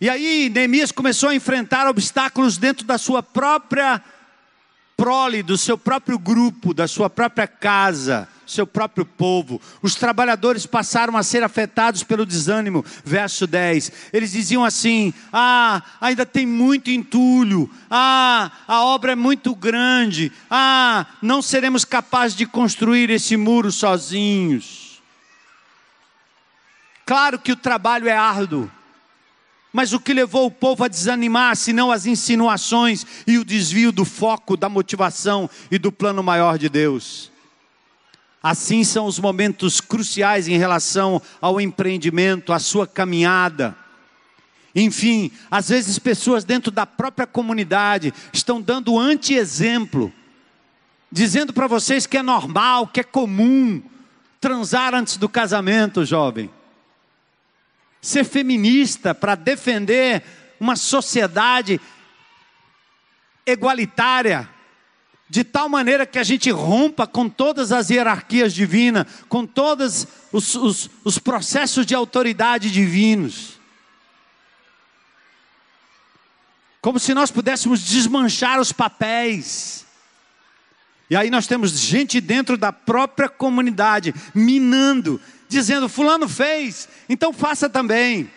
E 0.00 0.08
aí 0.08 0.48
Neemias 0.48 0.92
começou 0.92 1.30
a 1.30 1.34
enfrentar 1.34 1.88
obstáculos 1.88 2.56
dentro 2.56 2.86
da 2.86 2.96
sua 2.96 3.22
própria 3.22 4.02
prole 4.98 5.44
do 5.44 5.56
seu 5.56 5.78
próprio 5.78 6.18
grupo, 6.18 6.74
da 6.74 6.88
sua 6.88 7.08
própria 7.08 7.46
casa, 7.46 8.28
seu 8.44 8.66
próprio 8.66 9.06
povo. 9.06 9.62
Os 9.80 9.94
trabalhadores 9.94 10.66
passaram 10.66 11.16
a 11.16 11.22
ser 11.22 11.44
afetados 11.44 12.02
pelo 12.02 12.26
desânimo. 12.26 12.84
Verso 13.04 13.46
10. 13.46 13.92
Eles 14.12 14.32
diziam 14.32 14.64
assim: 14.64 15.14
Ah, 15.32 15.80
ainda 16.00 16.26
tem 16.26 16.44
muito 16.44 16.90
entulho. 16.90 17.70
Ah, 17.88 18.50
a 18.66 18.82
obra 18.82 19.12
é 19.12 19.16
muito 19.16 19.54
grande. 19.54 20.32
Ah, 20.50 21.06
não 21.22 21.40
seremos 21.40 21.84
capazes 21.84 22.36
de 22.36 22.44
construir 22.44 23.08
esse 23.08 23.36
muro 23.36 23.70
sozinhos. 23.70 25.00
Claro 27.06 27.38
que 27.38 27.52
o 27.52 27.56
trabalho 27.56 28.08
é 28.08 28.16
árduo. 28.16 28.68
Mas 29.72 29.92
o 29.92 30.00
que 30.00 30.14
levou 30.14 30.46
o 30.46 30.50
povo 30.50 30.84
a 30.84 30.88
desanimar, 30.88 31.54
senão 31.54 31.92
as 31.92 32.06
insinuações 32.06 33.04
e 33.26 33.36
o 33.36 33.44
desvio 33.44 33.92
do 33.92 34.04
foco, 34.04 34.56
da 34.56 34.68
motivação 34.68 35.48
e 35.70 35.78
do 35.78 35.92
plano 35.92 36.22
maior 36.22 36.58
de 36.58 36.68
Deus? 36.68 37.30
Assim 38.42 38.82
são 38.82 39.04
os 39.04 39.18
momentos 39.18 39.80
cruciais 39.80 40.48
em 40.48 40.56
relação 40.56 41.20
ao 41.40 41.60
empreendimento, 41.60 42.52
à 42.52 42.58
sua 42.58 42.86
caminhada. 42.86 43.76
Enfim, 44.74 45.30
às 45.50 45.68
vezes 45.68 45.98
pessoas 45.98 46.44
dentro 46.44 46.70
da 46.70 46.86
própria 46.86 47.26
comunidade 47.26 48.14
estão 48.32 48.62
dando 48.62 48.98
anti-exemplo, 48.98 50.12
dizendo 51.10 51.52
para 51.52 51.66
vocês 51.66 52.06
que 52.06 52.16
é 52.16 52.22
normal, 52.22 52.86
que 52.86 53.00
é 53.00 53.04
comum 53.04 53.82
transar 54.40 54.94
antes 54.94 55.16
do 55.16 55.28
casamento, 55.28 56.04
jovem 56.04 56.48
ser 58.00 58.24
feminista, 58.24 59.14
para 59.14 59.34
defender 59.34 60.22
uma 60.60 60.76
sociedade 60.76 61.80
igualitária, 63.46 64.48
de 65.28 65.44
tal 65.44 65.68
maneira 65.68 66.06
que 66.06 66.18
a 66.18 66.24
gente 66.24 66.50
rompa 66.50 67.06
com 67.06 67.28
todas 67.28 67.70
as 67.70 67.90
hierarquias 67.90 68.54
divinas, 68.54 69.06
com 69.28 69.44
todos 69.44 70.06
os, 70.32 70.54
os, 70.54 70.90
os 71.04 71.18
processos 71.18 71.84
de 71.84 71.94
autoridade 71.94 72.70
divinos. 72.70 73.58
Como 76.80 76.98
se 76.98 77.12
nós 77.12 77.30
pudéssemos 77.30 77.84
desmanchar 77.84 78.60
os 78.60 78.72
papéis. 78.72 79.84
E 81.10 81.16
aí 81.16 81.28
nós 81.28 81.46
temos 81.46 81.72
gente 81.72 82.20
dentro 82.20 82.56
da 82.56 82.72
própria 82.72 83.28
comunidade 83.28 84.14
minando 84.34 85.20
dizendo: 85.48 85.88
Fulano 85.88 86.28
fez, 86.28 86.88
então 87.08 87.32
faça 87.32 87.68
também. 87.68 88.30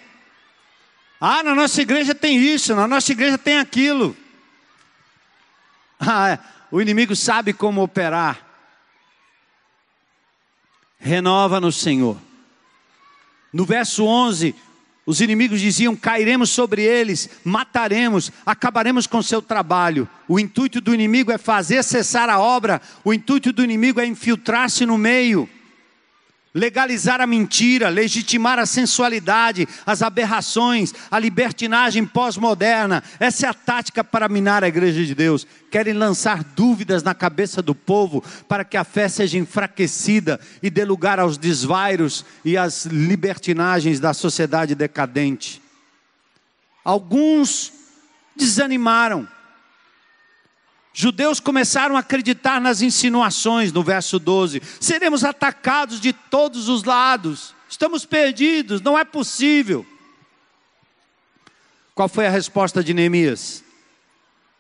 Ah, 1.19 1.43
na 1.43 1.53
nossa 1.53 1.81
igreja 1.81 2.15
tem 2.15 2.37
isso, 2.37 2.73
na 2.75 2.87
nossa 2.87 3.11
igreja 3.11 3.37
tem 3.37 3.59
aquilo. 3.59 4.17
Ah, 5.99 6.39
o 6.71 6.81
inimigo 6.81 7.15
sabe 7.15 7.53
como 7.53 7.83
operar. 7.83 8.43
Renova 10.97 11.59
no 11.59 11.71
Senhor. 11.71 12.17
No 13.53 13.65
verso 13.65 14.05
11, 14.05 14.55
os 15.05 15.21
inimigos 15.21 15.59
diziam: 15.59 15.95
cairemos 15.95 16.49
sobre 16.49 16.81
eles, 16.81 17.29
mataremos, 17.43 18.31
acabaremos 18.43 19.05
com 19.05 19.21
seu 19.21 19.43
trabalho. 19.43 20.09
O 20.27 20.39
intuito 20.39 20.81
do 20.81 20.93
inimigo 20.93 21.31
é 21.31 21.37
fazer 21.37 21.83
cessar 21.83 22.29
a 22.29 22.39
obra, 22.39 22.81
o 23.03 23.13
intuito 23.13 23.51
do 23.51 23.63
inimigo 23.63 23.99
é 23.99 24.05
infiltrar-se 24.05 24.85
no 24.85 24.97
meio 24.97 25.47
legalizar 26.53 27.21
a 27.21 27.27
mentira, 27.27 27.89
legitimar 27.89 28.59
a 28.59 28.65
sensualidade, 28.65 29.67
as 29.85 30.01
aberrações, 30.01 30.93
a 31.09 31.17
libertinagem 31.17 32.05
pós-moderna. 32.05 33.03
Essa 33.19 33.47
é 33.47 33.49
a 33.49 33.53
tática 33.53 34.03
para 34.03 34.27
minar 34.27 34.63
a 34.63 34.67
igreja 34.67 35.05
de 35.05 35.15
Deus. 35.15 35.47
Querem 35.69 35.93
lançar 35.93 36.43
dúvidas 36.43 37.03
na 37.03 37.15
cabeça 37.15 37.61
do 37.61 37.73
povo 37.73 38.23
para 38.47 38.65
que 38.65 38.75
a 38.75 38.83
fé 38.83 39.07
seja 39.07 39.37
enfraquecida 39.37 40.39
e 40.61 40.69
dê 40.69 40.83
lugar 40.83 41.19
aos 41.19 41.37
desvairos 41.37 42.25
e 42.43 42.57
às 42.57 42.85
libertinagens 42.85 43.99
da 43.99 44.13
sociedade 44.13 44.75
decadente. 44.75 45.61
Alguns 46.83 47.71
desanimaram 48.35 49.27
Judeus 50.93 51.39
começaram 51.39 51.95
a 51.95 51.99
acreditar 51.99 52.59
nas 52.59 52.81
insinuações 52.81 53.71
no 53.71 53.83
verso 53.83 54.19
12: 54.19 54.61
seremos 54.79 55.23
atacados 55.23 55.99
de 55.99 56.11
todos 56.11 56.67
os 56.67 56.83
lados, 56.83 57.55
estamos 57.69 58.05
perdidos, 58.05 58.81
não 58.81 58.97
é 58.97 59.05
possível. 59.05 59.85
Qual 61.95 62.09
foi 62.09 62.27
a 62.27 62.31
resposta 62.31 62.83
de 62.83 62.93
Neemias? 62.93 63.63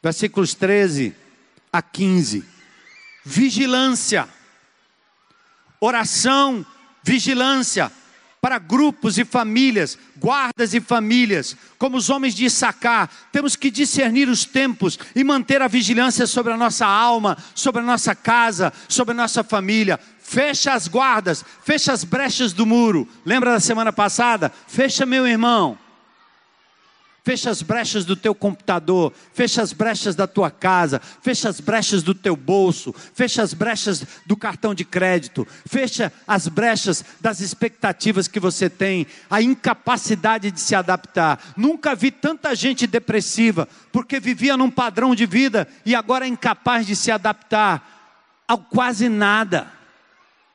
Versículos 0.01 0.53
13 0.53 1.15
a 1.71 1.81
15: 1.81 2.45
vigilância, 3.25 4.27
oração, 5.79 6.65
vigilância, 7.03 7.91
para 8.41 8.57
grupos 8.57 9.19
e 9.19 9.23
famílias, 9.23 9.99
guardas 10.17 10.73
e 10.73 10.81
famílias, 10.81 11.55
como 11.77 11.95
os 11.95 12.09
homens 12.09 12.33
de 12.33 12.45
Issacar, 12.45 13.07
temos 13.31 13.55
que 13.55 13.69
discernir 13.69 14.27
os 14.27 14.45
tempos 14.45 14.97
e 15.15 15.23
manter 15.23 15.61
a 15.61 15.67
vigilância 15.67 16.25
sobre 16.25 16.51
a 16.51 16.57
nossa 16.57 16.87
alma, 16.87 17.37
sobre 17.53 17.81
a 17.81 17.85
nossa 17.85 18.15
casa, 18.15 18.73
sobre 18.89 19.11
a 19.13 19.17
nossa 19.17 19.43
família. 19.43 19.99
Fecha 20.19 20.73
as 20.73 20.87
guardas, 20.87 21.45
fecha 21.63 21.93
as 21.93 22.03
brechas 22.03 22.51
do 22.51 22.65
muro. 22.65 23.07
Lembra 23.23 23.51
da 23.51 23.59
semana 23.59 23.93
passada? 23.93 24.51
Fecha, 24.67 25.05
meu 25.05 25.27
irmão. 25.27 25.77
Fecha 27.23 27.51
as 27.51 27.61
brechas 27.61 28.03
do 28.03 28.15
teu 28.15 28.33
computador, 28.33 29.13
fecha 29.31 29.61
as 29.61 29.73
brechas 29.73 30.15
da 30.15 30.25
tua 30.25 30.49
casa, 30.49 30.99
fecha 31.21 31.49
as 31.49 31.59
brechas 31.59 32.01
do 32.01 32.15
teu 32.15 32.35
bolso, 32.35 32.91
fecha 33.13 33.43
as 33.43 33.53
brechas 33.53 34.03
do 34.25 34.35
cartão 34.35 34.73
de 34.73 34.83
crédito, 34.83 35.47
fecha 35.67 36.11
as 36.27 36.47
brechas 36.47 37.05
das 37.19 37.39
expectativas 37.39 38.27
que 38.27 38.39
você 38.39 38.71
tem, 38.71 39.05
a 39.29 39.39
incapacidade 39.39 40.49
de 40.49 40.59
se 40.59 40.73
adaptar. 40.73 41.53
Nunca 41.55 41.93
vi 41.93 42.09
tanta 42.09 42.55
gente 42.55 42.87
depressiva, 42.87 43.67
porque 43.91 44.19
vivia 44.19 44.57
num 44.57 44.71
padrão 44.71 45.13
de 45.13 45.27
vida 45.27 45.67
e 45.85 45.93
agora 45.93 46.25
é 46.25 46.27
incapaz 46.27 46.87
de 46.87 46.95
se 46.95 47.11
adaptar 47.11 48.43
ao 48.47 48.57
quase 48.57 49.07
nada. 49.09 49.71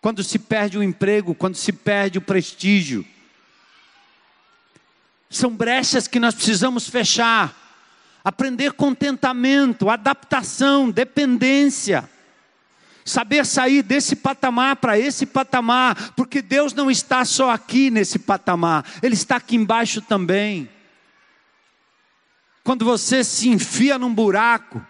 Quando 0.00 0.24
se 0.24 0.36
perde 0.36 0.76
o 0.76 0.82
emprego, 0.82 1.32
quando 1.32 1.54
se 1.54 1.72
perde 1.72 2.18
o 2.18 2.22
prestígio 2.22 3.06
são 5.28 5.50
brechas 5.50 6.06
que 6.06 6.20
nós 6.20 6.34
precisamos 6.34 6.88
fechar. 6.88 7.54
Aprender 8.24 8.72
contentamento, 8.72 9.88
adaptação, 9.88 10.90
dependência. 10.90 12.08
Saber 13.04 13.46
sair 13.46 13.82
desse 13.82 14.16
patamar 14.16 14.76
para 14.76 14.98
esse 14.98 15.26
patamar, 15.26 16.12
porque 16.16 16.42
Deus 16.42 16.72
não 16.72 16.90
está 16.90 17.24
só 17.24 17.50
aqui 17.50 17.88
nesse 17.88 18.18
patamar, 18.18 18.84
Ele 19.00 19.14
está 19.14 19.36
aqui 19.36 19.54
embaixo 19.54 20.00
também. 20.00 20.68
Quando 22.64 22.84
você 22.84 23.22
se 23.22 23.48
enfia 23.48 23.96
num 23.96 24.12
buraco, 24.12 24.84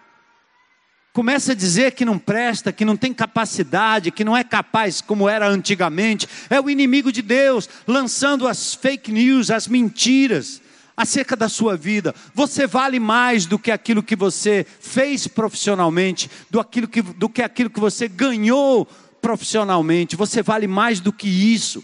começa 1.16 1.52
a 1.52 1.54
dizer 1.54 1.92
que 1.92 2.04
não 2.04 2.18
presta, 2.18 2.70
que 2.70 2.84
não 2.84 2.94
tem 2.94 3.10
capacidade, 3.10 4.10
que 4.10 4.22
não 4.22 4.36
é 4.36 4.44
capaz 4.44 5.00
como 5.00 5.26
era 5.26 5.48
antigamente, 5.48 6.28
é 6.50 6.60
o 6.60 6.68
inimigo 6.68 7.10
de 7.10 7.22
Deus 7.22 7.66
lançando 7.86 8.46
as 8.46 8.74
fake 8.74 9.10
news, 9.10 9.50
as 9.50 9.66
mentiras 9.66 10.60
acerca 10.94 11.34
da 11.34 11.48
sua 11.48 11.74
vida. 11.74 12.14
Você 12.34 12.66
vale 12.66 13.00
mais 13.00 13.46
do 13.46 13.58
que 13.58 13.70
aquilo 13.70 14.02
que 14.02 14.14
você 14.14 14.66
fez 14.78 15.26
profissionalmente, 15.26 16.30
do, 16.50 16.60
aquilo 16.60 16.86
que, 16.86 17.00
do 17.00 17.30
que 17.30 17.40
aquilo 17.40 17.70
que 17.70 17.80
você 17.80 18.08
ganhou 18.08 18.86
profissionalmente. 19.22 20.16
Você 20.16 20.42
vale 20.42 20.66
mais 20.66 21.00
do 21.00 21.10
que 21.10 21.28
isso. 21.28 21.82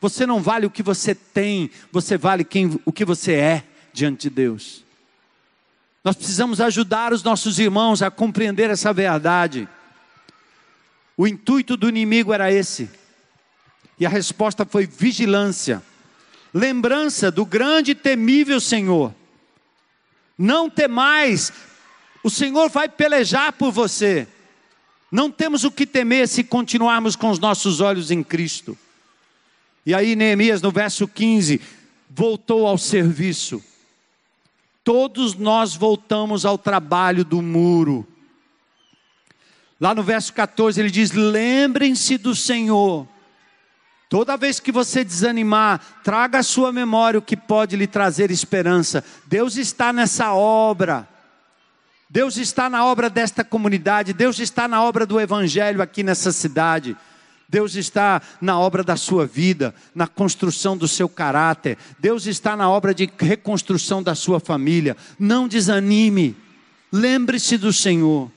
Você 0.00 0.24
não 0.24 0.40
vale 0.40 0.64
o 0.64 0.70
que 0.70 0.82
você 0.82 1.14
tem, 1.14 1.70
você 1.92 2.16
vale 2.16 2.44
quem, 2.44 2.80
o 2.86 2.92
que 2.92 3.04
você 3.04 3.32
é 3.32 3.62
diante 3.92 4.22
de 4.22 4.30
Deus. 4.30 4.88
Nós 6.02 6.16
precisamos 6.16 6.60
ajudar 6.60 7.12
os 7.12 7.22
nossos 7.22 7.58
irmãos 7.58 8.02
a 8.02 8.10
compreender 8.10 8.70
essa 8.70 8.92
verdade. 8.92 9.68
O 11.16 11.26
intuito 11.26 11.76
do 11.76 11.88
inimigo 11.88 12.32
era 12.32 12.50
esse. 12.50 12.90
E 13.98 14.06
a 14.06 14.08
resposta 14.08 14.64
foi 14.64 14.86
vigilância. 14.86 15.82
Lembrança 16.54 17.30
do 17.30 17.44
grande 17.44 17.90
e 17.90 17.94
temível 17.94 18.58
Senhor. 18.60 19.14
Não 20.38 20.70
temais, 20.70 21.52
o 22.24 22.30
Senhor 22.30 22.70
vai 22.70 22.88
pelejar 22.88 23.52
por 23.52 23.70
você. 23.70 24.26
Não 25.12 25.30
temos 25.30 25.64
o 25.64 25.70
que 25.70 25.86
temer 25.86 26.26
se 26.28 26.42
continuarmos 26.42 27.14
com 27.14 27.28
os 27.28 27.38
nossos 27.38 27.82
olhos 27.82 28.10
em 28.10 28.22
Cristo. 28.22 28.76
E 29.84 29.92
aí, 29.92 30.16
Neemias, 30.16 30.62
no 30.62 30.70
verso 30.70 31.06
15, 31.06 31.60
voltou 32.08 32.66
ao 32.66 32.78
serviço 32.78 33.62
todos 34.84 35.34
nós 35.34 35.74
voltamos 35.74 36.44
ao 36.44 36.58
trabalho 36.58 37.24
do 37.24 37.40
muro. 37.40 38.06
Lá 39.80 39.94
no 39.94 40.02
verso 40.02 40.32
14 40.32 40.80
ele 40.80 40.90
diz: 40.90 41.12
Lembrem-se 41.12 42.18
do 42.18 42.34
Senhor. 42.34 43.08
Toda 44.08 44.36
vez 44.36 44.58
que 44.58 44.72
você 44.72 45.04
desanimar, 45.04 45.80
traga 46.02 46.40
à 46.40 46.42
sua 46.42 46.72
memória 46.72 47.18
o 47.18 47.22
que 47.22 47.36
pode 47.36 47.76
lhe 47.76 47.86
trazer 47.86 48.30
esperança. 48.30 49.04
Deus 49.26 49.56
está 49.56 49.92
nessa 49.92 50.34
obra. 50.34 51.08
Deus 52.08 52.36
está 52.36 52.68
na 52.68 52.84
obra 52.84 53.08
desta 53.08 53.44
comunidade, 53.44 54.12
Deus 54.12 54.40
está 54.40 54.66
na 54.66 54.82
obra 54.82 55.06
do 55.06 55.20
Evangelho 55.20 55.80
aqui 55.80 56.02
nessa 56.02 56.32
cidade. 56.32 56.96
Deus 57.50 57.74
está 57.74 58.22
na 58.40 58.58
obra 58.60 58.84
da 58.84 58.96
sua 58.96 59.26
vida, 59.26 59.74
na 59.92 60.06
construção 60.06 60.76
do 60.76 60.86
seu 60.86 61.08
caráter. 61.08 61.76
Deus 61.98 62.26
está 62.26 62.56
na 62.56 62.70
obra 62.70 62.94
de 62.94 63.10
reconstrução 63.18 64.00
da 64.00 64.14
sua 64.14 64.38
família. 64.38 64.96
Não 65.18 65.48
desanime. 65.48 66.36
Lembre-se 66.92 67.58
do 67.58 67.72
Senhor. 67.72 68.30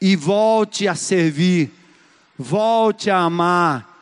E 0.00 0.16
volte 0.16 0.88
a 0.88 0.94
servir. 0.94 1.70
Volte 2.38 3.10
a 3.10 3.18
amar. 3.18 3.94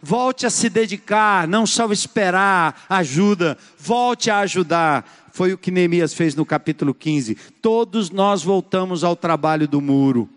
Volte 0.00 0.46
a 0.46 0.50
se 0.50 0.68
dedicar, 0.68 1.48
não 1.48 1.66
só 1.66 1.90
esperar 1.90 2.84
ajuda, 2.88 3.58
volte 3.76 4.30
a 4.30 4.40
ajudar. 4.40 5.04
Foi 5.32 5.52
o 5.52 5.58
que 5.58 5.72
Neemias 5.72 6.14
fez 6.14 6.36
no 6.36 6.46
capítulo 6.46 6.94
15. 6.94 7.34
Todos 7.60 8.10
nós 8.10 8.44
voltamos 8.44 9.02
ao 9.02 9.16
trabalho 9.16 9.66
do 9.66 9.80
muro. 9.80 10.28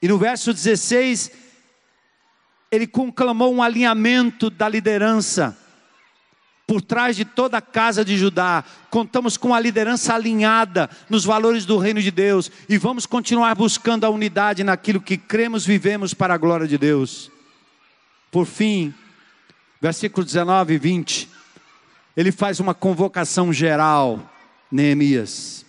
E 0.00 0.06
no 0.06 0.16
verso 0.16 0.52
16, 0.52 1.32
ele 2.72 2.86
conclamou 2.86 3.54
um 3.54 3.62
alinhamento 3.62 4.48
da 4.48 4.66
liderança. 4.66 5.58
Por 6.66 6.80
trás 6.80 7.14
de 7.14 7.24
toda 7.26 7.58
a 7.58 7.60
casa 7.60 8.02
de 8.02 8.16
Judá, 8.16 8.64
contamos 8.88 9.36
com 9.36 9.54
a 9.54 9.60
liderança 9.60 10.14
alinhada 10.14 10.88
nos 11.10 11.22
valores 11.22 11.66
do 11.66 11.76
reino 11.76 12.00
de 12.00 12.10
Deus 12.10 12.50
e 12.66 12.78
vamos 12.78 13.04
continuar 13.04 13.54
buscando 13.54 14.04
a 14.04 14.10
unidade 14.10 14.64
naquilo 14.64 15.02
que 15.02 15.18
cremos, 15.18 15.66
vivemos 15.66 16.14
para 16.14 16.32
a 16.32 16.38
glória 16.38 16.66
de 16.66 16.78
Deus. 16.78 17.30
Por 18.30 18.46
fim, 18.46 18.94
versículo 19.78 20.24
19 20.24 20.72
e 20.72 20.78
20, 20.78 21.28
ele 22.16 22.32
faz 22.32 22.58
uma 22.58 22.72
convocação 22.72 23.52
geral, 23.52 24.32
Neemias. 24.70 25.66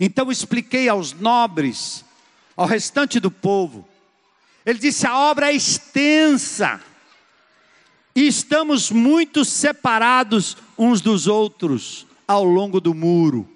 Então 0.00 0.32
expliquei 0.32 0.88
aos 0.88 1.12
nobres, 1.12 2.04
ao 2.56 2.66
restante 2.66 3.20
do 3.20 3.30
povo, 3.30 3.87
ele 4.68 4.78
disse: 4.78 5.06
a 5.06 5.16
obra 5.16 5.50
é 5.50 5.54
extensa, 5.54 6.78
e 8.14 8.26
estamos 8.26 8.90
muito 8.90 9.42
separados 9.42 10.58
uns 10.76 11.00
dos 11.00 11.26
outros 11.26 12.06
ao 12.26 12.44
longo 12.44 12.78
do 12.78 12.92
muro. 12.92 13.48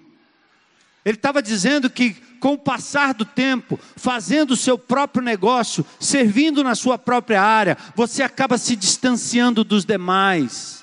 Ele 1.05 1.17
estava 1.19 1.43
dizendo 1.43 1.91
que, 1.91 2.15
com 2.41 2.55
o 2.55 2.59
passar 2.59 3.13
do 3.13 3.27
tempo, 3.27 3.79
fazendo 3.95 4.53
o 4.53 4.57
seu 4.57 4.79
próprio 4.79 5.23
negócio, 5.23 5.85
servindo 6.01 6.65
na 6.65 6.75
sua 6.75 6.97
própria 6.97 7.43
área, 7.43 7.77
você 7.95 8.23
acaba 8.23 8.57
se 8.57 8.75
distanciando 8.75 9.63
dos 9.63 9.85
demais. 9.85 10.83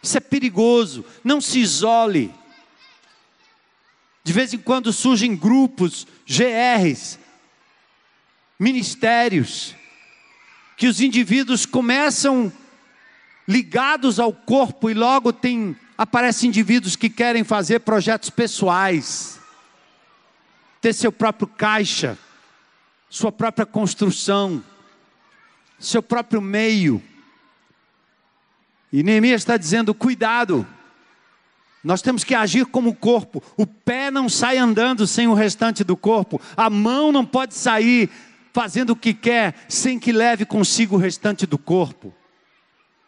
Isso 0.00 0.16
é 0.18 0.20
perigoso, 0.20 1.04
não 1.24 1.40
se 1.40 1.58
isole. 1.58 2.32
De 4.22 4.32
vez 4.32 4.54
em 4.54 4.58
quando 4.58 4.92
surgem 4.92 5.34
grupos, 5.34 6.06
GRs, 6.24 7.18
ministérios, 8.62 9.74
que 10.76 10.86
os 10.86 11.00
indivíduos 11.00 11.66
começam 11.66 12.52
ligados 13.46 14.20
ao 14.20 14.32
corpo 14.32 14.88
e 14.88 14.94
logo 14.94 15.32
tem 15.32 15.76
aparecem 15.98 16.48
indivíduos 16.48 16.94
que 16.94 17.10
querem 17.10 17.42
fazer 17.42 17.80
projetos 17.80 18.30
pessoais, 18.30 19.40
ter 20.80 20.92
seu 20.92 21.10
próprio 21.10 21.48
caixa, 21.48 22.16
sua 23.10 23.32
própria 23.32 23.66
construção, 23.66 24.62
seu 25.76 26.02
próprio 26.02 26.40
meio. 26.40 27.02
E 28.92 29.02
Neemias 29.02 29.40
está 29.40 29.56
dizendo: 29.56 29.92
cuidado, 29.92 30.64
nós 31.82 32.00
temos 32.00 32.22
que 32.22 32.34
agir 32.34 32.66
como 32.66 32.94
corpo. 32.94 33.42
O 33.56 33.66
pé 33.66 34.08
não 34.08 34.28
sai 34.28 34.56
andando 34.56 35.04
sem 35.04 35.26
o 35.26 35.34
restante 35.34 35.82
do 35.82 35.96
corpo, 35.96 36.40
a 36.56 36.70
mão 36.70 37.10
não 37.10 37.26
pode 37.26 37.54
sair 37.54 38.08
fazendo 38.52 38.90
o 38.90 38.96
que 38.96 39.14
quer, 39.14 39.54
sem 39.68 39.98
que 39.98 40.12
leve 40.12 40.44
consigo 40.44 40.96
o 40.96 40.98
restante 40.98 41.46
do 41.46 41.58
corpo. 41.58 42.12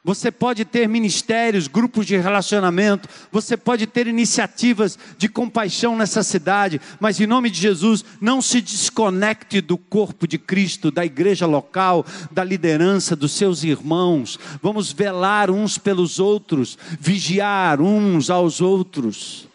Você 0.07 0.31
pode 0.31 0.67
ter 0.67 0.87
ministérios, 0.87 1.67
grupos 1.67 2.05
de 2.05 2.15
relacionamento, 2.19 3.09
você 3.33 3.57
pode 3.57 3.87
ter 3.87 4.07
iniciativas 4.07 4.99
de 5.17 5.31
compaixão 5.31 5.97
nessa 5.97 6.23
cidade, 6.23 6.79
mas 7.01 7.19
em 7.19 7.27
nome 7.27 7.49
de 7.49 7.59
Jesus, 7.59 8.05
não 8.21 8.43
se 8.43 8.61
desconecte 8.61 9.63
do 9.63 9.79
corpo 9.79 10.29
de 10.29 10.37
Cristo, 10.37 10.91
da 10.91 11.07
igreja 11.07 11.47
local, 11.47 12.05
da 12.31 12.45
liderança 12.45 13.17
dos 13.17 13.33
seus 13.33 13.65
irmãos. 13.65 14.39
Vamos 14.63 14.93
velar 14.93 15.51
uns 15.51 15.79
pelos 15.79 16.19
outros, 16.19 16.77
vigiar 17.01 17.81
uns 17.81 18.29
aos 18.29 18.61
outros 18.61 19.49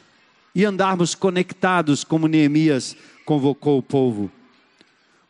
e 0.56 0.66
andarmos 0.66 1.14
conectados, 1.14 2.04
como 2.04 2.28
Neemias 2.28 2.96
convocou 3.24 3.78
o 3.78 3.84
povo. 3.84 4.32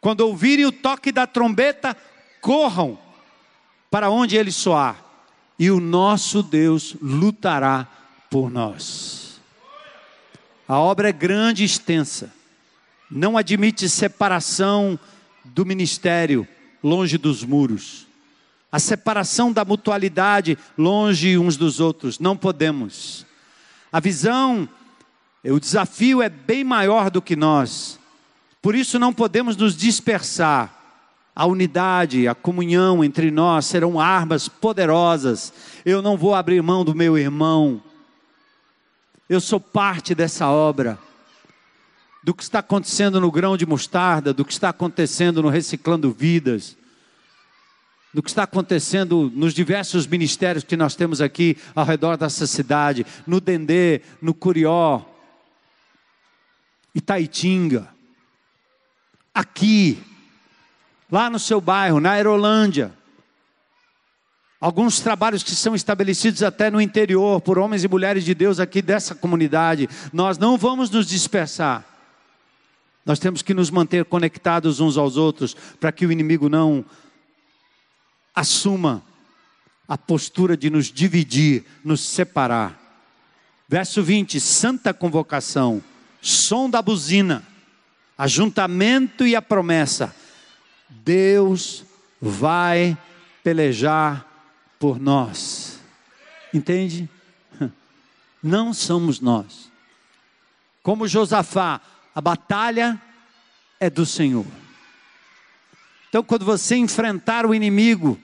Quando 0.01 0.21
ouvirem 0.21 0.65
o 0.65 0.71
toque 0.71 1.11
da 1.11 1.27
trombeta, 1.27 1.95
corram 2.41 2.97
para 3.91 4.09
onde 4.09 4.37
ele 4.37 4.51
soar, 4.51 5.03
e 5.57 5.69
o 5.69 5.79
nosso 5.79 6.41
Deus 6.41 6.95
lutará 7.01 7.87
por 8.29 8.49
nós. 8.49 9.41
A 10.67 10.77
obra 10.77 11.09
é 11.09 11.11
grande 11.11 11.63
e 11.63 11.65
extensa, 11.65 12.31
não 13.09 13.37
admite 13.37 13.89
separação 13.89 14.99
do 15.43 15.65
ministério 15.65 16.47
longe 16.83 17.17
dos 17.17 17.43
muros, 17.43 18.07
a 18.71 18.77
separação 18.77 19.51
da 19.51 19.65
mutualidade 19.65 20.57
longe 20.77 21.37
uns 21.37 21.57
dos 21.57 21.79
outros, 21.79 22.19
não 22.19 22.37
podemos. 22.37 23.25
A 23.91 23.99
visão, 23.99 24.69
o 25.43 25.59
desafio 25.59 26.21
é 26.21 26.29
bem 26.29 26.63
maior 26.63 27.09
do 27.09 27.21
que 27.21 27.35
nós. 27.35 27.98
Por 28.61 28.75
isso 28.75 28.99
não 28.99 29.13
podemos 29.13 29.55
nos 29.55 29.75
dispersar. 29.75 30.75
A 31.35 31.45
unidade, 31.45 32.27
a 32.27 32.35
comunhão 32.35 33.03
entre 33.03 33.31
nós 33.31 33.65
serão 33.65 33.99
armas 33.99 34.49
poderosas. 34.49 35.53
Eu 35.85 36.01
não 36.01 36.17
vou 36.17 36.35
abrir 36.35 36.61
mão 36.61 36.83
do 36.83 36.93
meu 36.93 37.17
irmão. 37.17 37.81
Eu 39.29 39.39
sou 39.39 39.59
parte 39.59 40.13
dessa 40.13 40.49
obra. 40.49 40.99
Do 42.21 42.33
que 42.33 42.43
está 42.43 42.59
acontecendo 42.59 43.21
no 43.21 43.31
grão 43.31 43.55
de 43.55 43.65
mostarda, 43.65 44.33
do 44.33 44.43
que 44.43 44.51
está 44.51 44.69
acontecendo 44.69 45.41
no 45.41 45.47
Reciclando 45.47 46.11
Vidas, 46.11 46.75
do 48.13 48.21
que 48.21 48.29
está 48.29 48.43
acontecendo 48.43 49.31
nos 49.33 49.53
diversos 49.53 50.05
ministérios 50.05 50.65
que 50.65 50.75
nós 50.75 50.95
temos 50.95 51.21
aqui 51.21 51.55
ao 51.73 51.85
redor 51.85 52.17
dessa 52.17 52.45
cidade, 52.45 53.05
no 53.25 53.39
Dendê, 53.39 54.01
no 54.21 54.33
Curió, 54.33 55.05
Itaitinga 56.93 57.87
aqui, 59.33 60.01
lá 61.11 61.29
no 61.29 61.39
seu 61.39 61.59
bairro, 61.59 61.99
na 61.99 62.11
Aerolândia. 62.11 62.93
Alguns 64.61 64.99
trabalhos 64.99 65.41
que 65.41 65.55
são 65.55 65.73
estabelecidos 65.73 66.43
até 66.43 66.69
no 66.69 66.81
interior 66.81 67.39
por 67.39 67.57
homens 67.57 67.83
e 67.83 67.87
mulheres 67.87 68.25
de 68.25 68.35
Deus 68.35 68.59
aqui 68.59 68.81
dessa 68.81 69.15
comunidade. 69.15 69.87
Nós 70.11 70.37
não 70.37 70.57
vamos 70.57 70.89
nos 70.89 71.07
dispersar. 71.07 71.85
Nós 73.05 73.19
temos 73.19 73.41
que 73.41 73.53
nos 73.53 73.69
manter 73.69 74.03
conectados 74.03 74.81
uns 74.81 74.97
aos 74.97 75.15
outros 75.15 75.55
para 75.79 75.91
que 75.91 76.05
o 76.05 76.11
inimigo 76.11 76.49
não 76.49 76.83
assuma 78.35 79.01
a 79.87 79.97
postura 79.97 80.55
de 80.55 80.69
nos 80.69 80.91
dividir, 80.91 81.65
nos 81.83 82.01
separar. 82.01 82.77
Verso 83.67 84.03
20: 84.03 84.39
Santa 84.39 84.93
convocação, 84.93 85.81
som 86.21 86.69
da 86.69 86.81
buzina 86.81 87.43
ajuntamento 88.19 89.25
e 89.25 89.33
a 89.33 89.41
promessa: 89.41 90.13
Deus 90.89 91.85
vai 92.21 92.97
pelejar 93.41 94.27
por 94.77 94.99
nós. 94.99 95.79
Entende? 96.53 97.09
Não 98.43 98.73
somos 98.73 99.21
nós. 99.21 99.71
Como 100.83 101.07
Josafá, 101.07 101.79
a 102.13 102.19
batalha 102.19 103.01
é 103.79 103.89
do 103.89 104.05
Senhor. 104.05 104.45
Então, 106.09 106.23
quando 106.23 106.43
você 106.43 106.75
enfrentar 106.75 107.45
o 107.45 107.53
inimigo, 107.53 108.19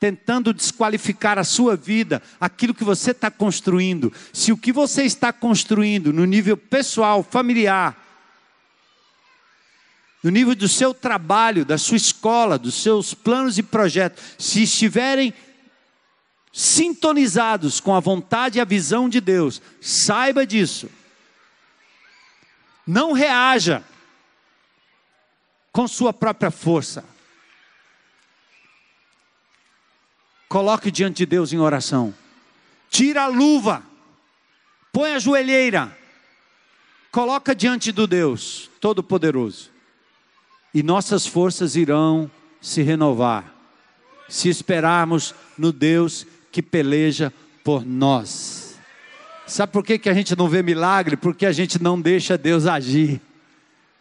tentando 0.00 0.54
desqualificar 0.54 1.38
a 1.38 1.44
sua 1.44 1.76
vida, 1.76 2.22
aquilo 2.40 2.74
que 2.74 2.84
você 2.84 3.10
está 3.10 3.30
construindo, 3.30 4.12
se 4.32 4.50
o 4.50 4.56
que 4.56 4.72
você 4.72 5.02
está 5.02 5.32
construindo 5.32 6.12
no 6.12 6.24
nível 6.24 6.56
pessoal, 6.56 7.22
familiar, 7.22 8.05
no 10.26 10.32
nível 10.32 10.56
do 10.56 10.66
seu 10.66 10.92
trabalho, 10.92 11.64
da 11.64 11.78
sua 11.78 11.96
escola, 11.96 12.58
dos 12.58 12.82
seus 12.82 13.14
planos 13.14 13.58
e 13.58 13.62
projetos, 13.62 14.24
se 14.36 14.64
estiverem 14.64 15.32
sintonizados 16.52 17.78
com 17.78 17.94
a 17.94 18.00
vontade 18.00 18.58
e 18.58 18.60
a 18.60 18.64
visão 18.64 19.08
de 19.08 19.20
Deus, 19.20 19.62
saiba 19.80 20.44
disso. 20.44 20.90
Não 22.84 23.12
reaja 23.12 23.84
com 25.70 25.86
sua 25.86 26.12
própria 26.12 26.50
força. 26.50 27.04
Coloque 30.48 30.90
diante 30.90 31.18
de 31.18 31.26
Deus 31.26 31.52
em 31.52 31.60
oração. 31.60 32.12
Tira 32.90 33.22
a 33.22 33.28
luva. 33.28 33.80
Põe 34.92 35.12
a 35.12 35.20
joelheira. 35.20 35.96
Coloca 37.12 37.54
diante 37.54 37.92
do 37.92 38.08
Deus 38.08 38.68
Todo-Poderoso 38.80 39.75
e 40.76 40.82
nossas 40.82 41.26
forças 41.26 41.74
irão 41.74 42.30
se 42.60 42.82
renovar, 42.82 43.50
se 44.28 44.50
esperarmos 44.50 45.34
no 45.56 45.72
Deus 45.72 46.26
que 46.52 46.60
peleja 46.60 47.32
por 47.64 47.82
nós. 47.82 48.78
Sabe 49.46 49.72
por 49.72 49.82
que, 49.82 49.98
que 49.98 50.10
a 50.10 50.12
gente 50.12 50.36
não 50.36 50.50
vê 50.50 50.62
milagre? 50.62 51.16
Porque 51.16 51.46
a 51.46 51.52
gente 51.52 51.82
não 51.82 51.98
deixa 51.98 52.36
Deus 52.36 52.66
agir. 52.66 53.22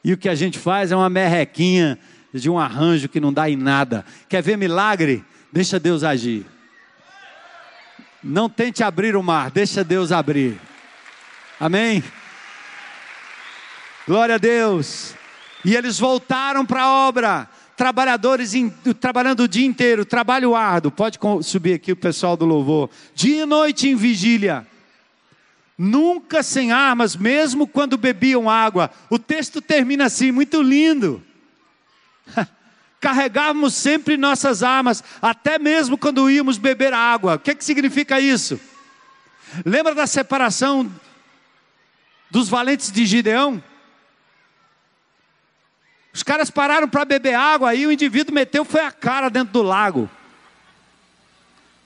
E 0.03 0.11
o 0.11 0.17
que 0.17 0.28
a 0.28 0.36
gente 0.36 0.59
faz 0.59 0.91
é 0.91 0.97
uma 0.97 1.09
merrequinha 1.09 1.97
de 2.34 2.49
um 2.49 2.59
arranjo 2.59 3.07
que 3.07 3.21
não 3.21 3.32
dá 3.32 3.49
em 3.49 3.55
nada. 3.55 4.05
Quer 4.28 4.43
ver 4.43 4.57
milagre? 4.57 5.23
Deixa 5.53 5.80
Deus 5.80 6.03
agir. 6.03 6.45
Não 8.21 8.49
tente 8.49 8.84
abrir 8.84 9.15
o 9.15 9.23
mar, 9.23 9.49
deixa 9.49 9.82
Deus 9.82 10.11
abrir. 10.11 10.59
Amém? 11.57 12.03
Glória 14.05 14.36
a 14.36 14.38
Deus. 14.38 15.15
E 15.66 15.76
eles 15.76 15.97
voltaram 15.97 16.63
para 16.63 16.84
a 16.84 16.91
obra. 17.07 17.49
Trabalhadores 17.76 18.53
in, 18.53 18.70
trabalhando 18.99 19.41
o 19.41 19.47
dia 19.47 19.66
inteiro, 19.66 20.05
trabalho 20.05 20.55
árduo. 20.55 20.91
Pode 20.91 21.18
subir 21.41 21.74
aqui 21.74 21.91
o 21.91 21.95
pessoal 21.95 22.38
do 22.38 22.45
louvor. 22.45 22.89
Dia 23.16 23.43
e 23.43 23.45
noite 23.47 23.89
em 23.89 23.95
vigília. 23.95 24.66
Nunca 25.76 26.43
sem 26.43 26.72
armas, 26.72 27.16
mesmo 27.16 27.68
quando 27.68 27.97
bebiam 27.97 28.47
água. 28.47 28.91
O 29.09 29.18
texto 29.18 29.59
termina 29.59 30.05
assim, 30.05 30.32
muito 30.32 30.61
lindo. 30.61 31.22
Carregávamos 33.01 33.74
sempre 33.74 34.18
nossas 34.18 34.61
armas, 34.61 35.03
até 35.20 35.57
mesmo 35.57 35.97
quando 35.97 36.30
íamos 36.30 36.59
beber 36.59 36.93
água. 36.93 37.36
O 37.36 37.39
que, 37.39 37.55
que 37.55 37.66
significa 37.66 38.20
isso? 38.20 38.59
Lembra 39.66 39.95
da 39.95 40.05
separação 40.05 40.89
dos 42.30 42.47
valentes 42.47 42.91
de 42.91 43.05
Gideão? 43.05 43.61
Os 46.16 46.24
caras 46.24 46.49
pararam 46.49 46.88
para 46.88 47.03
beber 47.03 47.34
água, 47.34 47.72
aí 47.72 47.86
o 47.86 47.91
indivíduo 47.91 48.34
meteu 48.34 48.63
foi 48.63 48.80
a 48.80 48.89
cara 48.89 49.28
dentro 49.28 49.51
do 49.51 49.61
lago. 49.61 50.09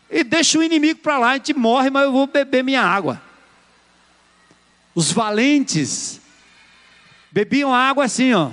E 0.07 0.23
deixa 0.23 0.59
o 0.59 0.63
inimigo 0.63 0.99
para 0.99 1.17
lá, 1.17 1.31
a 1.31 1.33
gente 1.37 1.51
morre, 1.55 1.89
mas 1.89 2.03
eu 2.03 2.11
vou 2.11 2.27
beber 2.27 2.63
minha 2.63 2.83
água. 2.83 3.19
Os 4.93 5.11
valentes 5.11 6.21
bebiam 7.31 7.73
água 7.73 8.05
assim, 8.05 8.31
ó. 8.35 8.51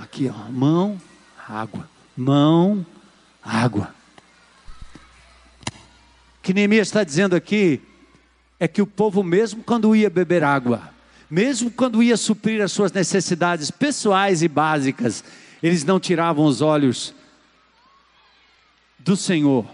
Aqui, 0.00 0.32
ó, 0.34 0.50
mão, 0.50 0.98
água, 1.46 1.86
mão, 2.16 2.86
água. 3.44 3.94
O 6.38 6.42
que 6.42 6.54
Neemias 6.54 6.88
está 6.88 7.04
dizendo 7.04 7.36
aqui 7.36 7.78
é 8.58 8.66
que 8.66 8.80
o 8.80 8.86
povo, 8.86 9.22
mesmo 9.22 9.62
quando 9.62 9.94
ia 9.94 10.08
beber 10.08 10.42
água, 10.42 10.95
mesmo 11.30 11.70
quando 11.70 12.02
ia 12.02 12.16
suprir 12.16 12.62
as 12.62 12.72
suas 12.72 12.92
necessidades 12.92 13.70
pessoais 13.70 14.42
e 14.42 14.48
básicas, 14.48 15.24
eles 15.62 15.84
não 15.84 15.98
tiravam 15.98 16.44
os 16.44 16.60
olhos 16.60 17.14
do 18.98 19.16
Senhor. 19.16 19.66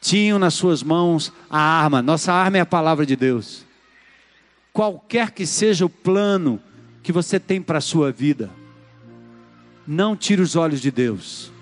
Tinham 0.00 0.38
nas 0.38 0.54
suas 0.54 0.82
mãos 0.82 1.32
a 1.48 1.58
arma, 1.58 2.02
nossa 2.02 2.32
arma 2.32 2.58
é 2.58 2.60
a 2.60 2.66
palavra 2.66 3.06
de 3.06 3.16
Deus. 3.16 3.64
Qualquer 4.72 5.30
que 5.30 5.46
seja 5.46 5.86
o 5.86 5.90
plano 5.90 6.60
que 7.02 7.12
você 7.12 7.38
tem 7.38 7.62
para 7.62 7.78
a 7.78 7.82
sua 7.82 8.10
vida, 8.10 8.50
não 9.86 10.16
tire 10.16 10.42
os 10.42 10.56
olhos 10.56 10.80
de 10.80 10.90
Deus, 10.90 11.52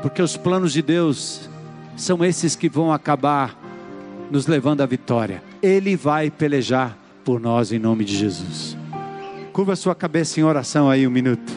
porque 0.00 0.22
os 0.22 0.36
planos 0.36 0.72
de 0.72 0.82
Deus 0.82 1.48
são 1.96 2.24
esses 2.24 2.56
que 2.56 2.68
vão 2.68 2.92
acabar 2.92 3.56
nos 4.30 4.46
levando 4.46 4.80
à 4.80 4.86
vitória. 4.86 5.42
Ele 5.60 5.96
vai 5.96 6.30
pelejar 6.30 6.96
por 7.28 7.38
nós 7.38 7.72
em 7.72 7.78
nome 7.78 8.06
de 8.06 8.16
Jesus. 8.16 8.74
Curva 9.52 9.76
sua 9.76 9.94
cabeça 9.94 10.40
em 10.40 10.44
oração 10.44 10.88
aí 10.88 11.06
um 11.06 11.10
minuto. 11.10 11.52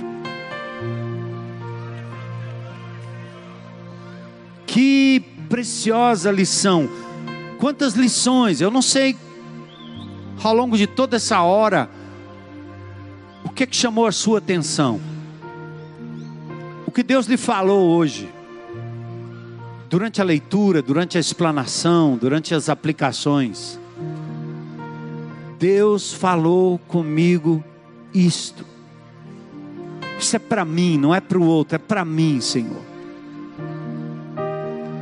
Que 4.68 5.24
preciosa 5.48 6.30
lição. 6.30 6.90
Quantas 7.58 7.94
lições, 7.94 8.60
eu 8.60 8.70
não 8.70 8.82
sei 8.82 9.16
ao 10.44 10.54
longo 10.54 10.78
de 10.78 10.88
toda 10.88 11.16
essa 11.16 11.42
hora 11.42 11.90
o 13.46 13.50
que, 13.50 13.66
que 13.66 13.76
chamou 13.78 14.06
a 14.06 14.12
sua 14.12 14.40
atenção. 14.40 15.00
O 16.86 16.92
que 16.92 17.02
Deus 17.02 17.28
lhe 17.28 17.38
falou 17.38 17.92
hoje 17.92 18.30
durante 19.90 20.20
a 20.20 20.26
leitura, 20.26 20.82
durante 20.82 21.18
a 21.18 21.22
explanação, 21.22 22.18
durante 22.18 22.54
as 22.54 22.68
aplicações. 22.68 23.80
Deus 25.62 26.12
falou 26.12 26.80
comigo 26.80 27.64
isto. 28.12 28.66
Isso 30.18 30.36
é 30.36 30.40
para 30.40 30.66
mim, 30.66 30.98
não 30.98 31.14
é 31.14 31.22
para 31.22 31.38
o 31.38 31.46
outro, 31.46 31.76
é 31.76 31.78
para 31.78 32.04
mim, 32.04 32.42
Senhor. 32.42 32.82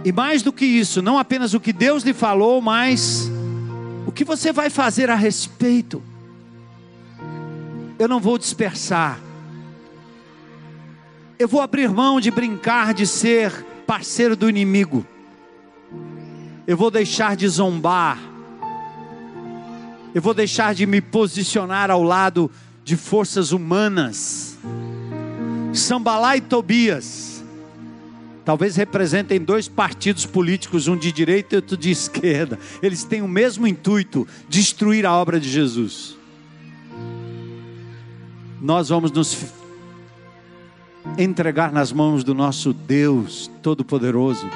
E 0.04 0.12
mais 0.12 0.44
do 0.44 0.52
que 0.52 0.66
isso, 0.66 1.02
não 1.02 1.18
apenas 1.18 1.54
o 1.54 1.62
que 1.62 1.72
Deus 1.72 2.04
lhe 2.04 2.14
falou, 2.14 2.62
mas 2.62 3.32
o 4.06 4.12
que 4.12 4.26
você 4.26 4.52
vai 4.52 4.70
fazer 4.70 5.10
a 5.10 5.16
respeito. 5.16 6.04
Eu 7.98 8.10
não 8.10 8.20
vou 8.20 8.38
dispersar. 8.38 9.18
Eu 11.38 11.48
vou 11.48 11.62
abrir 11.62 11.88
mão 11.90 12.20
de 12.20 12.30
brincar 12.32 12.94
de 12.94 13.08
ser 13.08 13.66
parceiro 13.88 14.36
do 14.36 14.50
inimigo. 14.50 15.06
Eu 16.68 16.76
vou 16.76 16.92
deixar 16.92 17.38
de 17.38 17.48
zombar 17.48 18.29
eu 20.14 20.22
vou 20.22 20.34
deixar 20.34 20.74
de 20.74 20.86
me 20.86 21.02
posicionar 21.02 21.92
ao 21.92 22.04
lado 22.04 22.50
de 22.84 22.96
forças 22.96 23.52
humanas. 23.52 24.58
Sambalá 25.74 26.36
e 26.36 26.42
Tobias, 26.42 27.44
talvez 28.44 28.76
representem 28.76 29.40
dois 29.40 29.68
partidos 29.68 30.26
políticos, 30.26 30.88
um 30.88 30.98
de 30.98 31.12
direita 31.12 31.56
e 31.56 31.58
outro 31.58 31.78
de 31.78 31.92
esquerda. 31.92 32.58
Eles 32.82 33.04
têm 33.04 33.22
o 33.22 33.28
mesmo 33.28 33.68
intuito: 33.68 34.28
destruir 34.48 35.06
a 35.06 35.14
obra 35.14 35.40
de 35.40 35.50
Jesus. 35.50 36.18
Nós 38.62 38.90
vamos 38.90 39.12
nos 39.12 39.38
entregar 41.18 41.72
nas 41.72 41.92
mãos 41.92 42.24
do 42.24 42.34
nosso 42.34 42.74
Deus 42.74 43.50
Todo-Poderoso. 43.62 44.50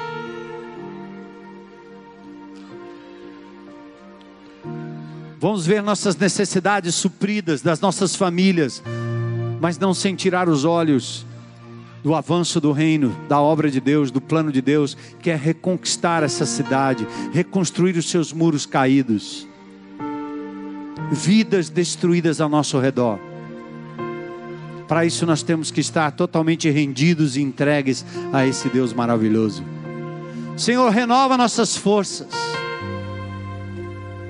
Vamos 5.44 5.66
ver 5.66 5.82
nossas 5.82 6.16
necessidades 6.16 6.94
supridas 6.94 7.60
das 7.60 7.78
nossas 7.78 8.16
famílias, 8.16 8.82
mas 9.60 9.78
não 9.78 9.92
sem 9.92 10.14
tirar 10.14 10.48
os 10.48 10.64
olhos 10.64 11.26
do 12.02 12.14
avanço 12.14 12.62
do 12.62 12.72
reino, 12.72 13.14
da 13.28 13.38
obra 13.38 13.70
de 13.70 13.78
Deus, 13.78 14.10
do 14.10 14.22
plano 14.22 14.50
de 14.50 14.62
Deus, 14.62 14.96
que 15.20 15.28
é 15.28 15.36
reconquistar 15.36 16.22
essa 16.22 16.46
cidade, 16.46 17.06
reconstruir 17.30 17.94
os 17.98 18.08
seus 18.08 18.32
muros 18.32 18.64
caídos, 18.64 19.46
vidas 21.12 21.68
destruídas 21.68 22.40
ao 22.40 22.48
nosso 22.48 22.80
redor. 22.80 23.18
Para 24.88 25.04
isso 25.04 25.26
nós 25.26 25.42
temos 25.42 25.70
que 25.70 25.80
estar 25.82 26.10
totalmente 26.12 26.70
rendidos 26.70 27.36
e 27.36 27.42
entregues 27.42 28.02
a 28.32 28.46
esse 28.46 28.70
Deus 28.70 28.94
maravilhoso. 28.94 29.62
Senhor, 30.56 30.90
renova 30.90 31.36
nossas 31.36 31.76
forças. 31.76 32.28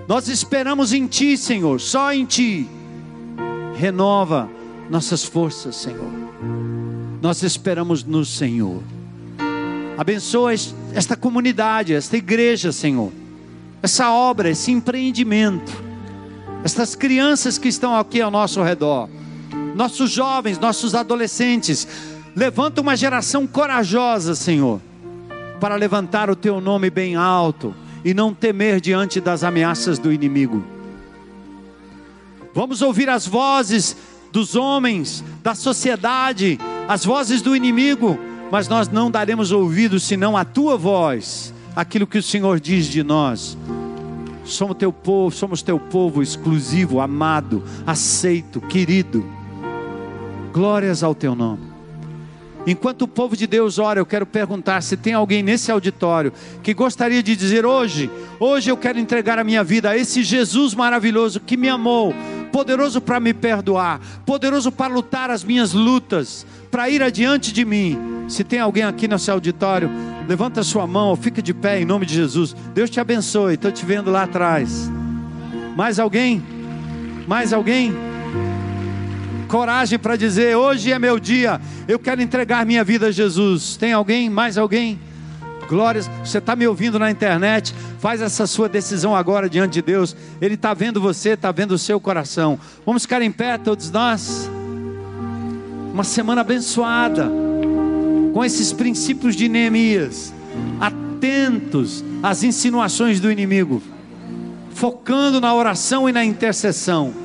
Nós 0.06 0.28
esperamos 0.28 0.92
em 0.92 1.06
Ti, 1.06 1.36
Senhor, 1.36 1.80
só 1.80 2.12
em 2.12 2.26
Ti. 2.26 2.68
Renova 3.76 4.50
nossas 4.90 5.24
forças, 5.24 5.76
Senhor. 5.76 6.10
Nós 7.22 7.42
esperamos 7.42 8.04
no 8.04 8.24
Senhor. 8.24 8.82
Abençoa 9.96 10.52
esta 10.92 11.16
comunidade, 11.16 11.94
esta 11.94 12.16
igreja, 12.18 12.70
Senhor. 12.70 13.10
Essa 13.82 14.10
obra, 14.10 14.50
esse 14.50 14.70
empreendimento. 14.70 15.72
Estas 16.62 16.94
crianças 16.94 17.56
que 17.56 17.68
estão 17.68 17.96
aqui 17.96 18.20
ao 18.20 18.30
nosso 18.30 18.62
redor. 18.62 19.08
Nossos 19.74 20.10
jovens, 20.10 20.58
nossos 20.58 20.94
adolescentes. 20.94 21.88
Levanta 22.36 22.82
uma 22.82 22.96
geração 22.96 23.46
corajosa, 23.46 24.34
Senhor, 24.34 24.82
para 25.60 25.76
levantar 25.76 26.28
o 26.28 26.36
Teu 26.36 26.60
nome 26.60 26.90
bem 26.90 27.16
alto 27.16 27.74
e 28.04 28.12
não 28.12 28.34
temer 28.34 28.80
diante 28.80 29.20
das 29.20 29.42
ameaças 29.42 29.98
do 29.98 30.12
inimigo. 30.12 30.62
Vamos 32.54 32.82
ouvir 32.82 33.08
as 33.08 33.26
vozes 33.26 33.96
dos 34.30 34.54
homens, 34.54 35.24
da 35.42 35.54
sociedade, 35.54 36.58
as 36.86 37.04
vozes 37.04 37.40
do 37.40 37.56
inimigo, 37.56 38.18
mas 38.50 38.68
nós 38.68 38.88
não 38.88 39.10
daremos 39.10 39.50
ouvido 39.50 39.98
senão 39.98 40.36
a 40.36 40.44
tua 40.44 40.76
voz, 40.76 41.52
aquilo 41.74 42.06
que 42.06 42.18
o 42.18 42.22
Senhor 42.22 42.60
diz 42.60 42.86
de 42.86 43.02
nós. 43.02 43.56
Somos 44.44 44.76
teu 44.76 44.92
povo, 44.92 45.34
somos 45.34 45.62
teu 45.62 45.80
povo 45.80 46.22
exclusivo, 46.22 47.00
amado, 47.00 47.64
aceito, 47.86 48.60
querido. 48.60 49.24
Glórias 50.52 51.02
ao 51.02 51.14
teu 51.14 51.34
nome. 51.34 51.73
Enquanto 52.66 53.02
o 53.02 53.08
povo 53.08 53.36
de 53.36 53.46
Deus 53.46 53.78
ora, 53.78 54.00
eu 54.00 54.06
quero 54.06 54.24
perguntar 54.24 54.80
se 54.80 54.96
tem 54.96 55.12
alguém 55.12 55.42
nesse 55.42 55.70
auditório 55.70 56.32
que 56.62 56.72
gostaria 56.72 57.22
de 57.22 57.36
dizer 57.36 57.66
hoje, 57.66 58.10
hoje 58.40 58.70
eu 58.70 58.76
quero 58.76 58.98
entregar 58.98 59.38
a 59.38 59.44
minha 59.44 59.62
vida 59.62 59.90
a 59.90 59.96
esse 59.96 60.22
Jesus 60.22 60.74
maravilhoso 60.74 61.40
que 61.40 61.56
me 61.56 61.68
amou 61.68 62.14
poderoso 62.54 63.00
para 63.00 63.18
me 63.18 63.34
perdoar, 63.34 64.00
poderoso 64.24 64.70
para 64.70 64.94
lutar 64.94 65.28
as 65.28 65.42
minhas 65.42 65.72
lutas, 65.72 66.46
para 66.70 66.88
ir 66.88 67.02
adiante 67.02 67.52
de 67.52 67.64
mim. 67.64 67.98
Se 68.28 68.44
tem 68.44 68.60
alguém 68.60 68.84
aqui 68.84 69.08
nesse 69.08 69.28
auditório, 69.28 69.90
levanta 70.28 70.62
sua 70.62 70.86
mão, 70.86 71.16
fica 71.16 71.42
de 71.42 71.52
pé 71.52 71.80
em 71.80 71.84
nome 71.84 72.06
de 72.06 72.14
Jesus. 72.14 72.54
Deus 72.72 72.88
te 72.88 73.00
abençoe, 73.00 73.54
estou 73.54 73.72
te 73.72 73.84
vendo 73.84 74.08
lá 74.08 74.22
atrás. 74.22 74.88
Mais 75.76 75.98
alguém? 75.98 76.40
Mais 77.26 77.52
alguém? 77.52 77.92
Coragem 79.54 80.00
para 80.00 80.16
dizer: 80.16 80.56
hoje 80.56 80.90
é 80.90 80.98
meu 80.98 81.20
dia, 81.20 81.60
eu 81.86 81.96
quero 81.96 82.20
entregar 82.20 82.66
minha 82.66 82.82
vida 82.82 83.06
a 83.06 83.10
Jesus. 83.12 83.76
Tem 83.76 83.92
alguém? 83.92 84.28
Mais 84.28 84.58
alguém? 84.58 84.98
Glórias, 85.68 86.10
você 86.24 86.38
está 86.38 86.56
me 86.56 86.66
ouvindo 86.66 86.98
na 86.98 87.08
internet, 87.08 87.72
faz 88.00 88.20
essa 88.20 88.48
sua 88.48 88.68
decisão 88.68 89.14
agora 89.14 89.48
diante 89.48 89.74
de 89.74 89.82
Deus. 89.82 90.16
Ele 90.40 90.54
está 90.54 90.74
vendo 90.74 91.00
você, 91.00 91.30
está 91.30 91.52
vendo 91.52 91.70
o 91.70 91.78
seu 91.78 92.00
coração. 92.00 92.58
Vamos 92.84 93.02
ficar 93.02 93.22
em 93.22 93.30
pé, 93.30 93.56
todos 93.56 93.92
nós. 93.92 94.50
Uma 95.92 96.02
semana 96.02 96.40
abençoada, 96.40 97.30
com 98.32 98.44
esses 98.44 98.72
princípios 98.72 99.36
de 99.36 99.48
Neemias, 99.48 100.34
atentos 100.80 102.04
às 102.20 102.42
insinuações 102.42 103.20
do 103.20 103.30
inimigo, 103.30 103.80
focando 104.74 105.40
na 105.40 105.54
oração 105.54 106.08
e 106.08 106.12
na 106.12 106.24
intercessão. 106.24 107.23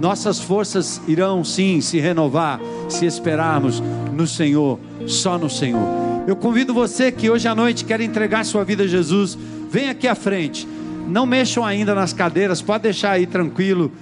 Nossas 0.00 0.40
forças 0.40 1.00
irão 1.06 1.44
sim 1.44 1.80
se 1.82 2.00
renovar 2.00 2.58
se 2.88 3.04
esperarmos 3.04 3.82
no 4.14 4.26
Senhor, 4.26 4.78
só 5.06 5.38
no 5.38 5.50
Senhor. 5.50 5.86
Eu 6.26 6.34
convido 6.34 6.72
você 6.72 7.12
que 7.12 7.28
hoje 7.28 7.46
à 7.46 7.54
noite 7.54 7.84
quer 7.84 8.00
entregar 8.00 8.44
sua 8.44 8.64
vida 8.64 8.84
a 8.84 8.86
Jesus, 8.86 9.36
vem 9.70 9.90
aqui 9.90 10.08
à 10.08 10.14
frente. 10.14 10.66
Não 11.06 11.26
mexam 11.26 11.64
ainda 11.64 11.94
nas 11.94 12.12
cadeiras, 12.12 12.62
pode 12.62 12.84
deixar 12.84 13.12
aí 13.12 13.26
tranquilo, 13.26 13.92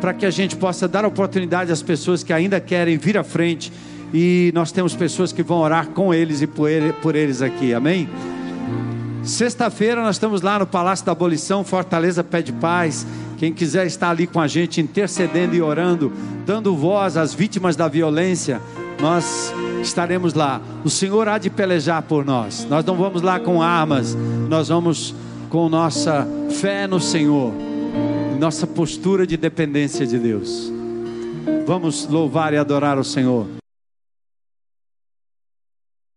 para 0.00 0.14
que 0.14 0.24
a 0.24 0.30
gente 0.30 0.54
possa 0.54 0.86
dar 0.86 1.04
oportunidade 1.04 1.72
às 1.72 1.82
pessoas 1.82 2.22
que 2.22 2.32
ainda 2.32 2.60
querem 2.60 2.96
vir 2.96 3.18
à 3.18 3.24
frente. 3.24 3.72
E 4.14 4.52
nós 4.54 4.70
temos 4.70 4.94
pessoas 4.94 5.32
que 5.32 5.42
vão 5.42 5.58
orar 5.58 5.88
com 5.88 6.14
eles 6.14 6.40
e 6.40 6.46
por, 6.46 6.70
ele, 6.70 6.92
por 6.92 7.16
eles 7.16 7.42
aqui, 7.42 7.74
amém? 7.74 8.08
Sexta-feira 9.28 10.02
nós 10.02 10.16
estamos 10.16 10.40
lá 10.40 10.58
no 10.58 10.66
Palácio 10.66 11.04
da 11.04 11.12
Abolição, 11.12 11.62
Fortaleza 11.62 12.24
Pede 12.24 12.50
Paz. 12.50 13.06
Quem 13.36 13.52
quiser 13.52 13.86
estar 13.86 14.08
ali 14.08 14.26
com 14.26 14.40
a 14.40 14.48
gente, 14.48 14.80
intercedendo 14.80 15.54
e 15.54 15.60
orando, 15.60 16.10
dando 16.46 16.74
voz 16.74 17.14
às 17.14 17.34
vítimas 17.34 17.76
da 17.76 17.88
violência, 17.88 18.58
nós 18.98 19.52
estaremos 19.82 20.32
lá. 20.32 20.62
O 20.82 20.88
Senhor 20.88 21.28
há 21.28 21.36
de 21.36 21.50
pelejar 21.50 22.00
por 22.02 22.24
nós. 22.24 22.66
Nós 22.70 22.82
não 22.86 22.96
vamos 22.96 23.20
lá 23.20 23.38
com 23.38 23.60
armas, 23.60 24.16
nós 24.48 24.68
vamos 24.68 25.14
com 25.50 25.68
nossa 25.68 26.26
fé 26.58 26.86
no 26.86 26.98
Senhor, 26.98 27.52
nossa 28.40 28.66
postura 28.66 29.26
de 29.26 29.36
dependência 29.36 30.06
de 30.06 30.18
Deus. 30.18 30.72
Vamos 31.66 32.08
louvar 32.08 32.54
e 32.54 32.56
adorar 32.56 32.98
o 32.98 33.04
Senhor. 33.04 33.57